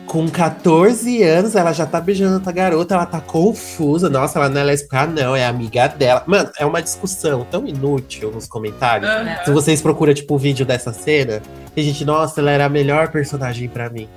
com 0.07 0.29
14 0.29 1.23
anos, 1.23 1.57
ela 1.57 1.73
já 1.73 1.87
tá 1.87 2.01
beijando 2.01 2.35
outra 2.35 2.53
garota, 2.53 2.95
ela 2.95 3.07
tá 3.07 3.21
confusa. 3.21 4.09
Nossa, 4.09 4.39
ela 4.39 4.49
não 4.49 4.61
é 4.61 4.65
lésbica, 4.65 5.01
ah, 5.01 5.07
não, 5.07 5.35
é 5.35 5.45
amiga 5.47 5.89
dela. 5.89 6.23
Mano, 6.27 6.51
é 6.59 6.65
uma 6.67 6.83
discussão 6.83 7.45
tão 7.51 7.67
inútil 7.67 8.31
nos 8.31 8.47
comentários. 8.47 9.09
Aham. 9.11 9.37
Se 9.45 9.51
vocês 9.51 9.81
procuram, 9.81 10.15
tipo, 10.15 10.35
o 10.35 10.39
vídeo 10.39 10.65
dessa 10.67 10.93
cena, 10.93 11.43
tem 11.75 11.83
gente, 11.85 12.05
nossa, 12.05 12.41
ela 12.41 12.51
era 12.51 12.67
a 12.67 12.69
melhor 12.69 13.09
personagem 13.09 13.69
pra 13.69 13.89
mim. 13.91 14.09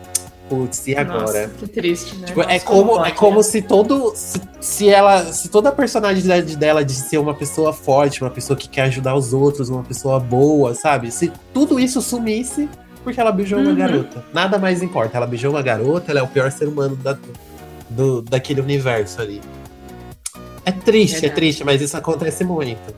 Putz, 0.50 0.88
e 0.88 0.96
agora? 0.96 1.22
Nossa, 1.22 1.48
que 1.60 1.68
triste, 1.68 2.16
né? 2.18 2.26
Tipo, 2.28 2.42
é 2.42 2.54
Nossa, 2.54 2.66
como, 2.66 2.92
como 2.94 3.06
é 3.06 3.12
como 3.12 3.44
se 3.44 3.62
todo. 3.62 4.14
Se, 4.16 4.42
se 4.60 4.90
ela. 4.90 5.32
Se 5.32 5.48
toda 5.48 5.70
a 5.70 5.72
personalidade 5.72 6.58
dela 6.58 6.84
de 6.84 6.94
ser 6.94 7.20
uma 7.20 7.36
pessoa 7.36 7.72
forte, 7.72 8.22
uma 8.24 8.32
pessoa 8.32 8.58
que 8.58 8.68
quer 8.68 8.82
ajudar 8.84 9.16
os 9.16 9.32
outros, 9.32 9.70
uma 9.70 9.84
pessoa 9.84 10.20
boa, 10.20 10.74
sabe? 10.74 11.12
Se 11.12 11.32
tudo 11.54 11.80
isso 11.80 12.02
sumisse 12.02 12.68
porque 13.04 13.20
ela 13.22 13.32
beijou 13.32 13.60
uma 13.60 13.70
Uhum. 13.70 13.76
garota. 13.78 14.26
Nada 14.34 14.58
mais 14.58 14.82
importa. 14.84 15.18
Ela 15.18 15.28
beijou 15.28 15.52
uma 15.52 15.62
garota, 15.62 16.12
ela 16.12 16.20
é 16.20 16.24
o 16.24 16.28
pior 16.28 16.52
ser 16.52 16.68
humano 16.68 16.96
da, 16.96 17.18
do, 17.90 18.22
daquele 18.22 18.60
universo 18.62 19.22
ali. 19.22 19.42
É 20.66 20.72
triste, 20.72 21.26
é 21.26 21.30
triste, 21.30 21.64
mas 21.64 21.82
isso 21.82 21.96
acontece 21.96 22.44
muito. 22.44 22.94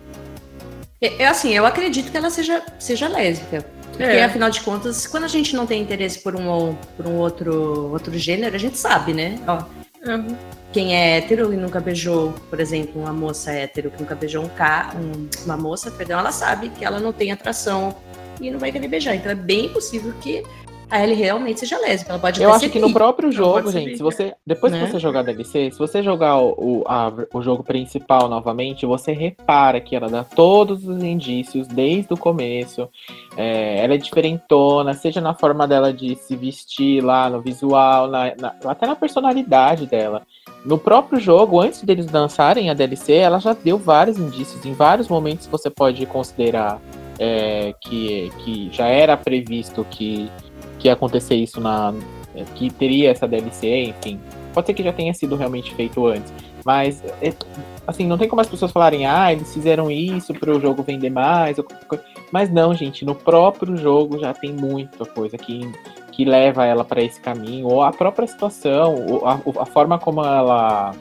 É, 1.01 1.23
é 1.23 1.27
assim, 1.27 1.51
eu 1.53 1.65
acredito 1.65 2.11
que 2.11 2.17
ela 2.17 2.29
seja, 2.29 2.63
seja 2.79 3.07
lésbica. 3.07 3.65
Porque, 4.01 4.17
É. 4.17 4.23
afinal 4.23 4.49
de 4.49 4.61
contas, 4.61 5.05
quando 5.07 5.25
a 5.25 5.27
gente 5.27 5.55
não 5.55 5.65
tem 5.67 5.81
interesse 5.81 6.19
por 6.19 6.35
um, 6.35 6.47
ou- 6.47 6.77
por 6.97 7.05
um 7.07 7.17
outro, 7.17 7.91
outro 7.91 8.17
gênero, 8.17 8.55
a 8.55 8.59
gente 8.59 8.77
sabe, 8.77 9.13
né? 9.13 9.39
Ó, 9.47 9.63
Uhum. 10.09 10.35
quem 10.73 10.95
é 10.95 11.17
hétero 11.17 11.53
e 11.53 11.57
nunca 11.57 11.79
beijou, 11.79 12.33
por 12.49 12.59
exemplo, 12.59 13.01
uma 13.01 13.13
moça 13.13 13.51
hétero 13.51 13.91
que 13.91 14.01
nunca 14.01 14.15
beijou 14.15 14.43
um 14.43 14.49
ca, 14.49 14.91
um- 14.95 15.29
uma 15.45 15.55
moça, 15.57 15.91
perdão, 15.91 16.17
ela 16.19 16.31
sabe 16.31 16.69
que 16.69 16.83
ela 16.83 16.99
não 16.99 17.13
tem 17.13 17.31
atração 17.31 17.95
e 18.39 18.49
não 18.49 18.57
vai 18.59 18.71
querer 18.71 18.87
beijar. 18.87 19.15
Então 19.15 19.31
é 19.31 19.35
bem 19.35 19.69
possível 19.69 20.11
que 20.19 20.43
a 20.91 21.01
Ellie 21.03 21.15
realmente 21.15 21.61
seja 21.61 21.79
lésbica. 21.79 22.11
Ela 22.11 22.19
pode 22.21 22.43
Eu 22.43 22.51
acho 22.53 22.69
que 22.69 22.77
no 22.79 22.91
próprio 22.93 23.31
jogo, 23.31 23.71
gente, 23.71 23.97
se 23.97 24.03
você. 24.03 24.33
Depois 24.45 24.71
Né? 24.73 24.83
que 24.85 24.91
você 24.91 24.99
jogar 24.99 25.21
a 25.21 25.23
DLC, 25.23 25.71
se 25.71 25.79
você 25.79 26.03
jogar 26.03 26.37
o, 26.39 26.83
a- 26.85 27.11
o 27.33 27.41
jogo 27.41 27.63
principal 27.63 28.27
novamente, 28.27 28.85
você 28.85 29.11
repara 29.13 29.79
que 29.79 29.95
ela 29.95 30.09
dá 30.09 30.23
todos 30.23 30.85
os 30.87 31.01
indícios 31.01 31.67
desde 31.67 32.13
o 32.13 32.17
começo. 32.17 32.89
É, 33.37 33.83
ela 33.83 33.93
é 33.93 33.97
diferentona, 33.97 34.93
seja 34.93 35.21
na 35.21 35.33
forma 35.33 35.67
dela 35.67 35.93
de 35.93 36.15
se 36.17 36.35
vestir 36.35 37.01
lá, 37.03 37.29
no 37.29 37.41
visual, 37.41 38.07
na- 38.07 38.33
na- 38.37 38.55
até 38.65 38.85
na 38.85 38.95
personalidade 38.95 39.85
dela. 39.87 40.23
No 40.65 40.77
próprio 40.77 41.19
jogo, 41.19 41.59
antes 41.59 41.81
deles 41.81 42.11
lançarem 42.11 42.69
a 42.69 42.73
DLC, 42.73 43.13
ela 43.13 43.39
já 43.39 43.53
deu 43.53 43.77
vários 43.77 44.19
indícios. 44.19 44.63
Em 44.65 44.73
vários 44.73 45.07
momentos 45.07 45.47
você 45.47 45.69
pode 45.69 46.05
considerar 46.05 46.79
é, 47.23 47.75
que, 47.81 48.31
que 48.43 48.69
já 48.71 48.87
era 48.87 49.15
previsto 49.15 49.85
que, 49.91 50.27
que 50.81 50.87
ia 50.87 50.93
acontecer 50.93 51.35
isso 51.35 51.61
na. 51.61 51.93
que 52.55 52.69
teria 52.71 53.11
essa 53.11 53.27
DLC, 53.27 53.85
enfim. 53.85 54.19
Pode 54.53 54.67
ser 54.67 54.73
que 54.73 54.83
já 54.83 54.91
tenha 54.91 55.13
sido 55.13 55.35
realmente 55.35 55.73
feito 55.75 56.05
antes. 56.07 56.33
Mas, 56.65 57.01
é, 57.21 57.33
assim, 57.87 58.05
não 58.05 58.17
tem 58.17 58.27
como 58.27 58.41
as 58.41 58.47
pessoas 58.47 58.71
falarem, 58.71 59.05
ah, 59.05 59.31
eles 59.31 59.53
fizeram 59.53 59.89
isso 59.89 60.33
para 60.33 60.51
o 60.51 60.59
jogo 60.59 60.83
vender 60.83 61.09
mais. 61.09 61.57
ou 61.57 61.63
coisa. 61.87 62.03
Mas 62.31 62.49
não, 62.51 62.73
gente, 62.73 63.05
no 63.05 63.15
próprio 63.15 63.75
jogo 63.77 64.19
já 64.19 64.33
tem 64.33 64.51
muita 64.53 65.05
coisa 65.05 65.37
que, 65.37 65.69
que 66.11 66.25
leva 66.25 66.65
ela 66.65 66.83
para 66.83 67.01
esse 67.01 67.19
caminho, 67.19 67.67
ou 67.67 67.81
a 67.81 67.91
própria 67.91 68.27
situação, 68.27 68.95
ou 69.09 69.25
a, 69.25 69.39
a 69.59 69.65
forma 69.65 69.97
como 69.99 70.21
ela 70.23 70.93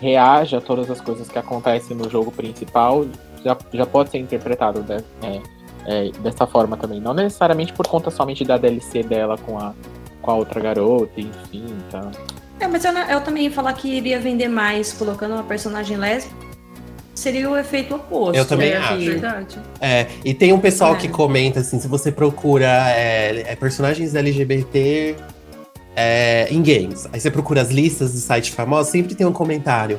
reage 0.00 0.56
a 0.56 0.60
todas 0.60 0.90
as 0.90 1.00
coisas 1.00 1.28
que 1.28 1.38
acontecem 1.38 1.96
no 1.96 2.08
jogo 2.08 2.30
principal 2.32 3.04
já, 3.44 3.56
já 3.72 3.84
pode 3.86 4.10
ser 4.10 4.18
interpretado 4.18 4.82
de- 4.82 4.94
é, 5.22 5.40
é, 5.90 6.10
dessa 6.20 6.46
forma 6.46 6.76
também. 6.76 7.00
Não 7.00 7.12
necessariamente 7.12 7.72
por 7.72 7.86
conta 7.88 8.10
somente 8.10 8.44
da 8.44 8.56
DLC 8.56 9.02
dela 9.02 9.36
com 9.36 9.58
a, 9.58 9.74
com 10.22 10.30
a 10.30 10.34
outra 10.34 10.60
garota, 10.60 11.20
enfim, 11.20 11.66
tá. 11.90 12.10
É, 12.60 12.68
mas 12.68 12.84
eu, 12.84 12.92
eu 12.92 13.20
também 13.22 13.44
ia 13.44 13.50
falar 13.50 13.72
que 13.72 13.88
iria 13.88 14.20
vender 14.20 14.46
mais 14.48 14.92
colocando 14.92 15.32
uma 15.34 15.42
personagem 15.42 15.96
lésbica. 15.96 16.36
Seria 17.14 17.50
o 17.50 17.56
efeito 17.56 17.94
oposto. 17.96 18.36
Eu 18.36 18.46
também 18.46 18.70
né, 18.70 18.76
acho. 18.76 18.92
É 18.94 18.96
que- 18.98 19.04
verdade. 19.10 19.58
É, 19.80 20.06
e 20.24 20.32
tem 20.32 20.52
um 20.52 20.60
pessoal 20.60 20.94
É. 20.94 20.96
que 20.96 21.08
comenta 21.08 21.60
assim, 21.60 21.80
se 21.80 21.88
você 21.88 22.12
procura 22.12 22.66
é, 22.92 23.44
é, 23.52 23.56
personagens 23.56 24.14
LGBT 24.14 25.16
é, 25.96 26.46
em 26.50 26.62
games, 26.62 27.08
aí 27.12 27.18
você 27.20 27.30
procura 27.30 27.60
as 27.62 27.70
listas 27.70 28.12
do 28.12 28.18
site 28.18 28.52
famoso, 28.52 28.90
sempre 28.90 29.14
tem 29.14 29.26
um 29.26 29.32
comentário. 29.32 29.98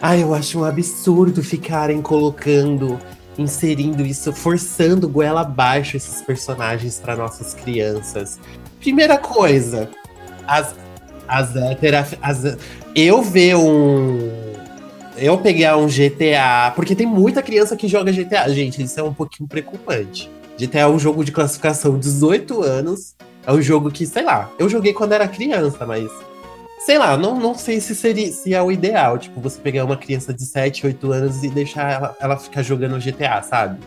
Ah, 0.00 0.16
eu 0.16 0.34
acho 0.34 0.60
um 0.60 0.64
absurdo 0.64 1.42
ficarem 1.42 2.00
colocando, 2.00 2.98
inserindo 3.38 4.04
isso, 4.04 4.32
forçando 4.32 5.08
goela 5.08 5.42
abaixo 5.42 5.96
esses 5.96 6.22
personagens 6.22 6.98
para 6.98 7.16
nossas 7.16 7.54
crianças. 7.54 8.38
Primeira 8.80 9.16
coisa, 9.18 9.88
as, 10.46 10.74
as, 11.26 11.52
as 12.20 12.56
eu 12.94 13.22
ver 13.22 13.56
um 13.56 14.52
eu 15.16 15.38
pegar 15.38 15.76
um 15.76 15.86
GTA, 15.86 16.72
porque 16.74 16.94
tem 16.94 17.06
muita 17.06 17.42
criança 17.42 17.76
que 17.76 17.86
joga 17.86 18.10
GTA. 18.10 18.48
Gente, 18.48 18.82
isso 18.82 18.98
é 18.98 19.02
um 19.02 19.12
pouquinho 19.12 19.48
preocupante. 19.48 20.30
GTA 20.58 20.80
é 20.80 20.88
um 20.88 20.98
jogo 20.98 21.24
de 21.24 21.32
classificação 21.32 21.98
18 21.98 22.62
anos. 22.62 23.14
É 23.46 23.52
um 23.52 23.60
jogo 23.60 23.90
que, 23.90 24.06
sei 24.06 24.22
lá, 24.22 24.50
eu 24.58 24.68
joguei 24.68 24.92
quando 24.92 25.12
era 25.12 25.28
criança, 25.28 25.84
mas. 25.84 26.10
Sei 26.84 26.98
lá, 26.98 27.16
não, 27.16 27.38
não 27.38 27.54
sei 27.54 27.80
se 27.80 27.94
seria 27.94 28.32
se 28.32 28.52
é 28.54 28.60
o 28.62 28.72
ideal. 28.72 29.16
Tipo, 29.18 29.40
você 29.40 29.60
pegar 29.60 29.84
uma 29.84 29.96
criança 29.96 30.34
de 30.34 30.44
7, 30.44 30.86
8 30.86 31.12
anos 31.12 31.42
e 31.44 31.48
deixar 31.48 31.90
ela, 31.92 32.16
ela 32.20 32.36
ficar 32.36 32.62
jogando 32.62 32.98
GTA, 32.98 33.40
sabe? 33.42 33.78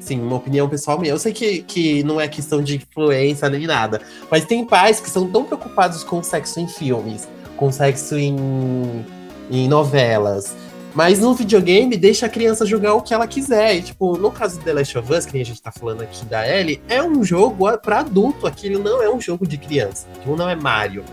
Sim, 0.00 0.20
uma 0.20 0.36
opinião 0.36 0.68
pessoal 0.68 0.98
minha. 0.98 1.12
Eu 1.12 1.18
sei 1.18 1.32
que, 1.32 1.62
que 1.62 2.02
não 2.02 2.20
é 2.20 2.26
questão 2.26 2.62
de 2.62 2.76
influência 2.76 3.48
nem 3.50 3.66
nada. 3.66 4.00
Mas 4.30 4.44
tem 4.46 4.64
pais 4.64 5.00
que 5.00 5.10
são 5.10 5.30
tão 5.30 5.44
preocupados 5.44 6.02
com 6.02 6.22
sexo 6.22 6.58
em 6.60 6.66
filmes, 6.66 7.28
com 7.56 7.70
sexo 7.70 8.16
em, 8.16 9.04
em 9.50 9.68
novelas. 9.68 10.54
Mas 10.94 11.20
no 11.20 11.34
videogame, 11.34 11.96
deixa 11.96 12.26
a 12.26 12.28
criança 12.28 12.66
jogar 12.66 12.94
o 12.94 13.02
que 13.02 13.14
ela 13.14 13.26
quiser. 13.26 13.76
E, 13.76 13.82
tipo, 13.82 14.16
no 14.18 14.30
caso 14.30 14.58
do 14.58 14.64
The 14.64 14.72
Last 14.72 14.98
of 14.98 15.12
Us, 15.12 15.24
que 15.26 15.40
a 15.40 15.44
gente 15.44 15.60
tá 15.62 15.70
falando 15.70 16.02
aqui 16.02 16.24
da 16.24 16.46
Ellie, 16.48 16.82
é 16.88 17.02
um 17.02 17.22
jogo 17.22 17.66
a- 17.66 17.78
pra 17.78 18.00
adulto. 18.00 18.46
Aquilo 18.46 18.82
não 18.82 19.02
é 19.02 19.10
um 19.10 19.20
jogo 19.20 19.46
de 19.46 19.56
criança. 19.58 20.06
Aquilo 20.16 20.36
não 20.36 20.48
é 20.48 20.56
Mario. 20.56 21.04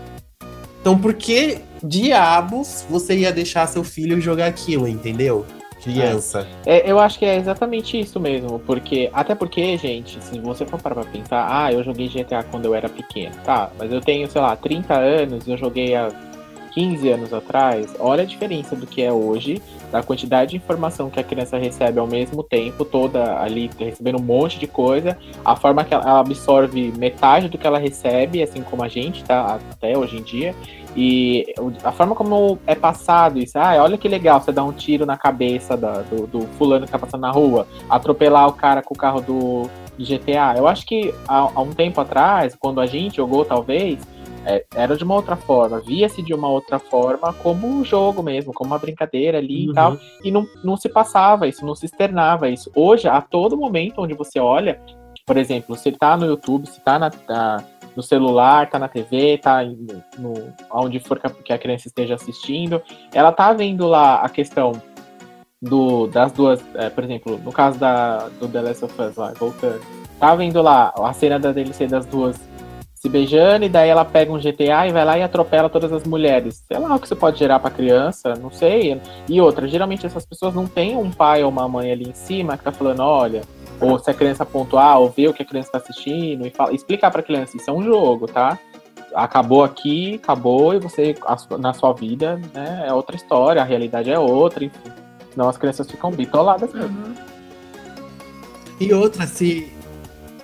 Então, 0.80 0.98
por 0.98 1.14
que 1.14 1.58
diabos 1.82 2.86
você 2.88 3.18
ia 3.18 3.32
deixar 3.32 3.66
seu 3.66 3.84
filho 3.84 4.20
jogar 4.20 4.46
aquilo, 4.46 4.88
entendeu? 4.88 5.46
Criança. 5.82 6.46
É, 6.66 6.90
eu 6.90 6.98
acho 6.98 7.18
que 7.18 7.24
é 7.24 7.36
exatamente 7.36 7.98
isso 7.98 8.20
mesmo, 8.20 8.58
porque 8.60 9.08
até 9.12 9.34
porque, 9.34 9.78
gente, 9.78 10.22
se 10.22 10.38
você 10.38 10.66
for 10.66 10.80
parar 10.80 10.96
pra 10.96 11.04
pensar, 11.04 11.46
ah, 11.48 11.72
eu 11.72 11.82
joguei 11.82 12.08
GTA 12.08 12.42
quando 12.42 12.66
eu 12.66 12.74
era 12.74 12.88
pequeno, 12.88 13.34
tá, 13.44 13.70
mas 13.78 13.90
eu 13.90 14.00
tenho, 14.00 14.30
sei 14.30 14.40
lá, 14.40 14.54
30 14.56 14.94
anos, 14.94 15.48
eu 15.48 15.56
joguei 15.56 15.94
há 15.94 16.10
15 16.72 17.08
anos 17.10 17.32
atrás, 17.32 17.94
olha 17.98 18.22
a 18.22 18.26
diferença 18.26 18.76
do 18.76 18.86
que 18.86 19.02
é 19.02 19.12
hoje, 19.12 19.60
da 19.90 20.02
quantidade 20.02 20.52
de 20.52 20.56
informação 20.56 21.10
que 21.10 21.18
a 21.18 21.24
criança 21.24 21.58
recebe 21.58 21.98
ao 21.98 22.06
mesmo 22.06 22.42
tempo, 22.42 22.84
toda 22.84 23.40
ali 23.40 23.70
recebendo 23.78 24.18
um 24.18 24.22
monte 24.22 24.58
de 24.58 24.66
coisa, 24.66 25.16
a 25.44 25.56
forma 25.56 25.84
que 25.84 25.92
ela 25.92 26.20
absorve 26.20 26.92
metade 26.96 27.48
do 27.48 27.58
que 27.58 27.66
ela 27.66 27.78
recebe, 27.78 28.42
assim 28.42 28.62
como 28.62 28.82
a 28.82 28.88
gente, 28.88 29.24
tá, 29.24 29.58
até 29.70 29.96
hoje 29.96 30.16
em 30.18 30.22
dia, 30.22 30.54
e 30.96 31.46
a 31.84 31.92
forma 31.92 32.14
como 32.14 32.58
é 32.66 32.74
passado 32.74 33.38
isso, 33.38 33.58
ah, 33.58 33.76
olha 33.80 33.96
que 33.96 34.08
legal, 34.08 34.40
você 34.40 34.52
dá 34.52 34.64
um 34.64 34.72
tiro 34.72 35.06
na 35.06 35.16
cabeça 35.16 35.76
da- 35.76 36.02
do, 36.02 36.26
do 36.26 36.40
fulano 36.58 36.86
que 36.86 36.92
tá 36.92 36.98
passando 36.98 37.20
na 37.22 37.30
rua, 37.30 37.66
atropelar 37.88 38.48
o 38.48 38.52
cara 38.52 38.82
com 38.82 38.94
o 38.94 38.98
carro 38.98 39.20
do 39.20 39.70
GTA. 39.98 40.54
Eu 40.56 40.66
acho 40.66 40.86
que 40.86 41.14
há, 41.28 41.50
há 41.54 41.60
um 41.60 41.72
tempo 41.72 42.00
atrás, 42.00 42.56
quando 42.58 42.80
a 42.80 42.86
gente 42.86 43.16
jogou, 43.16 43.44
talvez, 43.44 43.98
é, 44.46 44.64
era 44.74 44.96
de 44.96 45.04
uma 45.04 45.14
outra 45.14 45.36
forma, 45.36 45.80
via-se 45.80 46.22
de 46.22 46.32
uma 46.34 46.48
outra 46.48 46.78
forma 46.78 47.32
como 47.34 47.66
um 47.68 47.84
jogo 47.84 48.22
mesmo, 48.22 48.52
como 48.52 48.70
uma 48.70 48.78
brincadeira 48.78 49.38
ali 49.38 49.66
Uhum. 49.66 49.70
e 49.70 49.74
tal, 49.74 49.96
e 50.24 50.30
não, 50.30 50.46
não 50.64 50.76
se 50.76 50.88
passava 50.88 51.46
isso, 51.46 51.64
não 51.66 51.74
se 51.74 51.86
externava 51.86 52.48
isso. 52.48 52.70
Hoje, 52.74 53.06
a 53.08 53.20
todo 53.20 53.56
momento 53.56 54.00
onde 54.00 54.14
você 54.14 54.38
olha, 54.40 54.80
por 55.26 55.36
exemplo, 55.36 55.76
você 55.76 55.92
tá 55.92 56.16
no 56.16 56.26
YouTube, 56.26 56.66
você 56.66 56.80
tá 56.80 56.98
na, 56.98 57.10
na- 57.28 57.64
no 57.94 58.02
celular, 58.02 58.70
tá 58.70 58.78
na 58.78 58.88
TV, 58.88 59.36
tá 59.38 59.64
em- 59.64 59.86
no, 60.18 60.34
onde 60.72 60.98
for 61.00 61.18
que 61.18 61.26
a, 61.26 61.30
que 61.30 61.52
a 61.52 61.58
criança 61.58 61.88
esteja 61.88 62.14
assistindo, 62.14 62.80
ela 63.12 63.32
tá 63.32 63.52
vendo 63.52 63.86
lá 63.88 64.16
a 64.22 64.28
questão 64.28 64.72
do, 65.60 66.06
das 66.06 66.32
duas, 66.32 66.62
é, 66.74 66.88
por 66.88 67.04
exemplo, 67.04 67.38
no 67.44 67.52
caso 67.52 67.78
da, 67.78 68.28
do 68.40 68.48
The 68.48 68.60
Last 68.62 68.84
of 68.84 69.02
Us 69.02 69.16
lá, 69.16 69.32
voltando, 69.38 69.80
tá 70.18 70.34
vendo 70.34 70.62
lá 70.62 70.92
a 70.96 71.12
cena 71.12 71.38
da 71.38 71.52
DLC 71.52 71.86
das 71.86 72.06
duas 72.06 72.36
se 73.00 73.08
beijando, 73.08 73.64
e 73.64 73.68
daí 73.68 73.88
ela 73.88 74.04
pega 74.04 74.30
um 74.30 74.38
GTA 74.38 74.86
e 74.86 74.92
vai 74.92 75.06
lá 75.06 75.18
e 75.18 75.22
atropela 75.22 75.70
todas 75.70 75.90
as 75.90 76.04
mulheres. 76.04 76.62
Sei 76.68 76.78
lá 76.78 76.94
o 76.94 77.00
que 77.00 77.08
você 77.08 77.16
pode 77.16 77.38
gerar 77.38 77.58
pra 77.58 77.70
criança, 77.70 78.34
não 78.34 78.50
sei. 78.50 79.00
E 79.26 79.40
outra, 79.40 79.66
geralmente 79.66 80.04
essas 80.04 80.26
pessoas 80.26 80.54
não 80.54 80.66
têm 80.66 80.94
um 80.94 81.10
pai 81.10 81.42
ou 81.42 81.48
uma 81.48 81.66
mãe 81.66 81.90
ali 81.90 82.10
em 82.10 82.12
cima 82.12 82.58
que 82.58 82.64
tá 82.64 82.70
falando, 82.70 83.00
olha, 83.00 83.40
ou 83.80 83.98
se 83.98 84.10
a 84.10 84.14
criança 84.14 84.44
pontuar, 84.44 85.00
ou 85.00 85.08
ver 85.08 85.28
o 85.28 85.32
que 85.32 85.42
a 85.42 85.46
criança 85.46 85.72
tá 85.72 85.78
assistindo, 85.78 86.46
e 86.46 86.50
fala, 86.50 86.74
explicar 86.74 87.10
pra 87.10 87.22
criança, 87.22 87.56
isso 87.56 87.70
é 87.70 87.72
um 87.72 87.82
jogo, 87.82 88.26
tá? 88.26 88.58
Acabou 89.14 89.64
aqui, 89.64 90.20
acabou, 90.22 90.74
e 90.74 90.78
você, 90.78 91.14
na 91.58 91.72
sua 91.72 91.94
vida, 91.94 92.38
né, 92.52 92.84
é 92.86 92.92
outra 92.92 93.16
história, 93.16 93.62
a 93.62 93.64
realidade 93.64 94.10
é 94.10 94.18
outra, 94.18 94.62
enfim. 94.62 94.78
Senão 95.32 95.48
as 95.48 95.56
crianças 95.56 95.90
ficam 95.90 96.10
bitoladas 96.10 96.70
mesmo. 96.74 97.06
Uhum. 97.06 97.14
E 98.78 98.92
outra, 98.92 99.26
se, 99.26 99.72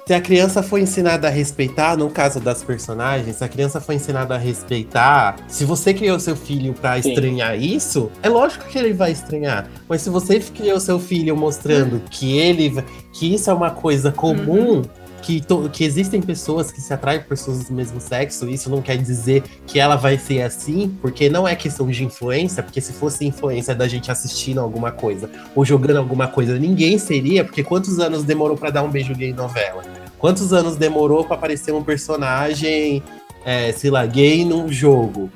se 0.07 0.14
a 0.14 0.20
criança 0.20 0.62
foi 0.62 0.82
ensinada 0.82 1.26
a 1.26 1.30
respeitar, 1.30 1.96
no 1.96 2.09
caso 2.09 2.38
das 2.38 2.62
personagens, 2.62 3.34
se 3.34 3.42
a 3.44 3.48
criança 3.48 3.80
foi 3.80 3.96
ensinada 3.96 4.36
a 4.36 4.38
respeitar, 4.38 5.34
se 5.48 5.64
você 5.64 5.92
criou 5.92 6.20
seu 6.20 6.36
filho 6.36 6.72
pra 6.72 7.02
Sim. 7.02 7.09
estranhar 7.09 7.61
isso, 7.61 8.09
é 8.22 8.28
lógico 8.28 8.66
que 8.68 8.78
ele 8.78 8.92
vai 8.92 9.11
estranhar. 9.11 9.68
Mas 9.88 10.02
se 10.02 10.11
você 10.11 10.38
criou 10.38 10.78
seu 10.78 11.00
filho 11.00 11.36
mostrando 11.36 12.00
que 12.09 12.38
ele 12.38 12.84
que 13.12 13.34
isso 13.34 13.50
é 13.50 13.52
uma 13.52 13.72
coisa 13.72 14.12
comum, 14.12 14.82
que, 15.22 15.40
to- 15.40 15.68
que 15.72 15.84
existem 15.84 16.20
pessoas 16.22 16.70
que 16.70 16.80
se 16.80 16.92
atraem 16.92 17.20
por 17.20 17.28
pessoas 17.28 17.64
do 17.64 17.72
mesmo 17.74 18.00
sexo, 18.00 18.48
isso 18.48 18.70
não 18.70 18.80
quer 18.80 18.96
dizer 18.96 19.42
que 19.66 19.78
ela 19.78 19.96
vai 19.96 20.16
ser 20.18 20.42
assim, 20.42 20.96
porque 21.00 21.28
não 21.28 21.46
é 21.46 21.56
questão 21.56 21.88
de 21.88 22.04
influência, 22.04 22.62
porque 22.62 22.80
se 22.80 22.92
fosse 22.92 23.24
influência 23.26 23.74
da 23.74 23.88
gente 23.88 24.10
assistindo 24.10 24.60
alguma 24.60 24.92
coisa 24.92 25.28
ou 25.54 25.64
jogando 25.64 25.96
alguma 25.96 26.28
coisa, 26.28 26.58
ninguém 26.58 26.98
seria, 26.98 27.44
porque 27.44 27.62
quantos 27.64 27.98
anos 27.98 28.22
demorou 28.22 28.56
pra 28.56 28.70
dar 28.70 28.82
um 28.82 28.90
beijo 28.90 29.14
gay 29.14 29.30
em 29.30 29.34
novela? 29.34 29.82
Quantos 30.18 30.52
anos 30.52 30.76
demorou 30.76 31.24
pra 31.24 31.36
aparecer 31.36 31.72
um 31.74 31.82
personagem, 31.82 33.02
é, 33.44 33.72
sei 33.72 33.90
lá, 33.90 34.06
gay 34.06 34.44
num 34.44 34.70
jogo? 34.72 35.30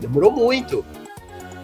Demorou 0.00 0.32
muito. 0.32 0.84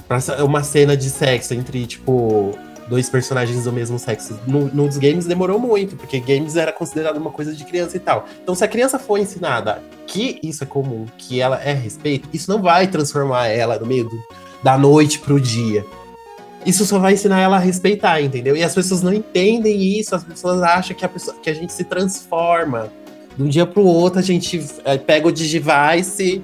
Pra 0.06 0.18
uma 0.44 0.62
cena 0.64 0.96
de 0.96 1.08
sexo 1.08 1.54
entre, 1.54 1.86
tipo, 1.86 2.56
dois 2.90 3.08
personagens 3.08 3.64
do 3.64 3.72
mesmo 3.72 3.98
sexo. 3.98 4.38
No, 4.46 4.66
nos 4.66 4.98
games 4.98 5.24
demorou 5.24 5.58
muito, 5.58 5.96
porque 5.96 6.18
games 6.20 6.56
era 6.56 6.72
considerado 6.72 7.16
uma 7.16 7.30
coisa 7.30 7.54
de 7.54 7.64
criança 7.64 7.96
e 7.96 8.00
tal. 8.00 8.26
Então, 8.42 8.54
se 8.54 8.64
a 8.64 8.68
criança 8.68 8.98
for 8.98 9.16
ensinada 9.16 9.80
que 10.06 10.38
isso 10.42 10.64
é 10.64 10.66
comum, 10.66 11.06
que 11.16 11.40
ela 11.40 11.62
é 11.62 11.72
respeito, 11.72 12.28
isso 12.32 12.50
não 12.50 12.60
vai 12.60 12.88
transformar 12.88 13.46
ela 13.46 13.78
no 13.78 13.86
meio 13.86 14.04
do- 14.08 14.22
da 14.62 14.76
noite 14.76 15.20
pro 15.20 15.40
dia. 15.40 15.86
Isso 16.66 16.84
só 16.84 16.98
vai 16.98 17.14
ensinar 17.14 17.40
ela 17.40 17.56
a 17.56 17.60
respeitar, 17.60 18.20
entendeu? 18.20 18.54
E 18.54 18.62
as 18.62 18.74
pessoas 18.74 19.00
não 19.02 19.14
entendem 19.14 19.80
isso, 19.98 20.14
as 20.14 20.24
pessoas 20.24 20.60
acham 20.60 20.94
que 20.94 21.04
a, 21.04 21.08
pessoa, 21.08 21.34
que 21.42 21.48
a 21.48 21.54
gente 21.54 21.72
se 21.72 21.84
transforma. 21.84 22.92
De 23.36 23.42
um 23.44 23.48
dia 23.48 23.64
pro 23.64 23.82
outro 23.82 24.18
a 24.18 24.22
gente 24.22 24.62
é, 24.84 24.98
pega 24.98 25.28
o 25.28 25.32
Digivice, 25.32 26.42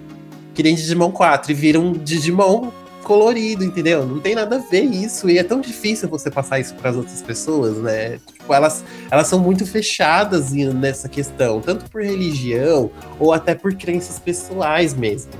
que 0.54 0.62
nem 0.62 0.74
Digimon 0.74 1.10
4, 1.10 1.50
e 1.50 1.54
vira 1.54 1.78
um 1.78 1.92
Digimon 1.92 2.70
colorido, 3.06 3.62
entendeu? 3.62 4.04
Não 4.04 4.18
tem 4.18 4.34
nada 4.34 4.56
a 4.56 4.58
ver 4.58 4.82
isso. 4.82 5.30
E 5.30 5.38
é 5.38 5.44
tão 5.44 5.60
difícil 5.60 6.08
você 6.08 6.28
passar 6.28 6.58
isso 6.58 6.74
para 6.74 6.90
as 6.90 6.96
outras 6.96 7.22
pessoas, 7.22 7.76
né? 7.76 8.18
Tipo, 8.32 8.52
elas, 8.52 8.84
elas 9.08 9.28
são 9.28 9.38
muito 9.38 9.64
fechadas 9.64 10.50
nessa 10.50 11.08
questão, 11.08 11.60
tanto 11.60 11.88
por 11.88 12.02
religião 12.02 12.90
ou 13.20 13.32
até 13.32 13.54
por 13.54 13.72
crenças 13.76 14.18
pessoais 14.18 14.92
mesmo. 14.92 15.30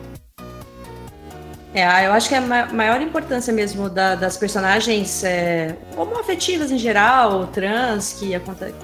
É, 1.74 2.06
eu 2.06 2.12
acho 2.12 2.28
que 2.28 2.34
a 2.36 2.40
maior 2.40 3.02
importância 3.02 3.52
mesmo 3.52 3.90
da, 3.90 4.14
das 4.14 4.36
personagens 4.36 5.24
é, 5.24 5.76
homoafetivas 5.96 6.70
em 6.70 6.78
geral, 6.78 7.48
trans, 7.48 8.12
que, 8.12 8.30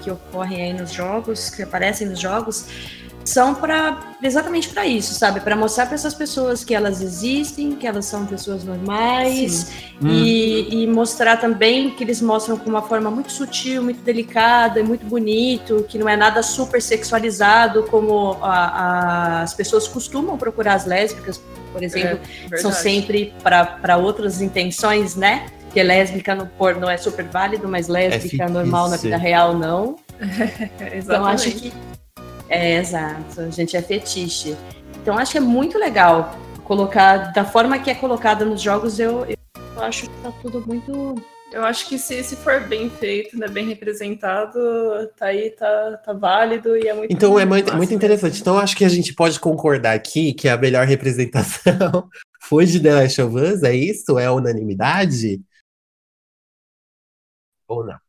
que 0.01 0.11
ocorrem 0.11 0.61
aí 0.61 0.73
nos 0.73 0.91
jogos, 0.91 1.49
que 1.49 1.63
aparecem 1.63 2.05
nos 2.05 2.19
jogos, 2.19 2.67
são 3.25 3.55
para 3.55 4.13
exatamente 4.21 4.69
para 4.69 4.85
isso, 4.85 5.13
sabe? 5.13 5.39
Para 5.39 5.55
mostrar 5.55 5.85
para 5.85 5.95
essas 5.95 6.13
pessoas 6.13 6.63
que 6.63 6.73
elas 6.73 7.01
existem, 7.01 7.75
que 7.75 7.85
elas 7.85 8.05
são 8.05 8.25
pessoas 8.25 8.63
normais 8.63 9.71
e, 10.01 10.05
hum. 10.05 10.09
e, 10.81 10.87
mostrar 10.87 11.37
também 11.37 11.89
que 11.91 12.03
eles 12.03 12.21
mostram 12.21 12.57
com 12.57 12.69
uma 12.69 12.81
forma 12.81 13.11
muito 13.11 13.31
sutil, 13.31 13.83
muito 13.83 14.01
delicada 14.01 14.79
e 14.79 14.83
muito 14.83 15.05
bonito, 15.05 15.85
que 15.87 15.97
não 15.97 16.07
é 16.07 16.15
nada 16.15 16.41
super 16.41 16.81
sexualizado 16.81 17.83
como 17.83 18.37
a, 18.41 18.47
a, 18.49 19.41
as 19.41 19.53
pessoas 19.53 19.87
costumam 19.87 20.37
procurar 20.37 20.75
as 20.75 20.85
lésbicas, 20.85 21.41
por 21.71 21.83
exemplo, 21.83 22.19
é, 22.51 22.57
são 22.57 22.71
sempre 22.71 23.33
para 23.43 23.97
outras 23.97 24.41
intenções, 24.41 25.15
né? 25.15 25.47
Que 25.73 25.81
lésbica 25.81 26.35
no 26.35 26.45
porno 26.45 26.87
é 26.87 26.97
super 26.97 27.25
válido, 27.25 27.67
mas 27.67 27.87
lésbica 27.87 28.43
é 28.43 28.49
normal 28.49 28.89
na 28.89 28.97
vida 28.97 29.17
real 29.17 29.57
não. 29.57 29.95
então 30.93 31.25
acho 31.25 31.51
que 31.51 31.73
é, 32.53 32.77
exato. 32.77 33.41
A 33.41 33.49
gente 33.49 33.75
é 33.75 33.81
fetiche. 33.81 34.55
Então 35.01 35.17
acho 35.17 35.31
que 35.31 35.37
é 35.37 35.41
muito 35.41 35.77
legal 35.77 36.37
colocar 36.63 37.33
da 37.33 37.43
forma 37.43 37.79
que 37.79 37.89
é 37.89 37.95
colocada 37.95 38.45
nos 38.45 38.61
jogos. 38.61 38.99
Eu, 38.99 39.25
eu 39.25 39.81
acho 39.81 40.03
que 40.03 40.21
tá 40.21 40.31
tudo 40.41 40.65
muito. 40.65 41.15
Eu 41.51 41.63
acho 41.63 41.87
que 41.87 41.99
se, 41.99 42.23
se 42.23 42.35
for 42.35 42.61
bem 42.61 42.89
feito, 42.89 43.37
né, 43.37 43.47
bem 43.47 43.67
representado, 43.67 44.59
tá 45.17 45.27
aí, 45.27 45.51
tá, 45.51 45.97
tá 45.97 46.13
válido 46.13 46.75
e 46.75 46.87
é 46.87 46.93
muito 46.93 47.13
Então 47.13 47.39
é 47.39 47.45
muito, 47.45 47.75
muito 47.75 47.93
interessante. 47.93 48.41
Então 48.41 48.57
acho 48.57 48.75
que 48.75 48.85
a 48.85 48.89
gente 48.89 49.13
pode 49.13 49.39
concordar 49.39 49.93
aqui 49.93 50.33
que 50.33 50.49
a 50.49 50.57
melhor 50.57 50.87
representação 50.87 52.09
foi 52.41 52.65
de 52.65 52.79
The 52.79 52.93
Last 52.95 53.21
of 53.21 53.35
Us, 53.35 53.63
é 53.63 53.75
isso? 53.75 54.17
É 54.17 54.31
unanimidade? 54.31 55.41
Ou 57.67 57.85
não? 57.85 57.99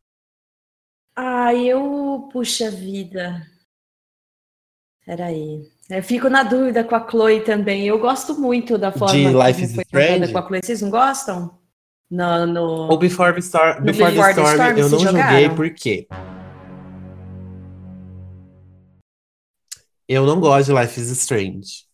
Ah, 1.16 1.55
eu, 1.55 2.28
puxa 2.32 2.70
vida. 2.70 3.47
Peraí. 5.05 5.63
Eu 5.91 6.03
fico 6.03 6.29
na 6.31 6.43
dúvida 6.43 6.83
com 6.83 6.95
a 6.95 7.09
Chloe 7.09 7.41
também. 7.41 7.87
Eu 7.87 7.99
gosto 7.99 8.41
muito 8.41 8.79
da 8.79 8.91
forma 8.91 9.15
de 9.15 9.27
Life 9.27 9.63
is 9.63 9.79
Strange 9.79 10.33
com 10.33 10.39
a 10.39 10.47
Chloe. 10.47 10.61
Vocês 10.63 10.81
não 10.81 10.91
gostam? 10.91 11.59
No, 12.11 12.47
no... 12.47 12.93
O 12.93 12.97
Before 12.97 13.35
the, 13.35 13.41
Star... 13.43 13.83
Before, 13.83 14.11
Before 14.11 14.35
the 14.35 14.43
Storm, 14.43 14.57
Storm 14.57 14.79
eu 14.79 14.89
não 14.89 14.99
joguei 14.99 15.49
porque 15.51 16.09
eu 20.09 20.27
não 20.27 20.41
gosto 20.41 20.73
de 20.73 20.81
Life 20.81 21.01
is 21.01 21.11
Strange. 21.11 21.85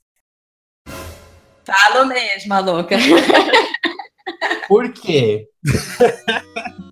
Falo 1.64 2.06
mesmo, 2.06 2.60
louca. 2.60 2.96
Por 4.68 4.92
quê? 4.92 5.48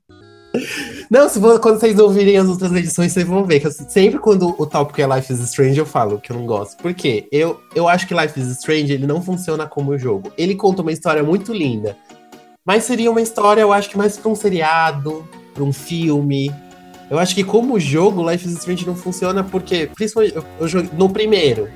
Não, 1.10 1.26
se 1.26 1.40
quando 1.40 1.80
vocês 1.80 1.98
ouvirem 1.98 2.36
as 2.36 2.48
outras 2.48 2.70
edições, 2.72 3.12
vocês 3.12 3.26
vão 3.26 3.44
ver 3.44 3.60
que 3.60 3.66
eu, 3.66 3.72
sempre 3.72 4.18
quando 4.18 4.54
o 4.58 4.66
tópico 4.66 5.00
é 5.00 5.16
Life 5.16 5.32
is 5.32 5.40
Strange, 5.40 5.78
eu 5.78 5.86
falo 5.86 6.20
que 6.20 6.30
eu 6.30 6.36
não 6.36 6.44
gosto. 6.44 6.76
Por 6.76 6.92
quê? 6.92 7.26
Eu, 7.32 7.60
eu 7.74 7.88
acho 7.88 8.06
que 8.06 8.14
Life 8.14 8.38
is 8.38 8.48
Strange 8.48 8.92
ele 8.92 9.06
não 9.06 9.22
funciona 9.22 9.66
como 9.66 9.96
jogo. 9.96 10.30
Ele 10.36 10.54
conta 10.54 10.82
uma 10.82 10.92
história 10.92 11.22
muito 11.22 11.52
linda. 11.52 11.96
Mas 12.62 12.84
seria 12.84 13.10
uma 13.10 13.22
história, 13.22 13.62
eu 13.62 13.72
acho 13.72 13.88
que 13.88 13.96
mais 13.96 14.18
pra 14.18 14.30
um 14.30 14.34
seriado, 14.34 15.26
pra 15.54 15.64
um 15.64 15.72
filme. 15.72 16.52
Eu 17.10 17.18
acho 17.18 17.34
que 17.34 17.42
como 17.42 17.80
jogo, 17.80 18.30
Life 18.30 18.46
is 18.46 18.58
Strange 18.58 18.86
não 18.86 18.94
funciona 18.94 19.42
porque, 19.42 19.90
principalmente, 19.94 20.36
eu, 20.36 20.44
eu 20.60 20.88
no 20.92 21.08
primeiro, 21.08 21.70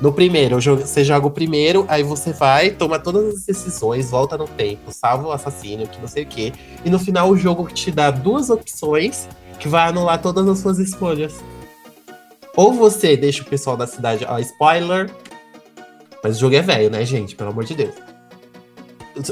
no 0.00 0.12
primeiro, 0.12 0.60
você 0.60 1.04
joga 1.04 1.26
o 1.26 1.30
primeiro, 1.30 1.84
aí 1.88 2.04
você 2.04 2.32
vai, 2.32 2.70
toma 2.70 2.98
todas 3.00 3.34
as 3.34 3.44
decisões, 3.44 4.10
volta 4.10 4.38
no 4.38 4.46
tempo, 4.46 4.92
salva 4.92 5.26
o 5.26 5.32
assassino, 5.32 5.88
que 5.88 6.00
não 6.00 6.06
sei 6.06 6.22
o 6.22 6.26
quê. 6.26 6.52
E 6.84 6.90
no 6.90 6.98
final 6.98 7.28
o 7.30 7.36
jogo 7.36 7.68
te 7.68 7.90
dá 7.90 8.10
duas 8.10 8.48
opções 8.48 9.28
que 9.58 9.66
vai 9.66 9.88
anular 9.88 10.22
todas 10.22 10.46
as 10.48 10.60
suas 10.60 10.78
escolhas. 10.78 11.34
Ou 12.56 12.72
você 12.72 13.16
deixa 13.16 13.42
o 13.42 13.46
pessoal 13.46 13.76
da 13.76 13.86
cidade, 13.86 14.24
ó, 14.28 14.38
spoiler. 14.38 15.10
Mas 16.22 16.36
o 16.36 16.40
jogo 16.40 16.54
é 16.54 16.62
velho, 16.62 16.90
né, 16.90 17.04
gente? 17.04 17.34
Pelo 17.34 17.50
amor 17.50 17.64
de 17.64 17.74
Deus. 17.74 17.94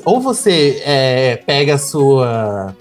Ou 0.05 0.21
você 0.21 0.83
é, 0.85 1.37
pega 1.37 1.75
a 1.75 1.79
sua 1.79 2.75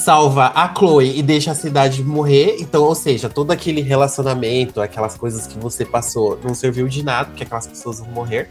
salva 0.00 0.50
a 0.54 0.74
Chloe 0.74 1.18
e 1.18 1.22
deixa 1.22 1.52
a 1.52 1.54
cidade 1.54 2.02
morrer. 2.02 2.56
Então, 2.58 2.82
ou 2.82 2.94
seja, 2.94 3.28
todo 3.28 3.50
aquele 3.50 3.80
relacionamento, 3.82 4.80
aquelas 4.80 5.16
coisas 5.16 5.46
que 5.46 5.58
você 5.58 5.84
passou, 5.84 6.38
não 6.42 6.54
serviu 6.54 6.88
de 6.88 7.04
nada, 7.04 7.26
porque 7.26 7.44
aquelas 7.44 7.66
pessoas 7.66 8.00
vão 8.00 8.08
morrer. 8.10 8.48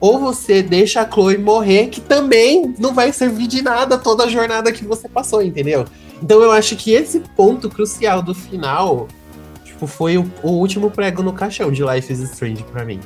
Ou 0.00 0.18
você 0.18 0.62
deixa 0.62 1.00
a 1.00 1.10
Chloe 1.10 1.38
morrer, 1.38 1.88
que 1.88 2.00
também 2.00 2.74
não 2.78 2.94
vai 2.94 3.12
servir 3.12 3.46
de 3.46 3.62
nada 3.62 3.98
toda 3.98 4.24
a 4.24 4.28
jornada 4.28 4.72
que 4.72 4.84
você 4.84 5.08
passou, 5.08 5.42
entendeu? 5.42 5.84
Então 6.22 6.40
eu 6.40 6.50
acho 6.50 6.76
que 6.76 6.92
esse 6.92 7.20
ponto 7.36 7.68
crucial 7.68 8.22
do 8.22 8.34
final, 8.34 9.08
tipo, 9.64 9.86
foi 9.86 10.18
o, 10.18 10.30
o 10.42 10.50
último 10.50 10.90
prego 10.90 11.22
no 11.22 11.32
caixão 11.32 11.70
de 11.70 11.84
Life 11.84 12.12
is 12.12 12.20
Strange 12.20 12.64
para 12.64 12.84
mim. 12.84 13.00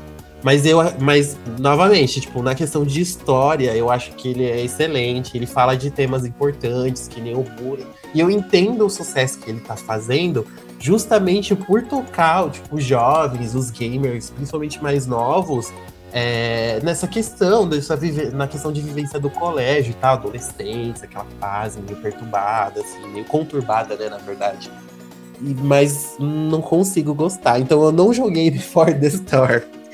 Mas 0.47 0.65
eu, 0.65 0.79
mas 1.01 1.37
novamente, 1.59 2.21
tipo, 2.21 2.41
na 2.41 2.55
questão 2.55 2.85
de 2.85 3.01
história, 3.01 3.75
eu 3.75 3.91
acho 3.91 4.13
que 4.13 4.29
ele 4.29 4.45
é 4.45 4.63
excelente. 4.65 5.37
Ele 5.37 5.45
fala 5.45 5.77
de 5.77 5.91
temas 5.91 6.25
importantes, 6.25 7.09
que 7.09 7.21
nem 7.21 7.35
o 7.35 7.43
bullying. 7.43 7.85
E 8.15 8.21
eu 8.21 8.31
entendo 8.31 8.87
o 8.87 8.89
sucesso 8.89 9.41
que 9.41 9.51
ele 9.51 9.59
tá 9.59 9.77
fazendo, 9.77 10.47
justamente 10.79 11.53
por 11.57 11.83
tocar, 11.83 12.49
tipo, 12.49 12.77
os 12.77 12.85
jovens, 12.85 13.57
os 13.57 13.73
gamers, 13.73 14.31
principalmente 14.31 14.81
mais 14.81 15.05
novos, 15.05 15.73
é, 16.13 16.79
nessa 16.81 17.09
questão, 17.09 17.69
dessa 17.69 17.99
na 18.33 18.47
questão 18.47 18.73
de 18.73 18.81
vivência 18.81 19.19
do 19.19 19.29
colégio 19.29 19.91
e 19.91 19.95
tal, 19.95 20.13
adolescência, 20.13 21.07
aquela 21.07 21.27
fase 21.41 21.81
meio 21.81 21.97
perturbada, 21.97 22.83
assim, 22.83 23.05
meio 23.09 23.25
conturbada, 23.25 23.97
né, 23.97 24.09
na 24.09 24.19
verdade. 24.19 24.71
E, 25.43 25.53
mas 25.55 26.15
não 26.21 26.63
consigo 26.63 27.13
gostar. 27.15 27.59
Então 27.59 27.83
eu 27.83 27.91
não 27.91 28.13
joguei 28.13 28.49
Before 28.53 28.95
the 28.95 29.09
Storm. 29.09 29.86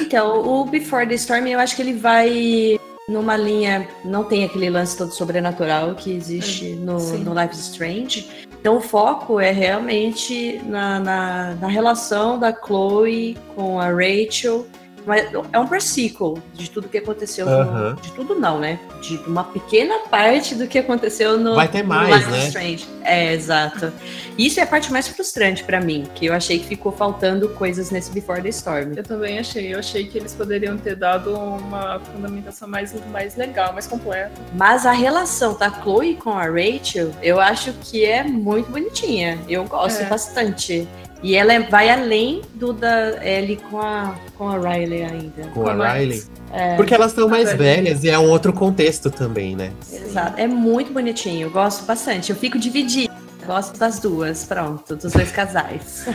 Então, 0.00 0.46
o 0.46 0.64
Before 0.64 1.06
the 1.06 1.14
Storm, 1.14 1.46
eu 1.46 1.58
acho 1.58 1.74
que 1.76 1.82
ele 1.82 1.94
vai 1.94 2.78
numa 3.08 3.36
linha. 3.36 3.88
Não 4.04 4.24
tem 4.24 4.44
aquele 4.44 4.68
lance 4.70 4.96
todo 4.96 5.12
sobrenatural 5.12 5.94
que 5.94 6.12
existe 6.12 6.70
no, 6.74 6.98
no 7.18 7.40
Life 7.40 7.54
is 7.54 7.68
Strange. 7.68 8.28
Então, 8.60 8.76
o 8.76 8.80
foco 8.80 9.40
é 9.40 9.50
realmente 9.50 10.60
na, 10.66 11.00
na, 11.00 11.54
na 11.54 11.68
relação 11.68 12.38
da 12.38 12.52
Chloe 12.52 13.36
com 13.54 13.80
a 13.80 13.88
Rachel 13.88 14.66
mas 15.08 15.32
é 15.52 15.58
um 15.58 15.66
versículo 15.66 16.42
de 16.52 16.68
tudo 16.70 16.86
que 16.86 16.98
aconteceu. 16.98 17.46
No, 17.46 17.94
de 17.94 18.12
tudo 18.12 18.34
não, 18.34 18.60
né? 18.60 18.78
De 19.00 19.16
uma 19.26 19.42
pequena 19.42 20.00
parte 20.10 20.54
do 20.54 20.66
que 20.66 20.78
aconteceu 20.78 21.38
no, 21.38 21.54
Vai 21.54 21.66
ter 21.66 21.82
mais, 21.82 22.26
no 22.26 22.32
né? 22.32 22.46
Strange. 22.46 22.86
É, 23.02 23.32
exato. 23.32 23.90
Isso 24.36 24.60
é 24.60 24.64
a 24.64 24.66
parte 24.66 24.92
mais 24.92 25.08
frustrante 25.08 25.64
para 25.64 25.80
mim, 25.80 26.06
que 26.14 26.26
eu 26.26 26.34
achei 26.34 26.58
que 26.58 26.66
ficou 26.66 26.92
faltando 26.92 27.48
coisas 27.48 27.90
nesse 27.90 28.12
Before 28.12 28.42
the 28.42 28.50
Storm. 28.50 28.92
Eu 28.94 29.02
também 29.02 29.38
achei. 29.38 29.72
Eu 29.72 29.78
achei 29.78 30.06
que 30.06 30.18
eles 30.18 30.34
poderiam 30.34 30.76
ter 30.76 30.94
dado 30.94 31.34
uma 31.34 31.98
fundamentação 32.00 32.68
mais, 32.68 32.94
mais 33.10 33.34
legal, 33.34 33.72
mais 33.72 33.86
completa. 33.86 34.32
Mas 34.52 34.84
a 34.84 34.92
relação 34.92 35.56
da 35.56 35.70
Chloe 35.70 36.16
com 36.16 36.30
a 36.30 36.44
Rachel, 36.44 37.12
eu 37.22 37.40
acho 37.40 37.72
que 37.80 38.04
é 38.04 38.22
muito 38.22 38.70
bonitinha. 38.70 39.38
Eu 39.48 39.64
gosto 39.64 40.02
é. 40.02 40.04
bastante. 40.04 40.86
E 41.22 41.34
ela 41.34 41.52
é, 41.52 41.60
vai 41.60 41.90
além 41.90 42.42
do 42.54 42.72
da 42.72 43.24
Ellie 43.26 43.56
com 43.70 43.80
a, 43.80 44.14
com 44.36 44.48
a 44.48 44.58
Riley 44.58 45.02
ainda. 45.02 45.42
Com, 45.52 45.64
com 45.64 45.68
a 45.68 45.92
Riley? 45.92 46.22
É, 46.52 46.76
Porque 46.76 46.94
elas 46.94 47.10
estão 47.10 47.28
mais 47.28 47.52
velhas 47.52 48.04
e 48.04 48.10
é 48.10 48.18
um 48.18 48.28
outro 48.30 48.52
contexto 48.52 49.10
também, 49.10 49.56
né? 49.56 49.72
Exato. 49.92 50.40
É 50.40 50.46
muito 50.46 50.92
bonitinho. 50.92 51.48
Eu 51.48 51.50
gosto 51.50 51.84
bastante. 51.84 52.30
Eu 52.30 52.36
fico 52.36 52.58
dividida. 52.58 53.12
Gosto 53.44 53.78
das 53.78 53.98
duas. 53.98 54.44
Pronto, 54.44 54.94
dos 54.94 55.12
dois 55.12 55.32
casais. 55.32 56.06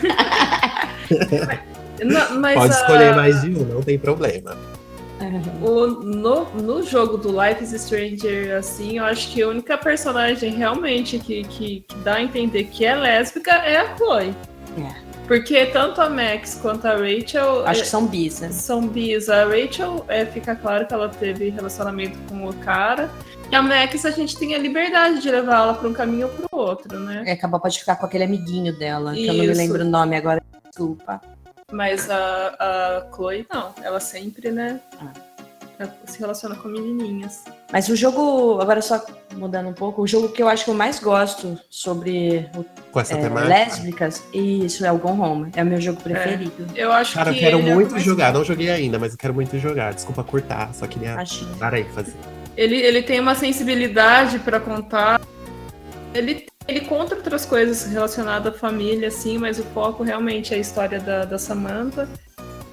não, 2.01 2.39
mas, 2.39 2.55
Pode 2.55 2.73
escolher 2.73 3.15
mais 3.15 3.41
de 3.41 3.49
um, 3.49 3.65
não 3.65 3.81
tem 3.81 3.99
problema. 3.99 4.55
O, 5.61 5.87
no, 5.87 6.45
no 6.53 6.83
jogo 6.83 7.17
do 7.17 7.29
Life 7.29 7.63
is 7.63 7.71
Stranger, 7.81 8.57
assim, 8.57 8.97
eu 8.97 9.05
acho 9.05 9.31
que 9.31 9.41
a 9.41 9.47
única 9.47 9.77
personagem 9.77 10.53
realmente 10.53 11.17
que, 11.17 11.43
que, 11.43 11.85
que 11.87 11.95
dá 12.03 12.15
a 12.15 12.21
entender 12.21 12.65
que 12.65 12.83
é 12.83 12.93
lésbica 12.93 13.51
é 13.51 13.77
a 13.77 13.95
Chloe. 13.95 14.33
É. 14.77 15.13
Porque 15.27 15.67
tanto 15.67 16.01
a 16.01 16.09
Max 16.09 16.59
quanto 16.61 16.85
a 16.85 16.95
Rachel. 16.95 17.65
Acho 17.65 17.81
que 17.81 17.87
são 17.87 18.05
bis, 18.05 18.41
né? 18.41 18.49
São 18.49 18.87
bis. 18.87 19.29
A 19.29 19.45
Rachel 19.45 20.05
é, 20.07 20.25
fica 20.25 20.55
claro 20.55 20.85
que 20.85 20.93
ela 20.93 21.09
teve 21.09 21.49
relacionamento 21.49 22.17
com 22.27 22.47
o 22.47 22.53
cara. 22.55 23.09
E 23.49 23.55
a 23.55 23.61
Max, 23.61 24.05
a 24.05 24.11
gente 24.11 24.37
tem 24.37 24.53
a 24.55 24.57
liberdade 24.57 25.21
de 25.21 25.29
levá-la 25.29 25.75
para 25.75 25.87
um 25.87 25.93
caminho 25.93 26.27
ou 26.27 26.33
para 26.33 26.57
o 26.57 26.59
outro, 26.59 26.99
né? 26.99 27.23
É, 27.25 27.31
acabou 27.33 27.59
pode 27.59 27.79
ficar 27.79 27.95
com 27.95 28.05
aquele 28.05 28.23
amiguinho 28.23 28.77
dela, 28.77 29.13
que 29.13 29.21
Isso. 29.21 29.31
eu 29.31 29.37
não 29.37 29.45
me 29.45 29.53
lembro 29.53 29.81
o 29.83 29.85
nome 29.85 30.17
agora. 30.17 30.41
Desculpa. 30.65 31.21
Mas 31.71 32.09
a, 32.09 32.55
a 32.59 33.15
Chloe 33.15 33.47
não, 33.51 33.73
ela 33.81 33.99
sempre, 33.99 34.51
né? 34.51 34.79
ela 34.99 35.13
Se 36.05 36.19
relaciona 36.19 36.55
com 36.55 36.67
menininhas. 36.69 37.43
Mas 37.71 37.89
o 37.89 37.95
jogo, 37.95 38.59
agora 38.61 38.81
só 38.81 39.03
mudando 39.35 39.69
um 39.69 39.73
pouco, 39.73 40.01
o 40.01 40.07
jogo 40.07 40.29
que 40.29 40.41
eu 40.41 40.47
acho 40.47 40.63
que 40.65 40.69
eu 40.69 40.73
mais 40.75 40.99
gosto 40.99 41.57
sobre 41.69 42.49
o- 42.55 42.63
Com 42.91 42.99
essa 42.99 43.15
é, 43.15 43.21
temática. 43.21 43.47
lésbicas, 43.49 44.23
isso 44.33 44.85
é 44.85 44.91
o 44.91 44.97
Gone 44.97 45.19
Home. 45.19 45.51
É 45.55 45.63
o 45.63 45.65
meu 45.65 45.81
jogo 45.81 46.01
preferido. 46.01 46.67
Eu 46.75 46.91
acho 46.91 47.15
Cara, 47.15 47.31
eu 47.31 47.33
que. 47.33 47.39
quero 47.39 47.57
ele 47.59 47.69
é 47.69 47.73
muito 47.75 47.91
mais- 47.91 48.03
jogar. 48.03 48.31
Não 48.33 48.43
joguei 48.43 48.69
ainda, 48.69 48.97
mas 48.99 49.11
eu 49.13 49.17
quero 49.17 49.33
muito 49.33 49.57
jogar. 49.59 49.93
Desculpa 49.93 50.23
cortar, 50.23 50.73
só 50.73 50.85
queria 50.87 51.15
Acho. 51.15 51.43
dar 51.57 51.73
aí 51.73 51.83
fazer. 51.85 52.13
Ele, 52.55 52.75
ele 52.77 53.01
tem 53.01 53.19
uma 53.19 53.33
sensibilidade 53.35 54.37
pra 54.39 54.59
contar. 54.59 55.19
Ele, 56.13 56.45
ele 56.67 56.81
conta 56.81 57.15
outras 57.15 57.43
coisas 57.45 57.85
relacionadas 57.91 58.53
à 58.53 58.57
família, 58.57 59.07
assim, 59.07 59.39
mas 59.39 59.57
o 59.59 59.63
foco 59.63 60.03
realmente 60.03 60.53
é 60.53 60.57
a 60.57 60.59
história 60.59 60.99
da, 60.99 61.25
da 61.25 61.39
Samantha. 61.39 62.07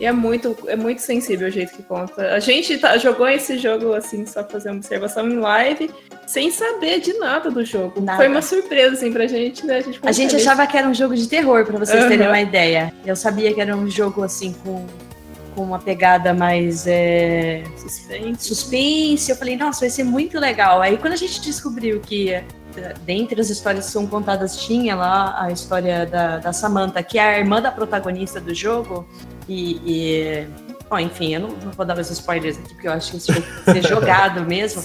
E 0.01 0.07
é 0.07 0.13
muito, 0.13 0.57
é 0.67 0.75
muito 0.75 1.03
sensível 1.03 1.49
o 1.49 1.51
jeito 1.51 1.75
que 1.77 1.83
conta. 1.83 2.35
A 2.35 2.41
gente 2.41 2.79
tá- 2.79 2.97
jogou 2.97 3.29
esse 3.29 3.59
jogo, 3.59 3.93
assim, 3.93 4.25
só 4.25 4.43
pra 4.43 4.53
fazer 4.53 4.71
uma 4.71 4.79
observação 4.79 5.29
em 5.29 5.39
live, 5.39 5.91
sem 6.27 6.51
saber 6.51 7.01
de 7.01 7.13
nada 7.19 7.51
do 7.51 7.63
jogo. 7.63 8.01
Nada. 8.01 8.17
Foi 8.17 8.27
uma 8.29 8.41
surpresa, 8.41 8.95
assim, 8.95 9.13
pra 9.13 9.27
gente, 9.27 9.67
né? 9.67 9.77
A 9.77 9.81
gente, 9.83 10.01
A 10.03 10.13
gente 10.13 10.35
achava 10.37 10.67
que 10.67 10.75
era 10.77 10.89
um 10.89 10.95
jogo 10.95 11.15
de 11.15 11.29
terror, 11.29 11.67
pra 11.67 11.79
vocês 11.79 12.01
Aham. 12.01 12.09
terem 12.09 12.27
uma 12.27 12.41
ideia. 12.41 12.95
Eu 13.05 13.15
sabia 13.15 13.53
que 13.53 13.61
era 13.61 13.77
um 13.77 13.91
jogo 13.91 14.23
assim 14.23 14.55
com, 14.65 14.87
com 15.55 15.63
uma 15.65 15.79
pegada 15.79 16.33
mais 16.33 16.87
é, 16.87 17.63
suspense. 17.77 18.43
suspense. 18.49 19.31
Eu 19.31 19.37
falei, 19.37 19.55
nossa, 19.57 19.81
vai 19.81 19.91
ser 19.91 20.05
muito 20.05 20.39
legal. 20.41 20.81
Aí 20.81 20.97
quando 20.97 21.13
a 21.13 21.17
gente 21.17 21.43
descobriu 21.43 22.01
que 22.01 22.43
dentre 23.05 23.41
as 23.41 23.51
histórias 23.51 23.87
que 23.87 23.93
são 23.93 24.07
contadas 24.07 24.57
tinha 24.57 24.95
lá 24.97 25.43
a 25.43 25.51
história 25.51 26.07
da, 26.07 26.39
da 26.39 26.53
Samantha, 26.53 27.03
que 27.03 27.19
é 27.19 27.23
a 27.23 27.39
irmã 27.39 27.61
da 27.61 27.71
protagonista 27.71 28.41
do 28.41 28.55
jogo, 28.55 29.07
e. 29.49 29.81
e 29.85 30.47
enfim, 31.01 31.35
eu 31.35 31.41
não, 31.41 31.49
não 31.51 31.71
vou 31.71 31.87
dar 31.87 31.95
mais 31.95 32.11
spoilers 32.11 32.59
aqui, 32.59 32.75
porque 32.75 32.89
eu 32.89 32.93
acho 32.93 33.13
que 33.13 33.19
isso 33.19 33.33
vai 33.33 33.75
ser 33.75 33.87
jogado 33.87 34.43
mesmo. 34.47 34.83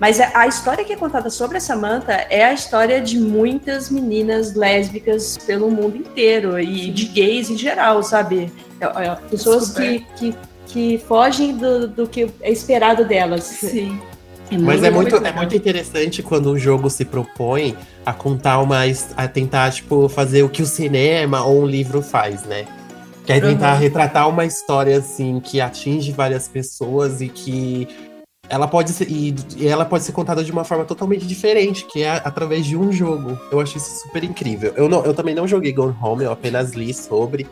Mas 0.00 0.18
a 0.18 0.30
a 0.34 0.46
história 0.48 0.84
que 0.84 0.92
é 0.92 0.96
contada 0.96 1.30
sobre 1.30 1.58
a 1.58 1.60
Samantha 1.60 2.26
é 2.30 2.44
a 2.44 2.52
história 2.52 3.00
de 3.00 3.16
muitas 3.20 3.90
meninas 3.90 4.54
lésbicas 4.56 5.36
pelo 5.36 5.70
mundo 5.70 5.96
inteiro 5.96 6.58
e 6.58 6.90
de 6.90 7.04
gays 7.04 7.48
em 7.48 7.56
geral, 7.56 8.02
sabe? 8.02 8.50
É- 8.80 9.06
é, 9.06 9.14
Pessoas 9.30 9.70
que, 9.70 10.00
que, 10.16 10.34
que 10.66 10.98
fogem 11.06 11.56
do, 11.56 11.86
do 11.86 12.08
que 12.08 12.28
é 12.40 12.50
esperado 12.50 13.04
delas. 13.04 13.44
Sim. 13.44 14.00
Mas 14.58 14.82
é 14.82 14.90
muito, 14.90 15.16
é 15.16 15.32
muito 15.32 15.54
interessante 15.56 16.22
quando 16.22 16.50
o 16.50 16.58
jogo 16.58 16.88
se 16.90 17.04
propõe 17.04 17.76
a 18.04 18.12
contar 18.12 18.58
uma. 18.60 18.80
a 19.16 19.28
tentar, 19.28 19.70
tipo, 19.70 20.08
fazer 20.08 20.42
o 20.42 20.48
que 20.48 20.62
o 20.62 20.66
cinema 20.66 21.44
ou 21.44 21.62
um 21.62 21.66
livro 21.66 22.02
faz, 22.02 22.44
né? 22.44 22.66
Que 23.26 23.32
é 23.34 23.40
tentar 23.40 23.74
Uhum. 23.74 23.80
retratar 23.80 24.28
uma 24.28 24.44
história, 24.44 24.96
assim, 24.98 25.40
que 25.40 25.60
atinge 25.60 26.10
várias 26.12 26.48
pessoas 26.48 27.20
e 27.20 27.28
que 27.28 27.86
ela 28.48 28.66
pode 28.66 28.90
ser. 28.90 29.08
E, 29.08 29.34
e 29.56 29.68
ela 29.68 29.84
pode 29.84 30.02
ser 30.04 30.12
contada 30.12 30.42
de 30.42 30.50
uma 30.50 30.64
forma 30.64 30.84
totalmente 30.84 31.26
diferente, 31.26 31.84
que 31.84 32.02
é 32.02 32.10
através 32.24 32.66
de 32.66 32.76
um 32.76 32.90
jogo. 32.92 33.38
Eu 33.52 33.60
acho 33.60 33.76
isso 33.78 34.00
super 34.02 34.24
incrível. 34.24 34.72
Eu, 34.76 34.88
não, 34.88 35.04
eu 35.04 35.14
também 35.14 35.34
não 35.34 35.46
joguei 35.46 35.72
Gone 35.72 35.94
Home, 36.02 36.24
eu 36.24 36.32
apenas 36.32 36.72
li 36.72 36.92
sobre. 36.92 37.46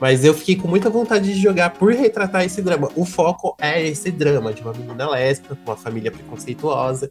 Mas 0.00 0.24
eu 0.24 0.32
fiquei 0.32 0.56
com 0.56 0.66
muita 0.66 0.88
vontade 0.88 1.32
de 1.34 1.40
jogar 1.40 1.70
por 1.70 1.92
retratar 1.92 2.42
esse 2.42 2.62
drama. 2.62 2.88
O 2.96 3.04
foco 3.04 3.54
é 3.60 3.86
esse 3.86 4.10
drama 4.10 4.52
de 4.52 4.62
uma 4.62 4.72
menina 4.72 5.08
lésbica 5.08 5.54
com 5.54 5.70
uma 5.70 5.76
família 5.76 6.10
preconceituosa. 6.10 7.10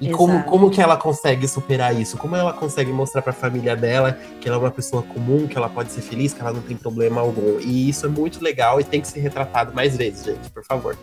E 0.00 0.10
como, 0.10 0.34
Exato. 0.34 0.50
como 0.50 0.70
que 0.70 0.82
ela 0.82 0.96
consegue 0.96 1.46
superar 1.46 1.98
isso? 1.98 2.16
Como 2.16 2.34
ela 2.34 2.52
consegue 2.52 2.92
mostrar 2.92 3.22
pra 3.22 3.32
família 3.32 3.76
dela 3.76 4.18
que 4.40 4.48
ela 4.48 4.58
é 4.58 4.60
uma 4.60 4.70
pessoa 4.70 5.02
comum, 5.02 5.46
que 5.46 5.56
ela 5.56 5.68
pode 5.68 5.92
ser 5.92 6.00
feliz, 6.00 6.34
que 6.34 6.40
ela 6.40 6.52
não 6.52 6.60
tem 6.60 6.76
problema 6.76 7.20
algum. 7.20 7.60
E 7.60 7.88
isso 7.88 8.04
é 8.04 8.08
muito 8.08 8.42
legal 8.42 8.80
e 8.80 8.84
tem 8.84 9.00
que 9.00 9.06
ser 9.06 9.20
retratado 9.20 9.72
mais 9.72 9.96
vezes, 9.96 10.24
gente, 10.24 10.50
por 10.50 10.64
favor. 10.64 10.98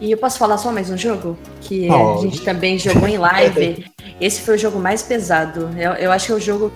E 0.00 0.10
eu 0.10 0.18
posso 0.18 0.38
falar 0.38 0.56
só 0.56 0.72
mais 0.72 0.90
um 0.90 0.96
jogo? 0.96 1.38
Que 1.60 1.86
Pode. 1.86 2.18
a 2.18 2.22
gente 2.22 2.40
também 2.40 2.78
jogou 2.78 3.06
em 3.06 3.18
live. 3.18 3.84
Esse 4.20 4.40
foi 4.40 4.56
o 4.56 4.58
jogo 4.58 4.80
mais 4.80 5.02
pesado. 5.02 5.70
Eu, 5.76 5.92
eu 5.92 6.10
acho 6.10 6.26
que 6.26 6.32
é 6.32 6.34
o 6.34 6.40
jogo 6.40 6.72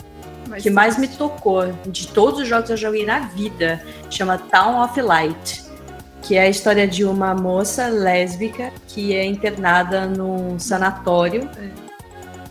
Mas 0.49 0.63
que 0.63 0.71
mais 0.71 0.99
me 0.99 1.09
tocou 1.09 1.73
de 1.87 2.09
todos 2.09 2.41
os 2.41 2.49
jogos 2.49 2.67
que 2.67 2.73
eu 2.73 2.77
joguei 2.77 3.05
na 3.05 3.21
vida. 3.21 3.83
Chama 4.11 4.39
Town 4.39 4.83
of 4.83 5.01
Light. 5.01 5.65
Que 6.23 6.37
é 6.37 6.43
a 6.43 6.49
história 6.49 6.89
de 6.89 7.05
uma 7.05 7.35
moça 7.35 7.87
lésbica 7.89 8.73
que 8.89 9.15
é 9.15 9.25
internada 9.25 10.07
num 10.07 10.59
sanatório. 10.59 11.49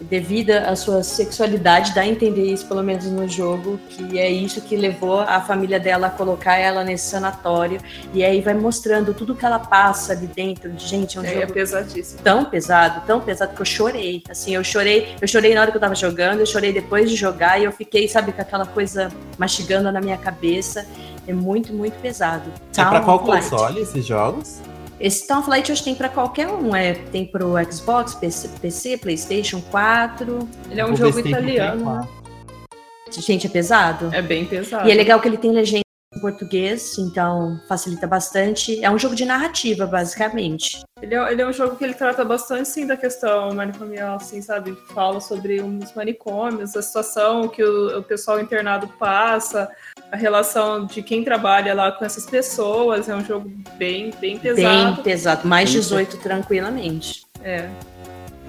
Devido 0.02 0.52
à 0.52 0.76
sua 0.76 1.04
sexualidade, 1.04 1.94
dá 1.94 2.02
a 2.02 2.08
entender 2.08 2.46
isso, 2.52 2.66
pelo 2.68 2.84
menos 2.84 3.06
no 3.06 3.28
jogo, 3.28 3.80
que 3.90 4.20
é 4.20 4.30
isso 4.30 4.62
que 4.62 4.76
levou 4.76 5.20
a 5.22 5.40
família 5.42 5.80
dela 5.80 6.08
a 6.08 6.10
colocar 6.10 6.56
ela 6.58 6.84
nesse 6.84 7.10
sanatório. 7.10 7.80
E 8.14 8.24
aí 8.24 8.42
vai 8.42 8.54
mostrando 8.54 9.14
tudo 9.14 9.36
que 9.36 9.46
ela 9.46 9.60
passa 9.60 10.14
ali 10.14 10.28
dentro. 10.28 10.72
Gente, 10.78 11.18
é 11.18 11.22
um 11.22 11.24
É, 11.26 11.28
jogo 11.30 11.44
é 11.44 11.46
pesadíssimo. 11.48 12.22
tão 12.24 12.46
pesado, 12.46 13.02
tão 13.08 13.20
pesado 13.22 13.56
que 13.56 13.62
eu 13.62 13.66
chorei. 13.66 14.22
Assim, 14.30 14.54
eu 14.56 14.64
chorei, 14.64 15.16
eu 15.22 15.28
chorei 15.28 15.54
na 15.56 15.62
hora 15.62 15.72
que 15.72 15.78
eu 15.78 15.82
tava 15.82 15.96
jogando, 15.96 16.40
eu 16.40 16.46
chorei 16.46 16.72
depois 16.74 17.10
de 17.10 17.16
jogar 17.16 17.60
e 17.60 17.64
eu 17.64 17.72
fiquei, 17.72 18.08
sabe, 18.08 18.32
com 18.32 18.42
aquela 18.42 18.66
coisa 18.66 19.10
mastigando 19.38 19.92
na 19.92 20.02
minha 20.02 20.18
cabeça. 20.18 20.86
É 21.28 21.34
muito, 21.34 21.74
muito 21.74 22.00
pesado. 22.02 22.52
é 22.72 22.84
pra 22.84 22.92
Town 23.00 23.04
qual 23.04 23.20
console 23.20 23.82
esses 23.82 24.06
jogos? 24.06 24.60
Esse 25.00 25.28
Town 25.28 25.40
of 25.40 25.50
Light 25.50 25.72
hoje 25.72 25.84
tem 25.84 25.96
pra 25.96 26.10
qualquer 26.10 26.48
um. 26.48 26.76
É, 26.76 26.94
tem 26.94 27.26
pro 27.26 27.54
Xbox, 27.72 28.16
PC, 28.16 28.50
PC, 28.62 28.98
PlayStation 28.98 29.62
4. 29.72 30.48
Ele 30.72 30.82
é 30.82 30.86
um 30.86 30.96
ver 30.96 30.98
jogo 30.98 31.20
italiano. 31.20 31.84
4. 31.84 33.22
Gente, 33.22 33.48
é 33.48 33.50
pesado. 33.50 34.10
É 34.14 34.22
bem 34.22 34.46
pesado. 34.46 34.88
E 34.88 34.92
é 34.92 34.96
legal 34.96 35.20
que 35.20 35.28
ele 35.28 35.38
tem 35.38 35.52
legenda 35.52 35.85
em 36.16 36.20
português, 36.20 36.98
então 36.98 37.60
facilita 37.68 38.08
bastante. 38.08 38.84
É 38.84 38.90
um 38.90 38.98
jogo 38.98 39.16
de 39.16 39.26
narrativa, 39.26 39.86
basicamente. 39.86 40.84
Ele 41.02 41.14
é, 41.14 41.32
ele 41.32 41.42
é 41.42 41.48
um 41.48 41.54
jogo 41.54 41.76
que 41.76 41.84
ele 41.84 41.94
trata 41.94 42.24
bastante, 42.24 42.70
sim, 42.70 42.88
da 42.88 42.96
questão 42.96 43.54
manicomial, 43.54 44.16
assim, 44.16 44.42
sabe? 44.42 44.78
Fala 44.94 45.20
sobre 45.20 45.62
os 45.62 45.94
manicômios, 45.94 46.76
a 46.76 46.82
situação 46.82 47.48
que 47.48 47.64
o, 47.64 48.00
o 48.00 48.04
pessoal 48.04 48.40
internado 48.40 48.88
passa, 49.00 49.70
a 50.12 50.16
relação 50.16 50.86
de 50.86 51.02
quem 51.04 51.24
trabalha 51.24 51.74
lá 51.74 51.92
com 51.92 52.06
essas 52.06 52.26
pessoas. 52.26 53.10
É 53.10 53.16
um 53.16 53.24
jogo 53.24 53.52
bem, 53.78 54.12
bem 54.20 54.40
pesado. 54.40 54.96
Bem 54.96 55.04
pesado. 55.04 55.48
Mais 55.48 55.70
Eita. 55.70 55.82
18 55.82 56.18
tranquilamente. 56.18 57.26
É. 57.44 57.70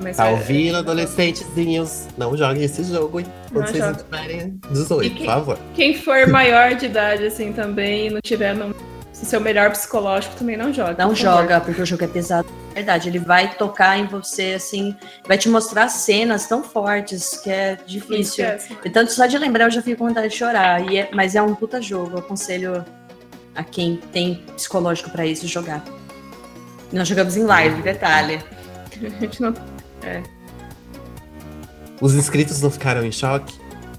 Mas 0.01 0.16
Tá 0.18 0.28
é- 0.28 0.32
ouvindo, 0.32 0.76
adolescentezinhos? 0.76 2.07
Não 2.18 2.36
joguem 2.36 2.62
esse 2.64 2.84
jogo, 2.84 3.20
hein? 3.20 3.26
Quando 3.51 3.64
Não 3.64 3.66
vocês 3.72 3.84
joga. 3.84 4.03
tiverem 4.05 4.61
18, 4.70 5.07
E 5.07 5.11
por 5.11 5.16
quem- 5.18 5.26
favor. 5.26 5.59
Quem 5.74 5.94
for 5.99 6.26
maior 6.28 6.74
de 6.74 6.86
idade, 6.86 7.24
assim, 7.26 7.53
também, 7.53 8.09
e 8.09 8.11
não 8.11 8.20
tiver 8.20 8.55
no 8.55 8.74
seu 9.12 9.40
melhor 9.40 9.70
psicológico, 9.70 10.34
também 10.36 10.57
não 10.57 10.72
joga. 10.72 10.97
Não 11.03 11.09
por 11.14 11.16
favor. 11.16 11.40
joga, 11.42 11.61
porque 11.61 11.80
o 11.80 11.86
jogo 11.86 12.05
é 12.05 12.09
pesado. 12.09 12.47
Verdade, 12.74 13.09
ele 13.09 13.18
vai 13.18 13.55
tocar 13.55 13.99
em 13.99 14.07
você, 14.07 14.53
assim, 14.55 14.94
vai 15.26 15.38
te 15.38 15.49
mostrar 15.49 15.88
cenas 15.88 16.47
tão 16.47 16.62
fortes 16.62 17.38
que 17.38 17.49
é 17.49 17.78
difícil. 17.86 18.44
esquece. 18.44 18.76
E 18.84 18.90
tanto 18.90 19.12
só 19.12 19.24
de 19.24 19.38
lembrar 19.38 19.64
eu 19.64 19.70
já 19.70 19.80
fico 19.80 19.97
com 19.99 20.09
vontade 20.09 20.28
de 20.28 20.34
chorar. 20.36 20.92
E 20.92 20.99
é- 20.99 21.09
mas 21.14 21.34
é 21.34 21.40
um 21.40 21.55
puta 21.55 21.80
jogo, 21.80 22.11
eu 22.16 22.18
aconselho 22.18 22.84
a 23.55 23.64
quem 23.64 23.97
tem 24.12 24.44
psicológico 24.55 25.09
pra 25.09 25.24
isso 25.24 25.47
jogar. 25.49 25.82
Nós 26.92 27.09
jogamos 27.09 27.34
em 27.38 27.44
live, 27.44 27.80
detalhe. 27.80 28.40
A 29.16 29.20
gente 29.20 29.40
não 29.42 29.53
Os 32.01 32.15
inscritos 32.15 32.61
não 32.61 32.71
ficaram 32.71 33.05
em 33.05 33.13
choque? 33.13 33.55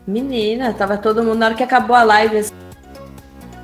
Menina, 0.05 0.74
tava 0.74 0.97
todo 0.97 1.24
mundo, 1.24 1.39
na 1.39 1.47
hora 1.47 1.55
que 1.55 1.64
acabou 1.64 1.95
a 1.95 2.03
live, 2.03 2.38
assim, 2.38 2.53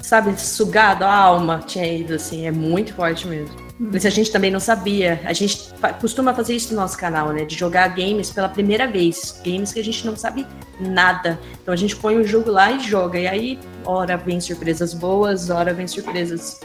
sabe, 0.02 0.40
sugado, 0.40 1.06
a 1.06 1.16
alma 1.16 1.64
tinha 1.66 1.86
ido, 1.86 2.16
assim, 2.16 2.46
é 2.46 2.52
muito 2.52 2.94
forte 2.94 3.28
mesmo. 3.28 3.64
Isso 3.92 4.08
a 4.08 4.10
gente 4.10 4.32
também 4.32 4.52
não 4.52 4.60
sabia. 4.60 5.20
A 5.26 5.34
gente 5.34 5.74
costuma 6.00 6.34
fazer 6.34 6.56
isso 6.56 6.74
no 6.74 6.80
nosso 6.80 6.98
canal, 6.98 7.34
né? 7.34 7.44
De 7.44 7.56
jogar 7.56 7.88
games 7.90 8.30
pela 8.30 8.48
primeira 8.48 8.88
vez. 8.88 9.42
Games 9.44 9.74
que 9.74 9.80
a 9.80 9.84
gente 9.84 10.06
não 10.06 10.16
sabe 10.16 10.46
nada. 10.80 11.40
Então 11.62 11.74
a 11.74 11.78
gente 11.78 11.96
põe 11.96 12.16
o 12.16 12.26
jogo 12.26 12.52
lá 12.52 12.72
e 12.72 12.80
joga. 12.80 13.20
E 13.20 13.28
aí, 13.28 13.60
hora 13.84 14.16
vem 14.16 14.40
surpresas 14.40 14.94
boas, 14.94 15.50
hora 15.50 15.74
vem 15.74 15.88
surpresas 15.88 16.60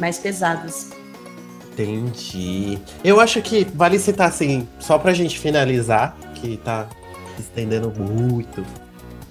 mais 0.00 0.18
pesadas. 0.18 0.90
Entendi. 1.74 2.78
Eu 3.04 3.20
acho 3.20 3.42
que 3.42 3.66
vale 3.74 3.98
citar 3.98 4.28
assim, 4.28 4.66
só 4.78 4.96
pra 4.98 5.12
gente 5.12 5.38
finalizar, 5.38 6.16
que 6.36 6.56
tá 6.58 6.86
se 7.36 7.42
estendendo 7.42 7.92
muito. 7.96 8.64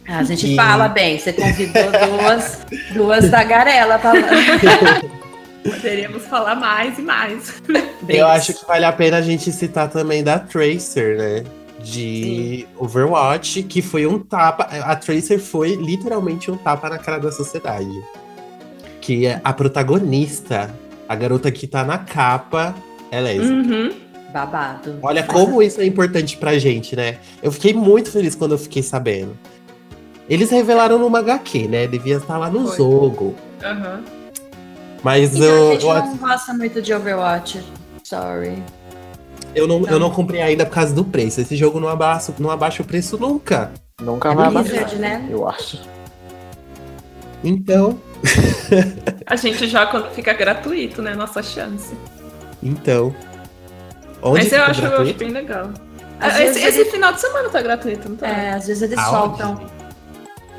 Ah, 0.07 0.19
a 0.19 0.23
gente 0.23 0.51
E- 0.51 0.55
fala 0.55 0.89
bem, 0.89 1.17
você 1.17 1.31
convidou 1.31 1.83
duas, 1.91 2.59
duas 2.93 3.29
tagarelas 3.29 4.01
pra 4.01 4.11
poderíamos 5.63 6.23
falar 6.25 6.55
mais 6.55 6.99
e 6.99 7.01
mais. 7.01 7.61
Eu 8.09 8.27
acho 8.27 8.53
que 8.53 8.65
vale 8.65 8.83
a 8.83 8.91
pena 8.91 9.17
a 9.17 9.21
gente 9.21 9.49
citar 9.51 9.89
também 9.89 10.21
da 10.21 10.37
Tracer, 10.37 11.17
né? 11.17 11.43
De 11.81 12.65
Overwatch, 12.77 13.63
que 13.63 13.81
foi 13.81 14.05
um 14.05 14.19
tapa. 14.19 14.63
A 14.63 14.95
Tracer 14.95 15.39
foi 15.39 15.75
literalmente 15.75 16.51
um 16.51 16.57
tapa 16.57 16.89
na 16.89 16.97
cara 16.97 17.19
da 17.19 17.31
sociedade. 17.31 17.89
Que 18.99 19.25
é 19.25 19.39
a 19.43 19.51
protagonista, 19.53 20.73
a 21.07 21.15
garota 21.15 21.51
que 21.51 21.67
tá 21.67 21.83
na 21.83 21.97
capa, 21.97 22.75
é 23.11 23.19
lésbica. 23.21 23.53
Uhum. 23.53 23.91
babado. 24.33 24.97
Olha 25.03 25.21
como 25.23 25.61
isso 25.61 25.79
é 25.79 25.85
importante 25.85 26.37
pra 26.37 26.57
gente, 26.57 26.95
né? 26.95 27.17
Eu 27.41 27.51
fiquei 27.51 27.73
muito 27.73 28.09
feliz 28.11 28.33
quando 28.35 28.53
eu 28.53 28.57
fiquei 28.57 28.81
sabendo. 28.81 29.37
Eles 30.29 30.49
revelaram 30.49 30.97
numa 30.97 31.19
HQ, 31.19 31.67
né? 31.67 31.85
Devia 31.85 32.17
estar 32.17 32.37
lá 32.37 32.49
no 32.49 32.67
Foi. 32.67 32.77
jogo. 32.77 33.35
Aham. 33.63 34.01
Mas 35.03 35.35
Então 35.35 35.45
eu, 35.47 35.69
a 35.69 35.73
gente 35.73 35.85
eu, 35.85 35.93
não 35.93 36.17
gosta 36.17 36.53
muito 36.53 36.81
de 36.81 36.93
Overwatch. 36.93 37.61
Sorry. 38.03 38.63
eu, 39.53 39.67
não, 39.67 39.85
eu 39.87 39.99
não 39.99 40.09
comprei 40.09 40.41
ainda 40.41 40.65
por 40.65 40.73
causa 40.75 40.93
do 40.95 41.03
preço. 41.03 41.41
Esse 41.41 41.55
jogo 41.57 41.79
não 41.79 41.89
abaixa, 41.89 42.33
não 42.39 42.49
abaixa 42.49 42.81
o 42.81 42.85
preço 42.85 43.17
nunca. 43.17 43.71
Nunca 44.01 44.31
É 44.31 44.35
vai 44.35 44.49
Blizzard, 44.49 44.77
abaixar, 44.79 44.99
né? 44.99 45.27
eu 45.29 45.47
acho. 45.47 45.79
Então, 47.43 47.99
A 49.25 49.35
gente 49.35 49.67
já 49.67 49.85
quando 49.85 50.09
fica 50.11 50.33
gratuito, 50.33 51.01
né? 51.01 51.13
Nossa 51.13 51.41
chance. 51.43 51.93
então. 52.61 53.13
Onde 54.21 54.43
Mas 54.43 54.53
eu 54.53 54.59
fica 54.59 54.71
acho, 54.71 54.85
eu 54.85 55.01
acho 55.01 55.13
bem 55.15 55.29
legal. 55.31 55.69
Às 56.19 56.35
Ah, 56.35 56.43
esse, 56.43 56.59
esse 56.63 56.79
ele- 56.81 56.89
final 56.91 57.11
de 57.11 57.19
semana 57.19 57.49
tá 57.49 57.61
gratuito, 57.61 58.07
não 58.07 58.15
tá? 58.15 58.27
É, 58.27 58.51
às 58.53 58.67
vezes 58.67 58.81
eles 58.83 58.97
Aonde? 58.97 59.37
soltam. 59.37 59.61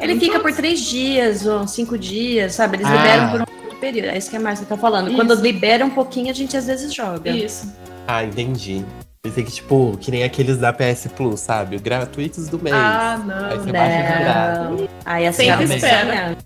Ele 0.01 0.15
Não 0.15 0.21
fica 0.21 0.33
pode. 0.39 0.45
por 0.45 0.57
três 0.57 0.81
dias 0.81 1.47
ou 1.47 1.67
cinco 1.67 1.97
dias, 1.97 2.53
sabe? 2.55 2.77
Eles 2.77 2.87
Ah. 2.87 2.95
liberam 2.97 3.31
por 3.31 3.41
um 3.75 3.79
período. 3.81 4.09
É 4.09 4.19
isso 4.19 4.29
que 4.29 4.37
a 4.37 4.41
Márcia 4.41 4.67
tá 4.67 4.77
falando. 4.77 5.07
Isso. 5.09 5.17
Quando 5.17 5.35
libera 5.41 5.85
um 5.85 5.91
pouquinho, 5.91 6.31
a 6.31 6.35
gente 6.35 6.55
às 6.57 6.67
vezes 6.67 6.93
joga. 6.93 7.31
Isso. 7.31 7.73
Ah, 8.07 8.23
entendi. 8.23 8.85
Pensei 9.23 9.43
que, 9.45 9.53
tipo, 9.53 9.97
que 9.99 10.11
nem 10.11 10.25
aqueles 10.25 10.59
da 10.59 10.71
PS 10.71 11.09
Plus, 11.17 11.41
sabe? 11.41 11.79
Gratuitos 11.79 12.49
do 12.49 12.59
mês. 12.63 12.77
Ah, 12.77 13.15
Aí 13.15 13.27
não. 13.27 13.65
você 13.65 13.73
baixa 13.73 13.97
de 13.97 14.19
graça. 14.25 14.61
Não. 14.65 14.89
Aí 15.07 15.27
assim, 15.27 15.45
Sempre 15.47 15.65
espera. 15.77 16.37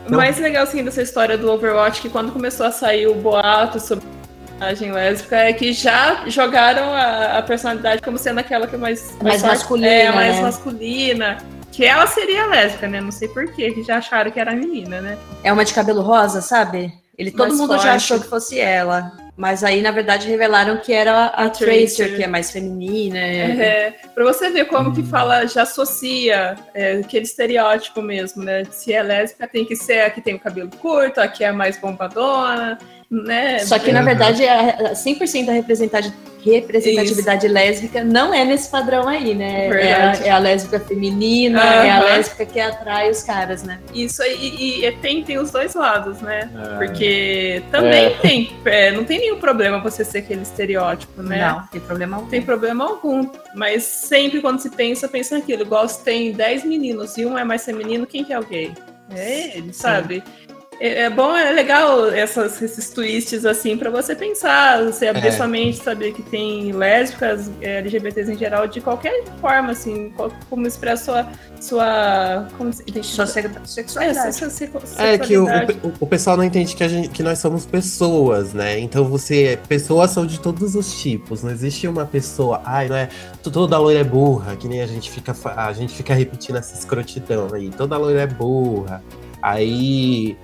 O 0.08 0.12
mais 0.14 0.38
legal, 0.38 0.62
assim, 0.62 0.84
dessa 0.84 1.02
história 1.02 1.36
do 1.36 1.50
Overwatch, 1.50 2.00
que 2.00 2.08
quando 2.08 2.30
começou 2.32 2.64
a 2.64 2.70
sair 2.70 3.08
o 3.08 3.14
boato 3.14 3.80
sobre 3.80 4.04
a 4.04 4.50
personagem 4.50 4.92
lésbica, 4.92 5.36
é 5.36 5.52
que 5.52 5.72
já 5.72 6.22
jogaram 6.28 6.92
a, 6.92 7.38
a 7.38 7.42
personalidade 7.42 8.00
como 8.02 8.16
sendo 8.16 8.38
aquela 8.38 8.68
que 8.68 8.76
é 8.76 8.78
mais... 8.78 9.16
Mais 9.20 9.42
masculina, 9.42 9.88
É, 9.88 10.12
mais 10.12 10.36
né? 10.36 10.42
masculina. 10.42 11.38
Que 11.72 11.84
ela 11.84 12.06
seria 12.06 12.46
lésbica, 12.46 12.86
né? 12.86 13.00
Não 13.00 13.10
sei 13.10 13.26
porquê, 13.28 13.72
que 13.72 13.82
já 13.82 13.96
acharam 13.98 14.30
que 14.30 14.38
era 14.38 14.52
menina, 14.52 15.00
né? 15.00 15.18
É 15.42 15.52
uma 15.52 15.64
de 15.64 15.74
cabelo 15.74 16.02
rosa, 16.02 16.40
sabe? 16.40 16.92
Ele, 17.18 17.32
todo 17.32 17.48
Mais 17.48 17.58
mundo 17.58 17.72
já 17.72 17.78
forte. 17.78 17.88
achou 17.96 18.20
que 18.20 18.28
fosse 18.28 18.60
ela. 18.60 19.12
Mas 19.36 19.62
aí, 19.62 19.82
na 19.82 19.90
verdade, 19.90 20.28
revelaram 20.28 20.78
que 20.78 20.92
era 20.92 21.12
a, 21.26 21.44
A 21.44 21.50
Tracer, 21.50 21.76
Tracer. 21.76 22.16
que 22.16 22.22
é 22.22 22.26
mais 22.26 22.50
feminina. 22.50 23.18
É, 23.18 23.94
pra 24.14 24.24
você 24.24 24.48
ver 24.50 24.64
como 24.66 24.94
que 24.94 25.02
fala, 25.02 25.46
já 25.46 25.62
associa 25.62 26.56
é, 26.72 26.92
aquele 26.92 27.24
estereótipo 27.24 28.00
mesmo, 28.00 28.42
né? 28.42 28.64
Se 28.70 28.94
é 28.94 29.02
lésbica, 29.02 29.46
tem 29.46 29.64
que 29.64 29.76
ser 29.76 30.00
a 30.00 30.10
que 30.10 30.22
tem 30.22 30.34
o 30.34 30.40
cabelo 30.40 30.70
curto, 30.80 31.20
a 31.20 31.28
que 31.28 31.44
é 31.44 31.52
mais 31.52 31.78
bombadona, 31.78 32.78
né? 33.10 33.58
Só 33.60 33.78
que, 33.78 33.92
na 33.92 34.00
Uhum. 34.00 34.06
verdade, 34.06 34.46
a 34.46 34.90
a 34.90 34.94
100% 34.94 35.46
da 35.46 35.52
representati- 35.52 36.12
representatividade 36.44 37.48
lésbica 37.48 38.04
não 38.04 38.32
é 38.32 38.44
nesse 38.44 38.68
padrão 38.70 39.08
aí, 39.08 39.34
né? 39.34 39.66
É 39.68 39.92
a, 39.94 40.12
é 40.26 40.30
a 40.30 40.38
lésbica 40.38 40.78
feminina, 40.80 41.60
Aham. 41.60 41.84
é 41.84 41.90
a 41.90 42.00
lésbica 42.00 42.46
que 42.46 42.60
atrai 42.60 43.10
os 43.10 43.22
caras, 43.22 43.62
né? 43.64 43.80
Isso 43.94 44.22
aí, 44.22 44.36
e, 44.36 44.84
e 44.84 44.92
tem, 44.92 45.24
tem 45.24 45.38
os 45.38 45.50
dois 45.50 45.74
lados, 45.74 46.20
né? 46.20 46.48
É. 46.54 46.76
Porque 46.78 47.62
também 47.70 48.06
É. 48.06 48.10
tem, 48.10 48.52
é, 48.64 48.92
não 48.92 49.04
tem 49.04 49.18
nenhum 49.18 49.38
problema 49.40 49.80
você 49.80 50.04
ser 50.04 50.18
aquele 50.18 50.42
estereótipo, 50.42 51.22
né? 51.22 51.48
Não, 51.48 51.66
tem 51.66 51.80
problema 51.80 52.16
Não 52.16 52.26
tem 52.26 52.42
problema 52.42 52.84
algum. 52.84 53.28
Mas 53.54 53.82
sempre 53.82 54.40
quando 54.40 54.60
se 54.60 54.70
pensa, 54.70 55.08
pensa 55.08 55.36
naquilo. 55.36 55.62
Igual 55.62 55.88
se 55.88 56.02
tem 56.04 56.32
10 56.32 56.64
meninos 56.64 57.16
e 57.18 57.26
um 57.26 57.36
é 57.36 57.44
mais 57.44 57.64
feminino, 57.64 58.06
quem 58.06 58.22
que 58.24 58.32
é 58.32 58.38
o 58.38 58.44
gay? 58.44 58.72
É 59.14 59.56
ele, 59.56 59.72
sabe? 59.72 60.22
É, 60.45 60.45
é 60.78 61.10
bom, 61.10 61.34
é 61.34 61.52
legal 61.52 62.06
essas, 62.10 62.60
esses 62.60 62.90
twists 62.90 63.44
assim 63.46 63.78
pra 63.78 63.88
você 63.90 64.14
pensar, 64.14 64.84
você 64.84 65.06
abrir 65.08 65.28
É. 65.28 65.30
sua 65.32 65.46
mente, 65.48 65.78
saber 65.78 66.12
que 66.12 66.22
tem 66.22 66.70
lésbicas, 66.72 67.50
é, 67.62 67.78
LGBTs 67.78 68.30
em 68.32 68.36
geral, 68.36 68.66
de 68.66 68.80
qualquer 68.82 69.24
forma, 69.40 69.70
assim, 69.70 70.12
como 70.50 70.66
expressa 70.66 71.04
sua. 71.04 71.28
sua 71.60 72.48
como 72.58 72.72
se, 72.72 72.84
Sua 73.02 73.26
se- 73.26 73.38
é, 73.40 73.50
sexualidade. 73.64 74.34
sua, 74.36 74.50
sua, 74.50 74.68
É 74.98 75.16
que 75.18 75.36
o, 75.38 75.46
sexualidade. 75.46 75.78
o, 75.82 75.92
o 76.00 76.06
pessoal 76.06 76.36
não 76.36 76.44
entende 76.44 76.76
que, 76.76 76.84
a 76.84 76.88
gente, 76.88 77.08
que 77.08 77.22
nós 77.22 77.38
somos 77.38 77.64
pessoas, 77.64 78.52
né? 78.52 78.78
Então 78.78 79.04
você. 79.04 79.58
Pessoas 79.68 80.10
são 80.10 80.26
de 80.26 80.38
todos 80.38 80.74
os 80.74 81.00
tipos. 81.00 81.42
Não 81.42 81.50
existe 81.50 81.88
uma 81.88 82.04
pessoa. 82.04 82.60
Ai, 82.64 82.88
não 82.88 82.96
é. 82.96 83.08
to- 83.42 83.50
Toda 83.50 83.78
loira 83.78 84.00
é 84.00 84.04
burra, 84.04 84.54
que 84.56 84.68
nem 84.68 84.82
a 84.82 84.86
gente 84.86 85.10
fica, 85.10 85.34
a 85.56 85.72
gente 85.72 85.94
fica 85.94 86.12
repetindo 86.12 86.56
essa 86.56 86.74
escrotidão 86.78 87.48
aí. 87.54 87.70
Toda 87.70 87.96
loira 87.96 88.20
é 88.22 88.26
burra. 88.26 89.02
Aí. 89.42 90.36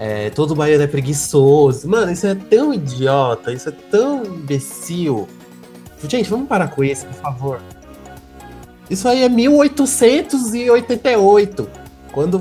É, 0.00 0.30
todo 0.30 0.54
baiano 0.54 0.82
é 0.82 0.86
preguiçoso. 0.86 1.86
Mano, 1.86 2.10
isso 2.10 2.26
é 2.26 2.34
tão 2.34 2.72
idiota, 2.72 3.52
isso 3.52 3.68
é 3.68 3.72
tão 3.72 4.24
imbecil. 4.24 5.28
Gente, 6.08 6.30
vamos 6.30 6.48
parar 6.48 6.68
com 6.68 6.82
isso, 6.82 7.04
por 7.04 7.16
favor. 7.16 7.60
Isso 8.88 9.06
aí 9.06 9.22
é 9.22 9.28
1888. 9.28 11.68
Quando 12.12 12.40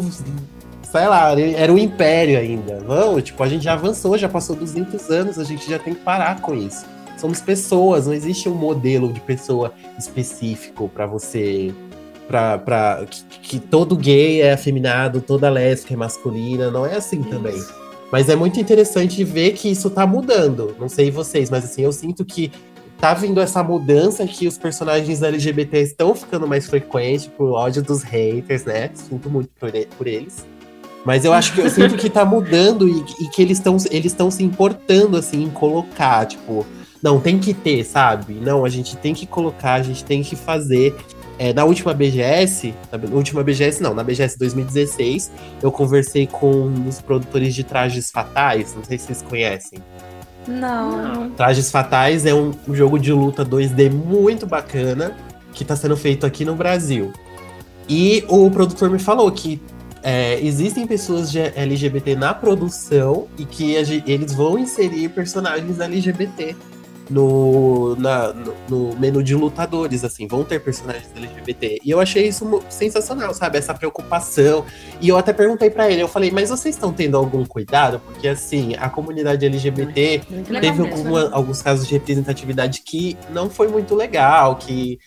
sei 0.90 1.08
lá, 1.08 1.38
era 1.38 1.74
o 1.74 1.78
Império 1.78 2.40
ainda. 2.40 2.82
Vamos, 2.88 3.24
tipo, 3.24 3.44
a 3.44 3.50
gente 3.50 3.66
já 3.66 3.74
avançou, 3.74 4.18
já 4.18 4.30
passou 4.30 4.56
200 4.56 5.10
anos, 5.10 5.38
a 5.38 5.44
gente 5.44 5.70
já 5.70 5.78
tem 5.78 5.94
que 5.94 6.00
parar 6.00 6.40
com 6.40 6.56
isso. 6.56 6.86
Somos 7.18 7.42
pessoas, 7.42 8.08
não 8.08 8.14
existe 8.14 8.48
um 8.48 8.56
modelo 8.56 9.12
de 9.12 9.20
pessoa 9.20 9.74
específico 9.98 10.88
pra 10.88 11.06
você. 11.06 11.74
Pra, 12.30 12.60
pra, 12.60 13.06
que, 13.10 13.40
que 13.40 13.60
todo 13.60 13.98
gay 13.98 14.42
é 14.42 14.54
afeminado, 14.54 15.20
toda 15.20 15.50
lésbica 15.50 15.96
é 15.96 15.98
masculina, 15.98 16.70
não 16.70 16.86
é 16.86 16.96
assim 16.96 17.24
também. 17.24 17.60
Mas 18.12 18.30
é 18.30 18.36
muito 18.36 18.60
interessante 18.60 19.24
ver 19.24 19.54
que 19.54 19.68
isso 19.68 19.90
tá 19.90 20.06
mudando. 20.06 20.76
Não 20.80 20.88
sei 20.88 21.10
vocês, 21.10 21.50
mas 21.50 21.66
assim, 21.66 21.82
eu 21.82 21.92
sinto 21.92 22.24
que 22.24 22.52
tá 23.00 23.16
vindo 23.16 23.42
essa 23.42 23.64
mudança 23.64 24.28
que 24.28 24.48
os 24.48 24.60
personagens 24.60 25.24
LGBT 25.24 25.82
estão 25.82 26.14
ficando 26.14 26.48
mais 26.48 26.68
frequentes 26.68 27.26
por 27.26 27.52
ódio 27.54 27.82
dos 27.82 28.04
haters, 28.04 28.64
né? 28.64 28.92
Sinto 28.94 29.28
muito 29.28 29.50
por, 29.60 29.72
por 29.98 30.06
eles. 30.06 30.46
Mas 31.04 31.26
eu 31.26 31.34
acho 31.34 31.54
que 31.54 31.62
eu 31.62 31.70
sinto 31.70 31.98
que 31.98 32.12
tá 32.12 32.24
mudando 32.24 32.88
e, 32.88 33.04
e 33.24 33.30
que 33.30 33.42
eles 33.42 33.58
estão 33.58 33.76
eles 33.90 34.12
estão 34.12 34.30
se 34.30 34.44
importando 34.44 35.18
assim 35.18 35.44
em 35.44 35.50
colocar, 35.50 36.26
tipo, 36.28 36.64
não, 37.02 37.20
tem 37.20 37.40
que 37.40 37.54
ter, 37.54 37.86
sabe? 37.86 38.34
Não, 38.34 38.66
a 38.66 38.70
gente 38.70 38.98
tem 38.98 39.14
que 39.14 39.26
colocar, 39.26 39.76
a 39.76 39.84
gente 39.84 40.04
tem 40.04 40.22
que 40.22 40.36
fazer. 40.36 40.96
É, 41.40 41.54
na 41.54 41.64
última 41.64 41.94
BGS, 41.94 42.76
na 42.92 43.16
última 43.16 43.42
BGS 43.42 43.82
não, 43.82 43.94
na 43.94 44.04
BGS 44.04 44.38
2016, 44.38 45.32
eu 45.64 45.72
conversei 45.72 46.28
com 46.28 46.66
os 46.86 47.02
produtores 47.02 47.56
de 47.56 47.64
Trajes 47.64 48.12
Fatais, 48.12 48.76
não 48.76 48.84
sei 48.84 48.98
se 48.98 49.06
vocês 49.06 49.22
conhecem. 49.22 49.80
Não. 50.46 51.14
Não. 51.14 51.30
Trajes 51.30 51.72
Fatais 51.72 52.26
é 52.26 52.34
um, 52.34 52.52
um 52.68 52.76
jogo 52.76 53.00
de 53.00 53.14
luta 53.14 53.46
2D 53.46 53.90
muito 53.90 54.46
bacana 54.46 55.16
que 55.54 55.64
está 55.64 55.78
sendo 55.78 55.96
feito 55.96 56.26
aqui 56.26 56.44
no 56.44 56.56
Brasil. 56.56 57.14
E 57.88 58.26
o 58.28 58.52
produtor 58.52 58.90
me 58.90 59.00
falou 59.00 59.32
que 59.32 59.62
é, 60.04 60.40
existem 60.42 60.86
pessoas 60.86 61.32
de 61.32 61.40
LGBT 61.40 62.16
na 62.16 62.34
produção 62.34 63.28
e 63.38 63.46
que 63.46 63.74
eles 63.74 64.34
vão 64.34 64.60
inserir 64.60 65.10
personagens 65.10 65.80
LGBT 65.80 66.56
no, 67.10 67.96
na- 67.98 68.34
no, 68.34 68.54
no 68.70 68.96
menu 69.00 69.24
de 69.24 69.36
lutadores, 69.36 70.04
assim, 70.04 70.28
vão 70.28 70.44
ter 70.44 70.60
personagens 70.60 71.08
LGBT. 71.16 71.80
E 71.84 71.90
eu 71.90 72.00
achei 72.00 72.28
isso 72.28 72.62
sensacional, 72.70 73.34
sabe? 73.34 73.58
Essa 73.58 73.74
preocupação. 73.74 74.64
E 75.02 75.10
eu 75.10 75.18
até 75.18 75.34
perguntei 75.34 75.70
pra 75.70 75.90
ele, 75.90 76.02
eu 76.02 76.08
falei, 76.08 76.32
mas 76.32 76.50
vocês 76.50 76.76
estão 76.76 76.94
tendo 76.94 77.18
algum 77.18 77.46
cuidado? 77.46 78.00
Porque, 78.06 78.28
assim, 78.28 78.76
a 78.76 78.90
comunidade 78.90 79.46
LGBT 79.46 80.22
Muito 80.30 80.52
teve 80.62 80.82
alguma- 80.82 81.24
né? 81.26 81.30
alguns 81.32 81.62
casos 81.62 81.88
de 81.88 81.94
representatividade 81.94 82.82
que 82.84 83.18
não 83.32 83.50
foi 83.50 83.68
muito 83.68 83.96
legal, 83.96 84.56
que, 84.56 85.00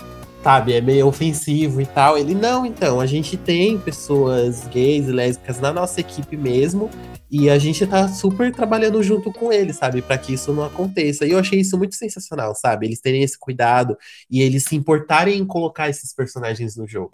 sabe, 0.43 0.73
é 0.73 0.81
meio 0.81 1.07
ofensivo 1.07 1.81
e 1.81 1.87
tal. 1.87 2.19
Ele, 2.19 2.35
não, 2.35 2.67
então, 2.67 3.01
a 3.01 3.07
gente 3.07 3.37
tem 3.37 3.79
pessoas 3.79 4.67
gays 4.69 5.09
e 5.09 5.13
lésbicas 5.13 5.61
na 5.61 5.73
nossa 5.73 6.01
equipe 6.01 6.37
mesmo, 6.37 6.91
e 7.33 7.49
a 7.49 7.57
gente 7.57 7.87
tá 7.87 8.07
super 8.09 8.53
trabalhando 8.53 9.03
junto 9.03 9.33
com 9.33 9.51
eles, 9.51 9.77
sabe, 9.77 10.03
para 10.03 10.19
que 10.19 10.35
isso 10.35 10.53
não 10.53 10.65
aconteça. 10.65 11.25
E 11.25 11.31
eu 11.31 11.39
achei 11.39 11.61
isso 11.61 11.79
muito 11.79 11.95
sensacional, 11.95 12.55
sabe, 12.55 12.85
eles 12.85 13.01
terem 13.01 13.23
esse 13.23 13.39
cuidado 13.39 13.97
e 14.31 14.43
eles 14.43 14.65
se 14.65 14.77
importarem 14.77 15.39
em 15.39 15.47
colocar 15.47 15.89
esses 15.89 16.15
personagens 16.15 16.77
no 16.77 16.87
jogo. 16.87 17.11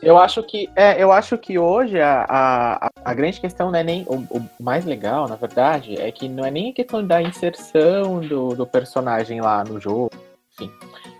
Eu 0.00 0.16
acho 0.18 0.40
que 0.44 0.70
é, 0.76 1.02
eu 1.02 1.10
acho 1.10 1.36
que 1.36 1.58
hoje 1.58 1.98
a, 1.98 2.24
a, 2.28 2.88
a 3.04 3.14
grande 3.14 3.40
questão 3.40 3.72
não 3.72 3.78
é 3.78 3.82
nem 3.82 4.04
o, 4.06 4.18
o 4.30 4.48
mais 4.60 4.84
legal, 4.84 5.26
na 5.26 5.34
verdade, 5.34 6.00
é 6.00 6.12
que 6.12 6.28
não 6.28 6.44
é 6.44 6.50
nem 6.50 6.70
a 6.70 6.74
questão 6.74 7.04
da 7.04 7.20
inserção 7.20 8.20
do, 8.20 8.54
do 8.54 8.66
personagem 8.66 9.40
lá 9.40 9.64
no 9.64 9.80
jogo, 9.80 10.10
enfim, 10.52 10.70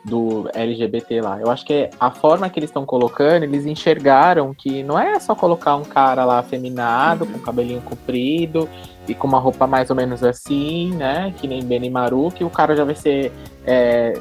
do 0.04 0.48
LGBT 0.52 1.20
lá. 1.20 1.40
Eu 1.40 1.50
acho 1.50 1.64
que 1.64 1.72
é 1.72 1.90
a 1.98 2.10
forma 2.10 2.48
que 2.50 2.58
eles 2.58 2.70
estão 2.70 2.84
colocando, 2.84 3.44
eles 3.44 3.64
enxergaram 3.64 4.52
que 4.52 4.82
não 4.82 4.98
é 4.98 5.18
só 5.18 5.34
colocar 5.34 5.76
um 5.76 5.84
cara 5.84 6.24
lá 6.24 6.38
afeminado, 6.38 7.26
com 7.26 7.38
cabelinho 7.38 7.80
comprido 7.80 8.68
e 9.08 9.14
com 9.14 9.26
uma 9.26 9.38
roupa 9.38 9.66
mais 9.66 9.90
ou 9.90 9.96
menos 9.96 10.22
assim, 10.22 10.94
né, 10.94 11.32
que 11.38 11.48
nem 11.48 11.64
Benimaru, 11.64 12.30
que 12.30 12.44
o 12.44 12.50
cara 12.50 12.76
já 12.76 12.84
vai 12.84 12.94
ser 12.94 13.32
é, 13.66 14.18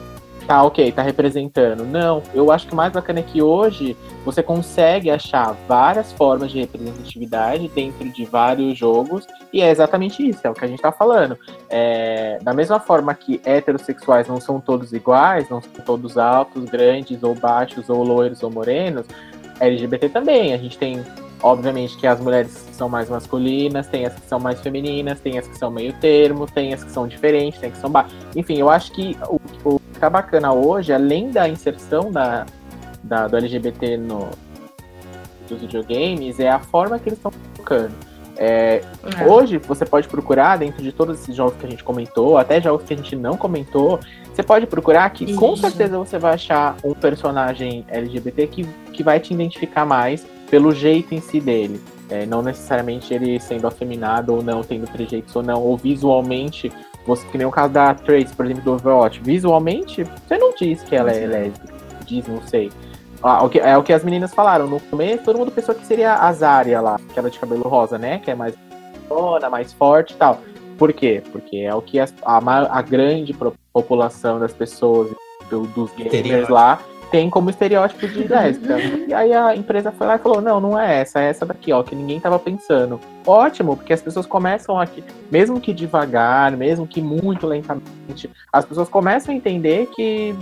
tá 0.48 0.64
ok, 0.64 0.92
tá 0.92 1.02
representando. 1.02 1.86
Não, 1.86 2.22
eu 2.34 2.52
acho 2.52 2.68
que 2.68 2.74
o 2.74 2.76
mais 2.76 2.92
bacana 2.94 3.20
é 3.20 3.24
que 3.24 3.42
hoje 3.42 3.96
você 4.26 4.44
consegue 4.44 5.10
achar 5.10 5.56
várias 5.68 6.12
formas 6.14 6.52
de 6.52 6.60
representatividade 6.60 7.68
dentro 7.70 8.10
de 8.10 8.26
vários 8.26 8.78
jogos, 8.78 9.26
e 9.52 9.62
é 9.62 9.70
exatamente 9.70 10.28
isso, 10.28 10.46
é 10.46 10.50
o 10.50 10.54
que 10.54 10.66
a 10.66 10.68
gente 10.68 10.82
tá 10.82 10.92
falando. 10.92 11.38
É, 11.70 12.40
da 12.42 12.54
mesma 12.54 12.80
forma 12.80 13.14
que 13.14 13.42
heterossexuais 13.46 14.28
não 14.28 14.40
são 14.40 14.60
todos 14.60 14.94
iguais, 14.94 15.50
não 15.50 15.62
são 15.62 15.84
todos 15.86 16.18
altos, 16.18 16.66
grandes, 16.66 17.24
ou 17.24 17.36
baixos, 17.36 17.90
ou 17.90 18.04
loiros, 18.04 18.44
ou 18.44 18.52
morenos, 18.52 19.06
LGBT 19.60 20.10
também. 20.10 20.54
A 20.54 20.58
gente 20.58 20.78
tem 20.78 21.04
Obviamente 21.44 21.98
que 21.98 22.08
as 22.08 22.22
mulheres 22.22 22.70
são 22.84 22.90
mais 22.90 23.10
masculinas, 23.10 23.88
tem 23.88 24.06
as 24.06 24.14
que 24.14 24.28
são 24.28 24.40
mais 24.40 24.60
femininas, 24.60 25.20
tem 25.22 25.40
as 25.40 25.48
que 25.48 25.58
são 25.58 25.72
meio 25.72 25.94
termo, 25.94 26.46
tem 26.46 26.74
as 26.74 26.84
que 26.84 26.92
são 26.92 27.08
diferentes, 27.08 27.60
tem 27.60 27.70
as 27.70 27.76
que 27.76 27.82
são 27.82 27.90
baixas. 27.90 28.12
Enfim, 28.36 28.58
eu 28.58 28.70
acho 28.70 28.92
que 28.92 29.18
o, 29.30 29.40
o 29.64 29.80
que 29.80 30.00
tá 30.00 30.10
bacana 30.10 30.52
hoje, 30.52 30.92
além 30.92 31.32
da 31.32 31.48
inserção 31.48 32.12
da, 32.12 32.46
da, 33.02 33.28
do 33.28 33.38
LGBT 33.38 33.96
no, 33.96 34.30
dos 35.48 35.62
videogames, 35.62 36.42
é 36.42 36.50
a 36.50 36.60
forma 36.60 37.00
que 37.00 37.08
eles 37.08 37.20
estão 37.20 37.32
colocando. 37.56 37.94
É, 38.36 38.82
é. 39.04 39.26
Hoje 39.26 39.60
você 39.60 39.86
pode 39.86 40.08
procurar 40.10 40.58
dentro 40.58 40.84
de 40.84 40.92
todos 40.92 41.22
esses 41.22 41.34
jogos 41.34 41.56
que 41.58 41.66
a 41.66 41.70
gente 41.70 41.84
comentou, 41.84 42.38
até 42.38 42.60
jogos 42.60 42.86
que 42.86 42.94
a 42.94 42.98
gente 42.98 43.16
não 43.16 43.38
comentou, 43.38 44.00
você 44.34 44.44
pode 44.44 44.66
procurar 44.66 45.10
que 45.12 45.24
Isso. 45.24 45.40
com 45.40 45.56
certeza 45.56 45.98
você 45.98 46.18
vai 46.18 46.34
achar 46.34 46.76
um 46.84 46.94
personagem 46.94 47.86
LGBT 47.88 48.48
que, 48.48 48.66
que 48.92 49.04
vai 49.04 49.20
te 49.20 49.34
identificar 49.34 49.86
mais 49.86 50.26
pelo 50.50 50.74
jeito 50.74 51.14
em 51.14 51.22
si 51.22 51.40
dele. 51.40 51.80
É, 52.14 52.28
não 52.28 52.44
necessariamente 52.44 53.12
ele 53.12 53.40
sendo 53.40 53.66
afeminado 53.66 54.36
ou 54.36 54.44
não, 54.44 54.62
tendo 54.62 54.86
trejeitos 54.86 55.36
ou 55.36 55.42
não, 55.42 55.60
ou 55.64 55.76
visualmente, 55.76 56.72
você, 57.08 57.28
que 57.28 57.40
nem 57.40 57.48
o 57.48 57.50
caso 57.50 57.74
da 57.74 57.92
Trace, 57.96 58.36
por 58.36 58.46
exemplo, 58.46 58.64
do 58.64 58.74
Overwatch, 58.74 59.20
visualmente, 59.24 60.04
você 60.04 60.38
não 60.38 60.54
diz 60.54 60.84
que 60.84 60.96
ela 60.96 61.12
é 61.12 61.26
lésbica, 61.26 61.74
diz, 62.06 62.28
não 62.28 62.40
sei. 62.44 62.72
Ah, 63.24 63.44
o 63.44 63.50
que, 63.50 63.60
é 63.60 63.76
o 63.76 63.82
que 63.82 63.92
as 63.92 64.04
meninas 64.04 64.32
falaram, 64.32 64.68
no 64.68 64.80
começo 64.80 65.24
todo 65.24 65.40
mundo 65.40 65.52
pensou 65.52 65.74
que 65.74 65.86
seria 65.88 66.14
a 66.14 66.32
Zarya 66.32 66.82
lá, 66.82 67.00
aquela 67.10 67.32
de 67.32 67.40
cabelo 67.40 67.64
rosa, 67.64 67.98
né, 67.98 68.20
que 68.20 68.30
é 68.30 68.36
mais 68.36 68.54
dona, 69.10 69.50
mais 69.50 69.74
forte 69.74 70.14
e 70.14 70.18
tal. 70.18 70.40
Por 70.78 70.94
quê? 70.94 71.24
Porque 71.32 71.58
é 71.58 71.74
o 71.74 71.82
que 71.82 72.00
a, 72.00 72.06
a, 72.24 72.78
a 72.78 72.82
grande 72.84 73.36
população 73.72 74.40
das 74.40 74.54
pessoas, 74.54 75.10
do, 75.50 75.62
dos 75.68 75.90
gamers 75.92 76.48
lá, 76.48 76.80
tem 77.14 77.30
como 77.30 77.52
estereótipo 77.52 78.08
de 78.08 78.28
lésbica. 78.28 78.76
e 79.08 79.14
aí 79.14 79.32
a 79.32 79.56
empresa 79.56 79.92
foi 79.92 80.08
lá 80.08 80.16
e 80.16 80.18
falou: 80.18 80.42
não, 80.42 80.60
não 80.60 80.80
é 80.80 81.02
essa, 81.02 81.20
é 81.20 81.30
essa 81.30 81.46
daqui, 81.46 81.72
ó, 81.72 81.84
que 81.84 81.96
ninguém 81.96 82.20
tava 82.20 82.40
pensando. 82.40 83.00
Ótimo, 83.24 83.78
porque 83.78 83.94
as 83.94 84.02
pessoas 84.02 84.26
começam 84.26 84.80
aqui, 84.80 85.04
mesmo 85.32 85.62
que 85.62 85.72
devagar, 85.72 86.52
mesmo 86.58 86.88
que 86.88 87.00
muito 87.04 87.46
lentamente, 87.46 88.28
as 88.52 88.66
pessoas 88.66 88.90
começam 88.90 89.32
a 89.32 89.38
entender 89.38 89.88
que 89.96 90.36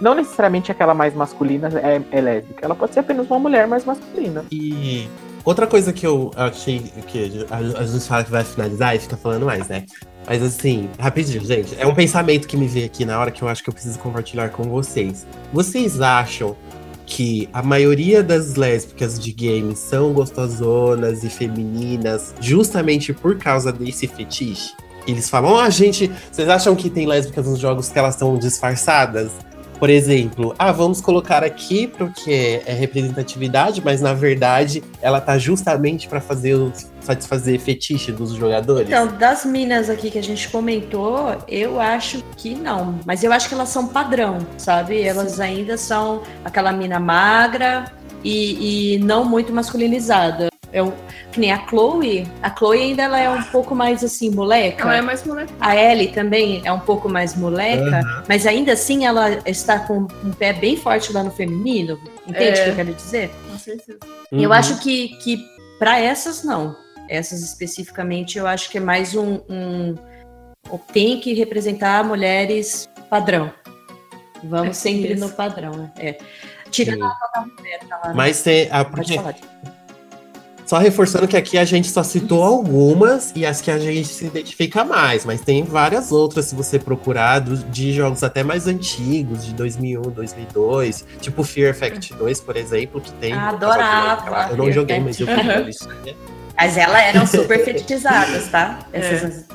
não 0.00 0.14
necessariamente 0.14 0.70
aquela 0.70 0.94
mais 0.94 1.12
masculina 1.12 1.68
é, 1.80 2.00
é 2.12 2.20
lésbica, 2.20 2.64
ela 2.64 2.76
pode 2.76 2.94
ser 2.94 3.00
apenas 3.00 3.26
uma 3.26 3.40
mulher 3.40 3.66
mais 3.66 3.84
masculina. 3.84 4.44
E 4.50 5.08
outra 5.44 5.66
coisa 5.66 5.92
que 5.92 6.06
eu 6.06 6.30
achei 6.36 6.78
que 7.08 7.46
a 7.50 7.84
gente 7.84 8.06
fala 8.06 8.22
que 8.22 8.30
vai 8.30 8.44
finalizar 8.44 8.94
e 8.94 9.00
fica 9.00 9.16
falando 9.16 9.44
mais, 9.44 9.66
né? 9.66 9.84
Mas 10.26 10.42
assim, 10.42 10.88
rapidinho, 10.98 11.44
gente. 11.44 11.74
É 11.78 11.86
um 11.86 11.94
pensamento 11.94 12.46
que 12.46 12.56
me 12.56 12.68
veio 12.68 12.86
aqui 12.86 13.04
na 13.04 13.18
hora 13.18 13.30
que 13.30 13.42
eu 13.42 13.48
acho 13.48 13.62
que 13.62 13.68
eu 13.68 13.74
preciso 13.74 13.98
compartilhar 13.98 14.50
com 14.50 14.64
vocês. 14.64 15.26
Vocês 15.52 16.00
acham 16.00 16.56
que 17.06 17.48
a 17.52 17.62
maioria 17.62 18.22
das 18.22 18.54
lésbicas 18.54 19.18
de 19.18 19.32
games 19.32 19.78
são 19.78 20.12
gostosonas 20.12 21.24
e 21.24 21.28
femininas 21.28 22.32
justamente 22.40 23.12
por 23.12 23.36
causa 23.38 23.72
desse 23.72 24.06
fetiche? 24.06 24.72
Eles 25.06 25.28
falam, 25.28 25.58
ah, 25.58 25.68
gente, 25.70 26.10
vocês 26.30 26.48
acham 26.48 26.76
que 26.76 26.88
tem 26.88 27.06
lésbicas 27.06 27.46
nos 27.46 27.58
jogos 27.58 27.88
que 27.88 27.98
elas 27.98 28.14
estão 28.14 28.38
disfarçadas? 28.38 29.32
Por 29.80 29.88
exemplo, 29.88 30.54
ah, 30.58 30.72
vamos 30.72 31.00
colocar 31.00 31.42
aqui 31.42 31.86
porque 31.86 32.62
é 32.66 32.72
representatividade, 32.74 33.82
mas 33.82 34.02
na 34.02 34.12
verdade 34.12 34.84
ela 35.00 35.22
tá 35.22 35.38
justamente 35.38 36.06
para 36.06 36.20
fazer 36.20 36.54
satisfazer 37.00 37.58
fetiche 37.58 38.12
dos 38.12 38.32
jogadores? 38.32 38.86
Então, 38.86 39.06
das 39.06 39.46
minas 39.46 39.88
aqui 39.88 40.10
que 40.10 40.18
a 40.18 40.22
gente 40.22 40.50
comentou, 40.50 41.34
eu 41.48 41.80
acho 41.80 42.22
que 42.36 42.54
não. 42.54 43.00
Mas 43.06 43.24
eu 43.24 43.32
acho 43.32 43.48
que 43.48 43.54
elas 43.54 43.70
são 43.70 43.86
padrão, 43.86 44.38
sabe? 44.58 45.00
Elas 45.00 45.40
ainda 45.40 45.78
são 45.78 46.22
aquela 46.44 46.72
mina 46.72 47.00
magra 47.00 47.86
e, 48.22 48.96
e 48.96 48.98
não 48.98 49.24
muito 49.24 49.50
masculinizada. 49.50 50.50
Eu, 50.72 50.94
que 51.32 51.40
nem 51.40 51.50
a 51.50 51.66
Chloe, 51.66 52.26
a 52.42 52.54
Chloe 52.54 52.80
ainda 52.80 53.02
ela 53.02 53.18
é 53.18 53.28
um 53.28 53.42
pouco 53.44 53.74
mais 53.74 54.04
assim, 54.04 54.30
moleca. 54.30 54.82
Ela 54.82 54.96
é 54.96 55.00
mais 55.00 55.24
moleca. 55.24 55.52
A 55.60 55.74
Ellie 55.76 56.08
também 56.08 56.62
é 56.64 56.72
um 56.72 56.78
pouco 56.78 57.08
mais 57.08 57.34
moleca, 57.34 58.00
uhum. 58.00 58.22
mas 58.28 58.46
ainda 58.46 58.72
assim 58.72 59.04
ela 59.04 59.38
está 59.46 59.80
com 59.80 60.06
um 60.24 60.30
pé 60.30 60.52
bem 60.52 60.76
forte 60.76 61.12
lá 61.12 61.22
no 61.24 61.30
feminino. 61.30 62.00
Entende 62.26 62.58
é. 62.58 62.62
o 62.62 62.64
que 62.64 62.70
eu 62.70 62.76
quero 62.76 62.94
dizer? 62.94 63.30
Com 63.50 63.58
certeza. 63.58 63.98
Uhum. 64.30 64.40
Eu 64.40 64.52
acho 64.52 64.78
que, 64.78 65.08
que 65.18 65.44
para 65.78 65.98
essas, 65.98 66.44
não. 66.44 66.76
Essas 67.08 67.42
especificamente, 67.42 68.38
eu 68.38 68.46
acho 68.46 68.70
que 68.70 68.78
é 68.78 68.80
mais 68.80 69.16
um. 69.16 69.40
um 69.48 69.94
tem 70.92 71.18
que 71.18 71.34
representar 71.34 72.04
mulheres 72.04 72.88
padrão. 73.08 73.52
Vamos 74.44 74.68
é 74.68 74.72
sempre 74.72 75.14
isso. 75.14 75.26
no 75.26 75.32
padrão, 75.32 75.72
né? 75.72 75.92
É. 75.98 76.18
Tirando 76.70 77.04
a 77.04 77.46
mulher, 77.58 77.80
tá 77.88 77.96
lá, 77.96 78.08
né? 78.08 78.14
Mas 78.14 78.42
tem. 78.42 78.68
A, 78.70 78.84
porque, 78.84 79.18
só 80.70 80.78
reforçando 80.78 81.26
que 81.26 81.36
aqui 81.36 81.58
a 81.58 81.64
gente 81.64 81.90
só 81.90 82.00
citou 82.04 82.44
algumas 82.44 83.32
e 83.34 83.44
as 83.44 83.60
que 83.60 83.72
a 83.72 83.76
gente 83.76 84.06
se 84.06 84.24
identifica 84.24 84.84
mais, 84.84 85.24
mas 85.24 85.40
tem 85.40 85.64
várias 85.64 86.12
outras 86.12 86.44
se 86.44 86.54
você 86.54 86.78
procurar 86.78 87.40
de 87.40 87.92
jogos 87.92 88.22
até 88.22 88.44
mais 88.44 88.68
antigos, 88.68 89.44
de 89.44 89.52
2001, 89.54 90.02
2002, 90.02 91.04
tipo 91.20 91.42
Fear 91.42 91.70
Effect 91.70 92.14
2, 92.14 92.40
por 92.42 92.56
exemplo, 92.56 93.00
que 93.00 93.10
tem. 93.14 93.32
Adorava. 93.32 94.52
Eu 94.52 94.56
não 94.58 94.70
joguei, 94.70 95.00
mas 95.00 95.18
eu 95.18 95.26
vi 95.26 95.70
isso. 95.70 95.88
Mas 96.56 96.76
elas 96.76 97.02
eram 97.02 97.26
super 97.26 97.64
fetichizadas, 97.64 98.46
tá? 98.46 98.78
Essas. 98.94 99.46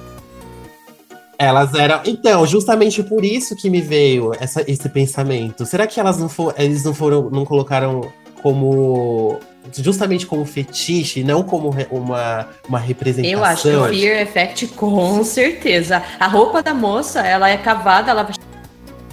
É. 1.39 1.45
Elas 1.45 1.73
eram. 1.75 2.01
Então, 2.03 2.45
justamente 2.45 3.01
por 3.01 3.23
isso 3.23 3.55
que 3.55 3.69
me 3.69 3.79
veio 3.79 4.33
essa, 4.37 4.69
esse 4.69 4.89
pensamento. 4.89 5.65
Será 5.65 5.87
que 5.87 5.97
elas 5.97 6.17
não 6.17 6.27
for, 6.27 6.53
eles 6.57 6.83
não 6.83 6.93
foram, 6.93 7.29
não 7.29 7.45
colocaram 7.45 8.01
como 8.41 9.39
justamente 9.73 10.25
como 10.25 10.45
fetiche, 10.45 11.23
não 11.23 11.43
como 11.43 11.75
uma, 11.91 12.47
uma 12.67 12.79
representação. 12.79 13.39
Eu 13.39 13.43
acho 13.43 13.61
que 13.63 13.75
o 13.75 13.87
Fear 13.89 14.21
Effect, 14.21 14.67
com 14.67 15.23
certeza. 15.23 16.03
A 16.19 16.27
roupa 16.27 16.61
da 16.61 16.73
moça, 16.73 17.21
ela 17.21 17.49
é 17.49 17.57
cavada, 17.57 18.11
ela 18.11 18.23
vai 18.23 18.33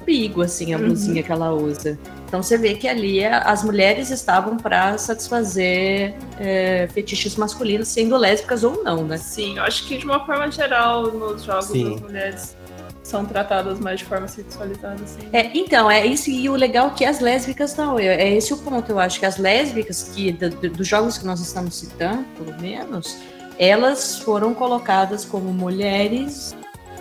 bigo, 0.04 0.42
assim, 0.42 0.74
a 0.74 0.78
uhum. 0.78 0.86
blusinha 0.86 1.22
que 1.22 1.30
ela 1.32 1.52
usa. 1.52 1.98
Então 2.26 2.42
você 2.42 2.56
vê 2.56 2.74
que 2.74 2.88
ali 2.88 3.24
as 3.24 3.62
mulheres 3.62 4.10
estavam 4.10 4.56
para 4.56 4.96
satisfazer 4.96 6.14
é, 6.40 6.88
fetiches 6.92 7.36
masculinos, 7.36 7.88
sendo 7.88 8.16
lésbicas 8.16 8.64
ou 8.64 8.82
não, 8.82 9.04
né? 9.04 9.18
Sim, 9.18 9.58
eu 9.58 9.64
acho 9.64 9.86
que 9.86 9.98
de 9.98 10.06
uma 10.06 10.24
forma 10.24 10.50
geral 10.50 11.12
nos 11.12 11.44
jogos 11.44 11.66
Sim. 11.66 11.90
das 11.90 12.00
mulheres 12.00 12.56
são 13.02 13.24
tratadas 13.24 13.80
mais 13.80 14.00
de 14.00 14.06
forma 14.06 14.28
sexualizada, 14.28 15.02
assim. 15.02 15.28
É, 15.32 15.50
então, 15.56 15.90
é 15.90 16.06
isso, 16.06 16.30
e 16.30 16.48
o 16.48 16.54
legal 16.54 16.88
é 16.88 16.90
que 16.90 17.04
as 17.04 17.20
lésbicas 17.20 17.76
não, 17.76 17.98
é, 17.98 18.06
é 18.06 18.36
esse 18.36 18.52
o 18.54 18.56
ponto, 18.58 18.90
eu 18.90 18.98
acho 18.98 19.18
que 19.18 19.26
as 19.26 19.38
lésbicas, 19.38 20.10
que 20.14 20.32
do, 20.32 20.50
do, 20.50 20.70
dos 20.70 20.86
jogos 20.86 21.18
que 21.18 21.26
nós 21.26 21.40
estamos 21.40 21.74
citando, 21.76 22.24
pelo 22.36 22.58
menos, 22.60 23.18
elas 23.58 24.18
foram 24.18 24.54
colocadas 24.54 25.24
como 25.24 25.52
mulheres 25.52 26.54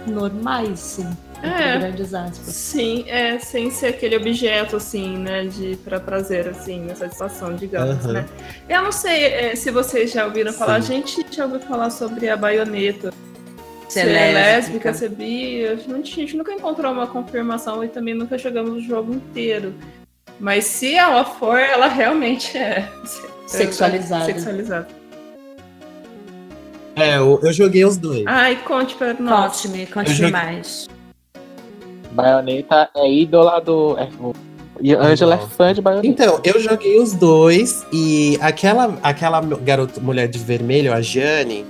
normais, 0.07 0.79
sim. 0.79 1.17
É, 1.43 1.79
grandes 1.79 2.13
aspas. 2.13 2.53
Sim, 2.53 3.03
é, 3.07 3.39
sem 3.39 3.71
ser 3.71 3.87
aquele 3.87 4.15
objeto, 4.15 4.75
assim, 4.75 5.17
né, 5.17 5.45
de 5.45 5.75
para 5.77 5.99
prazer, 5.99 6.47
assim, 6.47 6.81
nessa 6.81 7.09
situação, 7.09 7.55
digamos, 7.55 8.05
uhum. 8.05 8.13
né. 8.13 8.25
Eu 8.69 8.83
não 8.83 8.91
sei 8.91 9.25
é, 9.25 9.55
se 9.55 9.71
vocês 9.71 10.11
já 10.11 10.25
ouviram 10.25 10.53
falar, 10.53 10.81
sim. 10.81 10.93
a 10.93 10.97
gente 10.97 11.25
já 11.31 11.45
ouviu 11.45 11.59
falar 11.61 11.89
sobre 11.89 12.29
a 12.29 12.37
baioneta, 12.37 13.11
se 13.91 13.99
é, 13.99 14.29
é 14.29 14.33
lésbica, 14.33 14.93
se 14.93 15.05
é 15.05 15.09
bi. 15.09 15.65
A 15.65 15.75
gente 15.75 16.37
nunca 16.37 16.53
encontrou 16.53 16.93
uma 16.93 17.07
confirmação 17.07 17.83
e 17.83 17.89
também 17.89 18.13
nunca 18.13 18.37
jogamos 18.37 18.71
o 18.71 18.81
jogo 18.81 19.13
inteiro. 19.13 19.73
Mas 20.39 20.65
se 20.65 20.95
ela 20.95 21.25
for, 21.25 21.59
ela 21.59 21.87
realmente 21.87 22.57
é 22.57 22.89
sexualizada. 23.45 24.25
sexualizada. 24.25 24.87
É, 26.95 27.17
eu, 27.17 27.39
eu, 27.43 27.51
joguei 27.51 27.83
os 27.83 27.97
dois. 27.97 28.23
Ai, 28.27 28.57
conte 28.63 28.95
para 28.95 29.13
nós. 29.13 29.61
Conte-me, 29.61 29.85
conte-me 29.87 30.15
joguei... 30.15 30.31
mais. 30.31 30.89
Baioneta 32.11 32.89
é 32.95 33.11
ídola 33.11 33.59
do. 33.59 33.97
É, 33.97 34.07
e 34.79 34.93
Angela 34.95 35.35
é 35.35 35.37
fã 35.37 35.73
de 35.73 35.81
Bayonetta. 35.81 36.07
Então, 36.07 36.41
eu 36.43 36.59
joguei 36.59 36.99
os 36.99 37.13
dois 37.13 37.85
e 37.91 38.37
aquela, 38.41 38.97
aquela 39.03 39.41
garota, 39.41 39.99
mulher 40.01 40.27
de 40.27 40.39
vermelho, 40.39 40.93
a 40.93 41.01
Jane, 41.01 41.65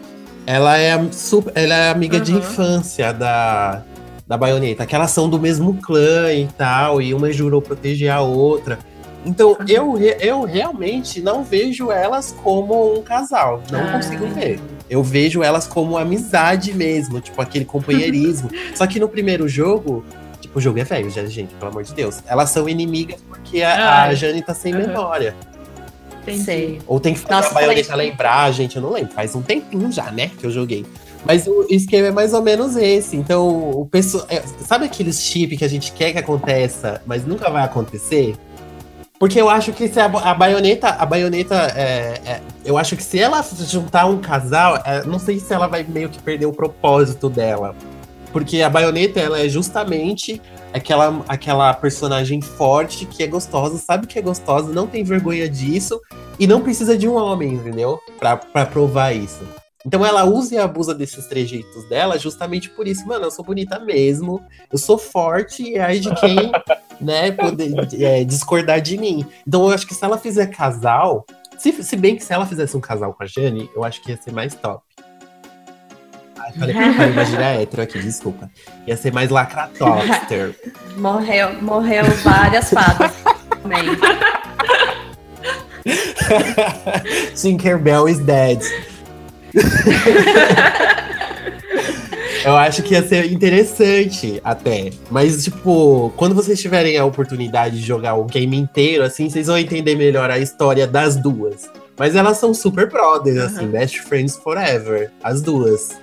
ela 0.46 0.78
é, 0.78 1.00
super, 1.12 1.54
ela 1.56 1.74
é 1.76 1.89
amiga 1.89 2.18
uhum. 2.18 2.24
de 2.24 2.34
infância 2.34 3.14
da, 3.14 3.84
da 4.28 4.38
Baioneta, 4.38 4.86
que 4.86 4.96
elas 4.96 5.12
são 5.12 5.30
do 5.30 5.39
mesmo 5.39 5.76
clã 5.76 6.34
e 6.34 6.48
tal, 6.58 7.02
e 7.02 7.14
uma 7.14 7.32
jurou 7.32 7.62
proteger 7.62 8.12
a 8.12 8.22
outra. 8.22 8.80
Então, 9.26 9.52
uhum. 9.52 9.66
eu, 9.68 9.98
eu 9.98 10.44
realmente 10.44 11.22
não 11.22 11.44
vejo 11.44 11.92
elas 11.92 12.36
como 12.44 12.98
um 12.98 13.04
casal. 13.04 13.62
Não 13.72 13.84
ah. 13.84 13.92
consigo 13.92 14.26
ver. 14.28 14.60
Eu 14.89 15.04
vejo 15.04 15.44
elas 15.44 15.68
como 15.68 15.98
amizade 15.98 16.74
mesmo, 16.74 17.22
tipo 17.22 17.42
aquele 17.42 17.66
companheirismo. 17.66 18.50
Só 18.76 18.88
que 18.88 19.00
no 19.00 19.08
primeiro 19.08 19.48
jogo, 19.48 20.04
O 20.54 20.60
jogo 20.60 20.80
é 20.80 20.84
velho, 20.84 21.10
gente, 21.10 21.54
pelo 21.56 21.72
amor 21.72 21.84
de 21.84 21.94
Deus. 21.94 22.22
Elas 22.26 22.50
são 22.50 22.68
inimigas 22.68 23.22
porque 23.28 23.62
a, 23.62 24.04
a. 24.04 24.14
Jane 24.14 24.42
tá 24.42 24.54
sem 24.54 24.74
Aham. 24.74 24.88
memória. 24.88 25.36
Entendi. 26.22 26.44
Sei. 26.44 26.80
Ou 26.88 27.00
tem 27.00 27.14
que 27.14 27.20
fazer 27.20 27.34
Nossa, 27.36 27.50
a 27.50 27.54
baioneta 27.54 27.90
falei- 27.90 28.10
lembrar, 28.12 28.52
gente, 28.52 28.76
eu 28.76 28.82
não 28.82 28.92
lembro. 28.92 29.12
Faz 29.14 29.36
um 29.36 29.42
tempinho 29.42 29.92
já, 29.92 30.12
né, 30.12 30.30
que 30.40 30.46
eu 30.46 30.52
joguei. 30.52 30.86
Mas 31.26 31.46
o 31.48 31.66
esquema 31.70 32.08
é 32.08 32.12
mais 32.12 32.34
ou 32.34 32.42
menos 32.42 32.76
esse. 32.76 33.16
Então, 33.16 33.48
o 33.72 33.86
pessoal. 33.86 34.26
é, 34.30 34.42
sabe 34.66 34.86
aqueles 34.86 35.22
chip 35.22 35.56
que 35.58 35.64
a 35.66 35.68
gente 35.68 35.92
quer 35.92 36.12
que 36.12 36.18
aconteça, 36.20 37.02
mas 37.06 37.26
nunca 37.26 37.50
vai 37.50 37.64
acontecer? 37.64 38.36
Porque 39.20 39.40
eu 39.40 39.48
acho 39.48 39.72
que 39.72 39.88
se 39.88 40.00
a, 40.00 40.06
a 40.06 40.34
baioneta. 40.34 40.88
A 40.90 41.06
baioneta. 41.06 41.56
é, 41.76 42.20
é, 42.26 42.42
eu 42.66 42.76
acho 42.76 42.96
que 42.98 43.04
se 43.04 43.20
ela 43.20 43.44
juntar 43.68 44.08
um 44.08 44.18
casal, 44.20 44.82
é, 44.84 45.04
não 45.06 45.20
sei 45.20 45.40
se 45.40 45.54
ela 45.54 45.68
vai 45.68 45.84
meio 45.84 46.10
que 46.10 46.18
perder 46.18 46.48
o 46.48 46.52
propósito 46.54 47.30
dela. 47.30 47.76
Porque 48.32 48.62
a 48.62 48.70
baioneta, 48.70 49.20
ela 49.20 49.40
é 49.40 49.50
justamente 49.50 50.42
aquela, 50.74 51.24
aquela 51.28 51.74
personagem 51.74 52.42
forte 52.42 53.06
que 53.06 53.24
é 53.24 53.28
gostosa, 53.28 53.78
sabe 53.78 54.08
que 54.08 54.18
é 54.18 54.22
gostosa, 54.22 54.72
não 54.72 54.88
tem 54.88 55.04
vergonha 55.04 55.50
disso 55.50 56.00
e 56.40 56.48
não 56.48 56.62
precisa 56.62 56.98
de 56.98 57.08
um 57.08 57.16
homem, 57.16 57.54
entendeu? 57.54 58.00
Pra, 58.20 58.38
pra 58.38 58.66
provar 58.66 59.14
isso. 59.14 59.44
Então 59.86 60.06
ela 60.06 60.24
usa 60.24 60.56
e 60.56 60.58
abusa 60.58 60.94
desses 60.94 61.26
trejeitos 61.26 61.88
dela 61.90 62.18
justamente 62.18 62.70
por 62.70 62.88
isso. 62.88 63.06
Mano, 63.08 63.26
eu 63.26 63.32
sou 63.32 63.44
bonita 63.44 63.80
mesmo, 63.80 64.42
eu 64.72 64.78
sou 64.78 64.98
forte 64.98 65.64
e 65.64 65.80
aí 65.80 66.00
de 66.00 66.14
quem, 66.16 66.52
né, 67.02 67.32
poder 67.32 67.74
é, 68.00 68.24
discordar 68.24 68.80
de 68.80 68.98
mim. 68.98 69.26
Então 69.48 69.68
eu 69.68 69.74
acho 69.74 69.88
que 69.88 69.96
se 69.96 70.06
ela 70.06 70.18
fizer 70.18 70.48
casal, 70.48 71.26
se, 71.58 71.72
se 71.84 71.96
bem 71.96 72.16
que 72.16 72.24
se 72.24 72.34
ela 72.34 72.46
fizesse 72.46 72.78
um 72.78 72.82
casal 72.82 73.14
com 73.14 73.24
a 73.24 73.26
Jane, 73.26 73.70
eu 73.76 73.84
acho 73.84 74.02
que 74.02 74.12
ia 74.12 74.18
ser 74.22 74.32
mais 74.32 74.54
top. 74.56 74.84
Ai, 76.46 76.52
falei, 76.54 76.76
imagina 77.12 77.44
hétero 77.44 77.82
aqui, 77.84 78.00
desculpa. 78.00 78.50
Ia 78.88 78.98
ser 78.98 79.14
mais 79.14 79.30
lacratoster. 79.30 80.56
Morreu, 80.98 81.62
morreu 81.62 82.04
várias 82.24 82.70
fadas 82.70 83.12
também. 83.62 83.98
Tinkerbell 87.36 88.08
is 88.08 88.20
dead. 88.20 88.62
Eu 92.44 92.56
acho 92.56 92.82
que 92.82 92.96
ia 92.96 93.08
ser 93.08 93.32
interessante 93.32 94.42
até. 94.44 94.89
Mas, 95.12 95.44
tipo, 95.44 96.12
quando 96.18 96.34
vocês 96.34 96.60
tiverem 96.60 96.98
a 96.98 97.06
oportunidade 97.06 97.80
de 97.80 97.86
jogar 97.86 98.16
o 98.16 98.26
game 98.26 98.58
inteiro, 98.58 99.04
assim, 99.04 99.30
vocês 99.30 99.46
vão 99.46 99.58
entender 99.58 99.96
melhor 99.96 100.32
a 100.32 100.39
história 100.39 100.88
das 100.88 101.16
duas. 101.16 101.70
Mas 101.98 102.16
elas 102.16 102.38
são 102.38 102.52
super 102.52 102.89
brothers, 102.89 103.38
assim, 103.38 103.68
best 103.68 104.02
friends 104.02 104.36
forever. 104.36 105.12
As 105.24 105.42
duas. 105.42 106.01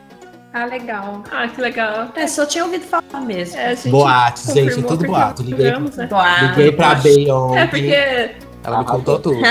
Ah, 0.60 0.64
legal. 0.64 1.22
Ah, 1.30 1.46
que 1.46 1.60
legal. 1.60 2.08
É, 2.16 2.26
só 2.26 2.44
tinha 2.44 2.64
ouvido 2.64 2.84
falar 2.84 3.20
mesmo. 3.24 3.56
É, 3.56 3.76
gente 3.76 3.90
Boatos, 3.90 4.44
gente, 4.52 4.78
é 4.78 4.82
tudo 4.82 5.06
boato. 5.06 5.42
Liguei, 5.42 5.70
né? 5.70 6.06
Boa. 6.08 6.40
liguei 6.48 6.72
pra 6.72 6.88
acho- 6.88 7.02
Bey 7.02 7.30
ontem. 7.30 7.58
É 7.60 7.66
porque, 7.66 8.30
Ela 8.64 8.78
me 8.78 8.84
contou 8.84 9.18
tudo. 9.20 9.38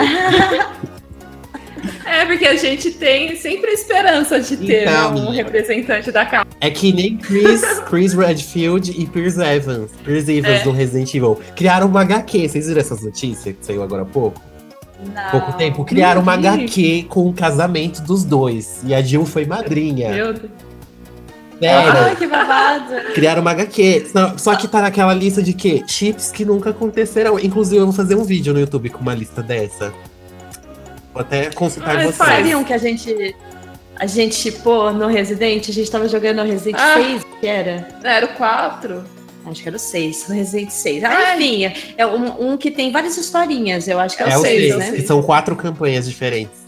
é 2.06 2.26
porque 2.26 2.46
a 2.46 2.56
gente 2.58 2.92
tem 2.92 3.36
sempre 3.36 3.72
a 3.72 3.74
esperança 3.74 4.40
de 4.42 4.58
ter 4.58 4.84
Então, 4.84 5.16
um 5.16 5.30
representante 5.32 6.12
da 6.12 6.26
casa. 6.26 6.46
É 6.60 6.70
que 6.70 6.92
nem 6.92 7.18
Chris, 7.18 7.62
Chris 7.90 8.14
Redfield 8.14 8.92
e 9.00 9.06
Pierce 9.06 9.40
Evans. 9.42 9.92
Pierce 10.04 10.32
Evans 10.32 10.62
É. 10.62 10.64
do 10.64 10.72
Resident 10.72 11.14
Evil. 11.14 11.40
Criaram 11.56 11.88
uma 11.88 12.02
HQ. 12.02 12.50
Vocês 12.50 12.68
viram 12.68 12.82
essas 12.82 13.02
notícias 13.04 13.56
que 13.56 13.66
saiu 13.66 13.84
agora 13.84 14.02
há 14.02 14.06
pouco? 14.06 14.42
Não. 15.14 15.30
pouco 15.30 15.54
tempo. 15.54 15.86
Criaram 15.86 16.22
uma. 16.22 16.34
HQ 16.34 17.06
com 17.08 17.30
o 17.30 17.34
casamento 17.34 18.02
dos 18.02 18.24
dois. 18.26 18.82
E 18.84 18.96
a 18.96 19.02
Jill 19.02 19.26
foi 19.26 19.46
madrinha. 19.46 20.10
Meu 20.10 20.34
Deus. 20.34 20.50
Sério. 21.60 21.92
Ai, 21.92 22.16
que 22.16 22.28
babado. 22.28 22.94
Criaram 23.14 23.42
uma 23.42 23.52
HQ. 23.52 24.08
Só, 24.12 24.38
só 24.38 24.56
que 24.56 24.68
tá 24.68 24.82
naquela 24.82 25.14
lista 25.14 25.42
de 25.42 25.54
quê? 25.54 25.84
Chips 25.88 26.32
que 26.32 26.46
nunca 26.46 26.70
acontecerão. 26.70 27.40
Inclusive, 27.40 27.78
eu 27.78 27.86
vou 27.86 27.94
fazer 27.94 28.16
um 28.16 28.24
vídeo 28.24 28.54
no 28.54 28.60
YouTube 28.60 28.90
com 28.90 29.00
uma 29.00 29.14
lista 29.16 29.42
dessa. 29.42 29.94
Vou 31.14 31.22
até 31.22 31.50
consultar 31.52 31.98
Ai, 31.98 32.06
vocês. 32.06 32.16
Sabiam 32.16 32.64
que 32.64 32.74
a 32.74 32.78
gente. 32.78 33.36
A 34.00 34.06
gente, 34.06 34.52
pô, 34.52 34.92
no 34.92 35.08
Resident, 35.08 35.68
a 35.68 35.72
gente 35.72 35.90
tava 35.90 36.08
jogando 36.08 36.38
no 36.38 36.44
Resident 36.44 36.78
Ah. 36.80 36.94
6, 36.96 37.26
que 37.40 37.48
era. 37.48 37.88
Era 38.04 38.28
o 38.28 38.30
4? 38.30 39.04
Acho 39.50 39.64
que 39.64 39.68
era 39.70 39.76
o 39.78 39.80
6, 39.80 40.28
no 40.30 40.36
Resident 40.36 40.70
6. 40.70 41.04
Ah, 41.04 41.36
enfim, 41.36 41.74
é 41.98 42.06
um, 42.06 42.52
um 42.52 42.58
que 42.58 42.70
tem 42.70 42.92
várias 42.92 43.18
historinhas, 43.18 43.88
eu 43.88 44.00
acho 44.00 44.16
que 44.16 44.22
é, 44.22 44.30
É 44.30 44.38
o 44.38 44.42
o 44.42 44.44
6, 44.44 44.60
seis, 44.74 44.78
né? 44.78 44.92
que 44.92 45.08
são 45.08 45.24
quatro 45.24 45.56
campanhas 45.56 46.08
diferentes. 46.08 46.68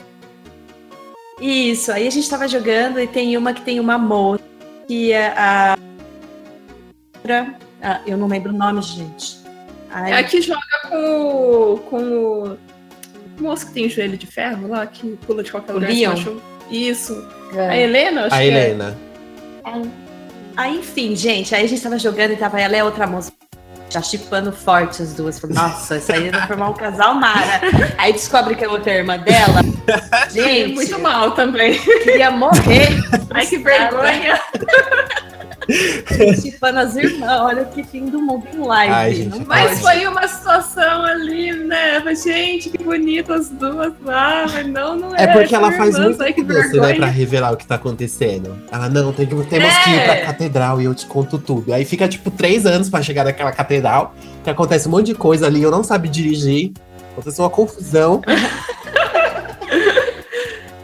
Isso, 1.41 1.91
aí 1.91 2.07
a 2.07 2.09
gente 2.09 2.27
tava 2.29 2.47
jogando 2.47 2.99
e 2.99 3.05
tem 3.05 3.37
uma 3.37 3.53
que 3.53 3.61
tem 3.61 3.79
uma 3.79 3.97
moça 3.97 4.43
que 4.89 5.11
é 5.11 5.27
a. 5.37 5.77
Ah, 7.81 8.01
eu 8.07 8.17
não 8.17 8.27
lembro 8.27 8.51
o 8.51 8.57
nome, 8.57 8.81
gente. 8.81 9.37
Ai, 9.91 10.13
É 10.13 10.15
a 10.15 10.23
que 10.23 10.41
joga 10.41 10.59
com 10.89 10.95
o. 10.97 11.77
com 11.77 11.97
o. 11.97 12.43
o 12.53 12.57
moço 13.39 13.67
que 13.67 13.73
tem 13.73 13.87
joelho 13.87 14.17
de 14.17 14.25
ferro 14.25 14.67
lá, 14.67 14.87
que 14.87 15.15
pula 15.27 15.43
de 15.43 15.51
qualquer 15.51 15.73
O 15.73 15.75
lugar. 15.75 15.91
Leon? 15.91 16.15
Isso. 16.71 17.23
é. 17.53 17.69
A 17.69 17.77
Helena, 17.77 18.25
acho 18.25 18.35
A 18.35 18.39
que 18.39 18.43
é. 18.45 18.47
Helena. 18.47 18.97
Aí, 20.57 20.79
enfim, 20.79 21.15
gente, 21.15 21.53
aí 21.53 21.63
a 21.63 21.67
gente 21.67 21.81
tava 21.83 21.99
jogando 21.99 22.31
e 22.31 22.35
tava 22.35 22.59
ela 22.59 22.81
a 22.81 22.83
outra 22.83 23.05
moça 23.05 23.31
já 23.89 24.01
chipando 24.01 24.51
forte 24.51 25.01
as 25.01 25.13
duas. 25.13 25.41
Nossa, 25.41 25.97
isso 25.97 26.11
aí 26.11 26.29
vai 26.29 26.45
formar 26.47 26.69
um 26.69 26.73
casal 26.73 27.15
mara. 27.15 27.61
Aí 27.97 28.13
descobre 28.13 28.55
que 28.55 28.63
a 28.63 28.69
outra 28.69 28.91
é 28.91 28.97
irmã 28.97 29.17
dela. 29.17 29.61
É 29.89 30.29
Gente, 30.29 30.75
muito 30.75 30.99
mal 30.99 31.31
também. 31.31 31.73
queria 32.03 32.29
morrer 32.29 32.89
Ai, 33.31 33.43
que 33.47 33.57
vergonha. 33.57 34.39
chipando 36.41 36.80
as 36.80 36.95
irmãs. 36.95 37.41
Olha 37.41 37.65
que 37.65 37.84
fim 37.84 38.05
do 38.05 38.22
mundo 38.22 38.45
em 38.53 38.59
live. 38.59 38.93
Ai, 38.93 39.13
gente, 39.13 39.45
Mas 39.45 39.80
pode. 39.80 39.82
foi 39.82 40.07
uma 40.07 40.28
situação 40.28 41.03
ali, 41.05 41.51
né? 41.53 41.99
Mas, 42.03 42.24
Gente, 42.24 42.70
que 42.70 42.84
bonitas 42.84 43.41
as 43.41 43.49
duas 43.49 43.93
lá, 44.03 44.45
mas 44.51 44.67
não, 44.67 44.95
não 44.95 45.15
é. 45.15 45.24
É 45.24 45.28
porque 45.28 45.53
ela 45.55 45.72
faz 45.72 45.95
irmãs, 45.95 46.17
muito 46.17 46.34
que 46.34 46.43
doce, 46.43 46.59
né, 46.59 46.70
vergonha. 46.72 46.95
pra 46.95 47.07
revelar 47.07 47.53
o 47.53 47.57
que 47.57 47.65
tá 47.65 47.76
acontecendo. 47.76 48.57
Ela, 48.72 48.89
não, 48.89 49.13
tem 49.13 49.26
que, 49.26 49.36
temos 49.45 49.78
que 49.84 49.89
ir 49.89 49.95
É. 49.99 50.05
pra 50.05 50.26
catedral 50.28 50.82
e 50.82 50.86
eu 50.86 50.93
te 50.95 51.05
conto 51.05 51.38
tudo. 51.38 51.74
Aí 51.74 51.86
fica, 51.86 52.07
tipo, 52.07 52.30
três 52.32 52.65
anos 52.65 52.89
pra 52.89 53.01
chegar 53.01 53.24
naquela 53.24 53.51
catedral, 53.51 54.13
que 54.43 54.49
acontece 54.49 54.88
um 54.88 54.91
monte 54.91 55.07
de 55.07 55.15
coisa 55.15 55.47
ali, 55.47 55.61
eu 55.61 55.72
não 55.72 55.84
sabe 55.84 56.09
dirigir, 56.09 56.72
acontece 57.13 57.39
uma 57.39 57.49
confusão. 57.49 58.22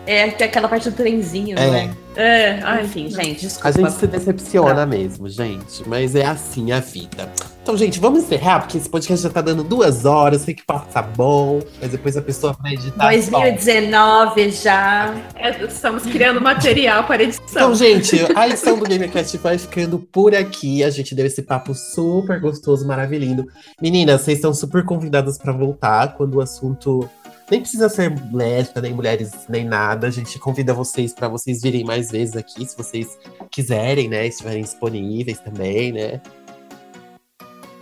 É, 0.07 0.27
tem 0.29 0.45
aquela 0.47 0.67
parte 0.67 0.87
do 0.89 0.95
trenzinho, 0.95 1.57
É. 1.57 1.67
né? 1.71 1.95
É, 2.15 2.59
ai, 2.63 2.83
Enfim, 2.83 3.09
gente, 3.09 3.41
desculpa. 3.41 3.69
A 3.69 3.71
gente 3.71 3.91
se 3.91 4.07
decepciona 4.07 4.85
mesmo, 4.85 5.27
gente, 5.27 5.87
mas 5.87 6.15
é 6.15 6.25
assim 6.25 6.71
a 6.71 6.79
vida. 6.79 7.29
Então, 7.65 7.75
gente, 7.75 7.99
vamos 7.99 8.19
encerrar, 8.19 8.59
porque 8.59 8.77
esse 8.77 8.87
podcast 8.87 9.23
já 9.23 9.29
tá 9.31 9.41
dando 9.41 9.63
duas 9.63 10.05
horas, 10.05 10.41
sei 10.43 10.53
que 10.53 10.63
passa 10.63 11.01
bom, 11.01 11.59
mas 11.81 11.89
depois 11.89 12.15
a 12.15 12.21
pessoa 12.21 12.55
vai 12.61 12.73
editar. 12.73 13.11
só. 13.23 13.39
2019 13.39 14.51
já. 14.51 15.15
é, 15.35 15.63
estamos 15.63 16.03
criando 16.03 16.39
material 16.39 17.05
para 17.05 17.23
edição. 17.23 17.43
Então, 17.49 17.73
gente, 17.75 18.17
a 18.35 18.47
edição 18.47 18.77
do 18.77 18.85
GamerCast 18.85 19.37
vai 19.39 19.57
ficando 19.57 19.97
por 19.97 20.35
aqui. 20.35 20.83
A 20.83 20.91
gente 20.91 21.15
deu 21.15 21.25
esse 21.25 21.41
papo 21.41 21.73
super 21.73 22.39
gostoso, 22.39 22.85
maravilhoso. 22.85 23.47
Meninas, 23.81 24.21
vocês 24.21 24.37
estão 24.37 24.53
super 24.53 24.85
convidadas 24.85 25.39
para 25.39 25.51
voltar 25.51 26.15
quando 26.15 26.35
o 26.35 26.41
assunto 26.41 27.09
nem 27.49 27.61
precisa 27.61 27.89
ser 27.89 28.13
lésbica, 28.33 28.81
nem 28.81 28.93
mulheres, 28.93 29.31
nem 29.47 29.65
nada. 29.65 30.07
A 30.07 30.11
gente 30.11 30.39
convida 30.39 30.73
vocês 30.73 31.13
para 31.13 31.27
vocês 31.27 31.61
virem 31.61 31.83
mais 31.83 32.11
vezes 32.11 32.35
aqui, 32.35 32.65
se 32.65 32.75
vocês 32.75 33.17
quiserem, 33.51 34.09
né? 34.09 34.27
Estiverem 34.27 34.63
disponíveis 34.63 35.39
também, 35.39 35.91
né? 35.91 36.21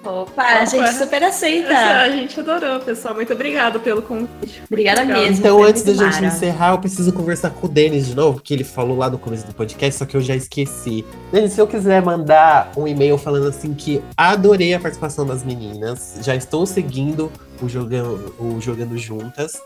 Opa, 0.06 0.44
a 0.44 0.66
gente 0.66 0.92
super 0.94 1.24
aceita. 1.24 1.72
A 2.04 2.10
gente 2.10 2.38
adorou, 2.40 2.80
pessoal. 2.82 3.16
Muito 3.16 3.32
obrigada 3.32 3.80
pelo 3.80 4.02
convite. 4.02 4.62
Obrigada 4.66 5.06
mesmo. 5.06 5.38
Então, 5.38 5.64
antes 5.64 5.84
da 5.84 5.94
gente 5.94 6.26
encerrar, 6.26 6.74
eu 6.74 6.80
preciso 6.80 7.14
conversar 7.14 7.52
com 7.52 7.68
o 7.68 7.70
Denis 7.70 8.08
de 8.08 8.16
novo, 8.16 8.42
que 8.42 8.54
ele 8.54 8.66
falou 8.66 8.98
lá 8.98 9.10
no 9.10 9.18
começo 9.18 9.48
do 9.48 9.54
podcast, 9.54 10.00
só 10.00 10.06
que 10.06 10.18
eu 10.18 10.22
já 10.22 10.36
esqueci. 10.36 11.06
Denis, 11.32 11.54
se 11.54 11.62
eu 11.62 11.68
quiser 11.68 12.02
mandar 12.02 12.72
um 12.76 12.86
e-mail 12.86 13.18
falando 13.18 13.48
assim 13.48 13.74
que 13.74 14.04
adorei 14.18 14.74
a 14.74 14.80
participação 14.80 15.26
das 15.26 15.42
meninas, 15.44 16.18
já 16.22 16.36
estou 16.36 16.66
seguindo 16.66 17.32
o 17.62 17.70
Jogando, 17.70 18.36
o 18.40 18.60
jogando 18.60 18.98
Juntas, 18.98 19.62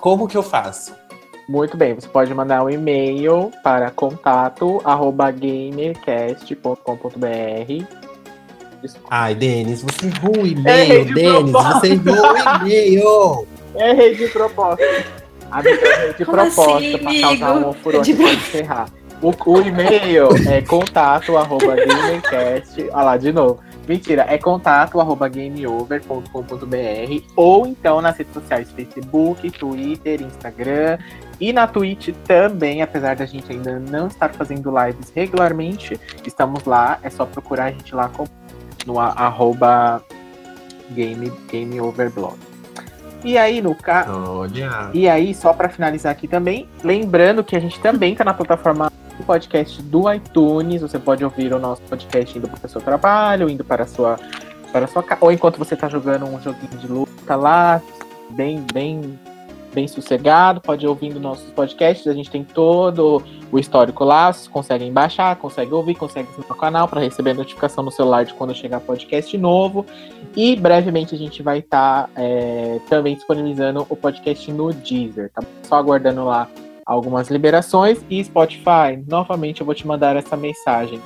como 0.00 0.26
que 0.26 0.36
eu 0.36 0.42
faço? 0.42 0.92
Muito 1.48 1.76
bem, 1.76 1.94
você 1.94 2.08
pode 2.08 2.34
mandar 2.34 2.64
um 2.64 2.70
e-mail 2.70 3.52
para 3.62 3.88
contato 3.92 4.80
arroba 4.84 5.30
gamercast.com.br. 5.30 8.05
Desculpa. 8.82 9.08
Ai, 9.10 9.34
Denis, 9.34 9.82
você 9.82 10.06
errou 10.06 10.42
o 10.42 10.46
e-mail, 10.46 11.04
de 11.06 11.14
Denis, 11.14 11.52
você 11.52 11.92
errou 11.92 12.32
o 12.32 12.66
e-mail! 12.66 13.46
Errei 13.76 14.14
de 14.14 14.28
propósito. 14.28 14.82
Amiga, 15.50 15.86
errei 15.86 16.14
de 16.14 16.24
Como 16.24 16.36
propósito 16.36 16.96
assim, 16.96 16.98
para 16.98 17.20
causar 17.20 17.68
um 17.68 17.72
furor 17.72 18.02
De 18.02 18.14
pode 18.14 18.36
encerrar. 18.36 18.88
O, 19.22 19.30
o 19.30 19.60
e-mail 19.60 20.28
é 20.48 20.60
contato 20.62 21.36
arroba 21.36 21.74
gamercast. 21.76 22.82
Olha 22.92 23.02
lá, 23.02 23.16
de 23.16 23.32
novo. 23.32 23.60
Mentira, 23.88 24.26
é 24.28 24.36
contato 24.36 25.00
arroba 25.00 25.28
gameover.com.br 25.28 27.24
ou 27.36 27.66
então 27.66 28.00
nas 28.00 28.16
redes 28.16 28.34
sociais 28.34 28.70
Facebook, 28.72 29.48
Twitter, 29.52 30.22
Instagram 30.22 30.98
e 31.40 31.52
na 31.52 31.68
Twitch 31.68 32.08
também, 32.26 32.82
apesar 32.82 33.14
da 33.14 33.24
gente 33.24 33.52
ainda 33.52 33.78
não 33.78 34.08
estar 34.08 34.32
fazendo 34.34 34.72
lives 34.76 35.12
regularmente, 35.14 36.00
estamos 36.26 36.64
lá, 36.64 36.98
é 37.02 37.10
só 37.10 37.24
procurar 37.24 37.66
a 37.66 37.70
gente 37.70 37.94
lá 37.94 38.08
no 38.86 38.98
arroba 38.98 40.02
game, 40.90 41.32
game 41.50 41.80
Overblog. 41.80 42.36
E 43.24 43.36
aí, 43.36 43.60
no 43.60 43.74
caso. 43.74 44.12
Olha. 44.12 44.90
E 44.94 45.08
aí, 45.08 45.34
só 45.34 45.52
para 45.52 45.68
finalizar 45.68 46.12
aqui 46.12 46.28
também, 46.28 46.68
lembrando 46.84 47.42
que 47.42 47.56
a 47.56 47.60
gente 47.60 47.80
também 47.80 48.14
tá 48.14 48.24
na 48.24 48.32
plataforma 48.32 48.90
do 49.18 49.24
podcast 49.24 49.82
do 49.82 50.12
iTunes. 50.12 50.82
Você 50.82 50.98
pode 50.98 51.24
ouvir 51.24 51.52
o 51.52 51.58
nosso 51.58 51.82
podcast 51.82 52.38
indo 52.38 52.48
para 52.48 52.64
o 52.64 52.68
seu 52.68 52.80
trabalho, 52.80 53.50
indo 53.50 53.64
para 53.64 53.82
a 53.82 53.86
sua. 53.86 54.16
Para 54.72 54.84
a 54.84 54.88
sua 54.88 55.04
ou 55.20 55.32
enquanto 55.32 55.58
você 55.58 55.74
tá 55.74 55.88
jogando 55.88 56.26
um 56.26 56.40
joguinho 56.40 56.78
de 56.78 56.86
luta 56.86 57.34
lá, 57.34 57.80
bem, 58.30 58.64
bem, 58.72 59.18
bem 59.76 59.86
sossegado, 59.86 60.58
pode 60.58 60.86
ir 60.86 60.88
ouvindo 60.88 61.20
nossos 61.20 61.50
podcasts. 61.50 62.06
A 62.06 62.14
gente 62.14 62.30
tem 62.30 62.42
todo 62.42 63.22
o 63.52 63.58
histórico 63.58 64.04
lá, 64.04 64.32
vocês 64.32 64.48
conseguem 64.48 64.90
baixar, 64.90 65.36
conseguem 65.36 65.74
ouvir, 65.74 65.94
conseguem 65.94 66.32
ir 66.32 66.48
no 66.48 66.54
canal 66.56 66.88
para 66.88 67.02
receber 67.02 67.32
a 67.32 67.34
notificação 67.34 67.84
no 67.84 67.90
celular 67.90 68.24
de 68.24 68.32
quando 68.32 68.54
chegar 68.54 68.80
podcast 68.80 69.36
novo. 69.36 69.84
E 70.34 70.56
brevemente 70.56 71.14
a 71.14 71.18
gente 71.18 71.42
vai 71.42 71.58
estar 71.58 72.08
também 72.88 73.16
disponibilizando 73.16 73.86
o 73.90 73.94
podcast 73.94 74.50
no 74.50 74.72
Deezer, 74.72 75.30
tá? 75.30 75.42
Só 75.64 75.74
aguardando 75.76 76.24
lá 76.24 76.48
algumas 76.86 77.28
liberações. 77.28 78.02
E 78.08 78.24
Spotify, 78.24 78.96
novamente 79.06 79.60
eu 79.60 79.66
vou 79.66 79.74
te 79.74 79.86
mandar 79.86 80.16
essa 80.16 80.38
mensagem. 80.38 81.02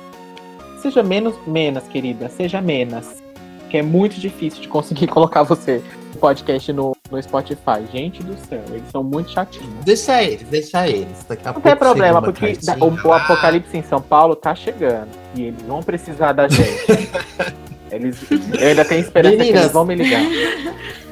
Seja 0.81 1.03
menos, 1.03 1.35
menos, 1.45 1.83
querida, 1.89 2.29
seja 2.29 2.61
menos. 2.61 3.21
Que 3.69 3.79
é 3.79 3.81
muito 3.81 4.17
difícil 4.17 4.61
de 4.61 4.69
conseguir 4.69 5.07
colocar 5.11 5.43
você 5.43 5.83
podcast 6.19 6.71
no, 6.71 6.93
no 7.11 7.21
Spotify. 7.21 7.85
Gente 7.91 8.23
do 8.23 8.35
céu, 8.47 8.61
eles 8.69 8.83
são 8.91 9.03
muito 9.03 9.29
chatinhos. 9.31 9.83
Deixa 9.83 10.23
eles, 10.23 10.47
deixa 10.49 10.87
eles. 10.87 11.25
Daqui 11.27 11.47
a 11.47 11.53
Não 11.53 11.61
tem 11.61 11.75
problema, 11.75 12.21
porque 12.21 12.53
da- 12.53 12.75
cartinha. 12.77 13.03
o, 13.03 13.07
o 13.07 13.13
apocalipse 13.13 13.77
em 13.77 13.83
São 13.83 14.01
Paulo 14.01 14.35
tá 14.35 14.55
chegando. 14.55 15.09
E 15.35 15.43
eles 15.43 15.61
vão 15.63 15.81
precisar 15.83 16.31
da 16.33 16.47
gente. 16.47 16.85
eles, 17.91 18.17
eu 18.31 18.67
ainda 18.69 18.85
tenho 18.85 19.01
esperança 19.01 19.35
que 19.35 19.41
Meninas. 19.41 19.61
eles 19.63 19.73
vão 19.73 19.85
me 19.85 19.95
ligar. 19.95 20.21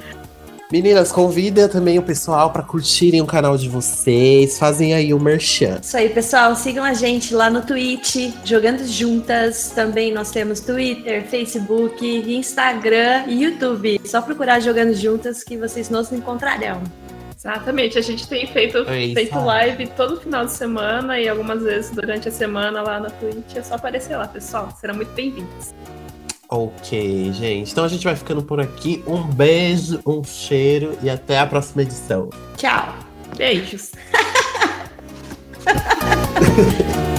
Meninas, 0.71 1.11
convida 1.11 1.67
também 1.67 1.97
o 1.97 2.03
pessoal 2.03 2.51
pra 2.51 2.61
curtirem 2.61 3.23
o 3.23 3.25
canal 3.25 3.57
de 3.57 3.67
vocês. 3.67 4.59
Fazem 4.59 4.93
aí 4.93 5.11
o 5.15 5.19
merchan. 5.19 5.79
Isso 5.81 5.97
aí, 5.97 6.09
pessoal. 6.09 6.55
Sigam 6.55 6.83
a 6.83 6.93
gente 6.93 7.33
lá 7.33 7.49
no 7.49 7.63
Twitch, 7.63 8.31
Jogando 8.45 8.85
Juntas. 8.85 9.71
Também 9.73 10.13
nós 10.13 10.29
temos 10.29 10.59
Twitter, 10.59 11.25
Facebook, 11.25 12.05
Instagram 12.05 13.23
e 13.25 13.45
YouTube. 13.45 13.99
Só 14.05 14.21
procurar 14.21 14.59
Jogando 14.59 14.93
Juntas 14.93 15.43
que 15.43 15.57
vocês 15.57 15.89
nos 15.89 16.11
encontrarão. 16.11 16.83
Exatamente, 17.35 17.97
a 17.97 18.01
gente 18.01 18.27
tem 18.27 18.45
feito, 18.45 18.79
É 18.79 19.13
feito 19.13 19.39
live 19.39 19.87
todo 19.97 20.19
final 20.19 20.45
de 20.45 20.51
semana 20.51 21.17
e 21.19 21.27
algumas 21.27 21.63
vezes 21.63 21.89
durante 21.89 22.27
a 22.27 22.31
semana 22.31 22.83
lá 22.83 22.99
na 22.99 23.09
Twitch. 23.09 23.55
É 23.55 23.63
só 23.63 23.73
aparecer 23.73 24.15
lá, 24.15 24.27
pessoal. 24.27 24.69
Serão 24.79 24.93
muito 24.93 25.13
bem-vindos. 25.13 25.73
Ok, 26.49 27.31
gente. 27.33 27.71
Então 27.71 27.83
a 27.83 27.87
gente 27.87 28.03
vai 28.03 28.15
ficando 28.15 28.41
por 28.41 28.59
aqui. 28.59 29.03
Um 29.05 29.21
beijo, 29.23 30.01
um 30.05 30.23
cheiro 30.23 30.97
e 31.03 31.09
até 31.09 31.37
a 31.37 31.45
próxima 31.45 31.83
edição. 31.83 32.29
Tchau! 32.57 32.95
Beijos. 33.37 33.91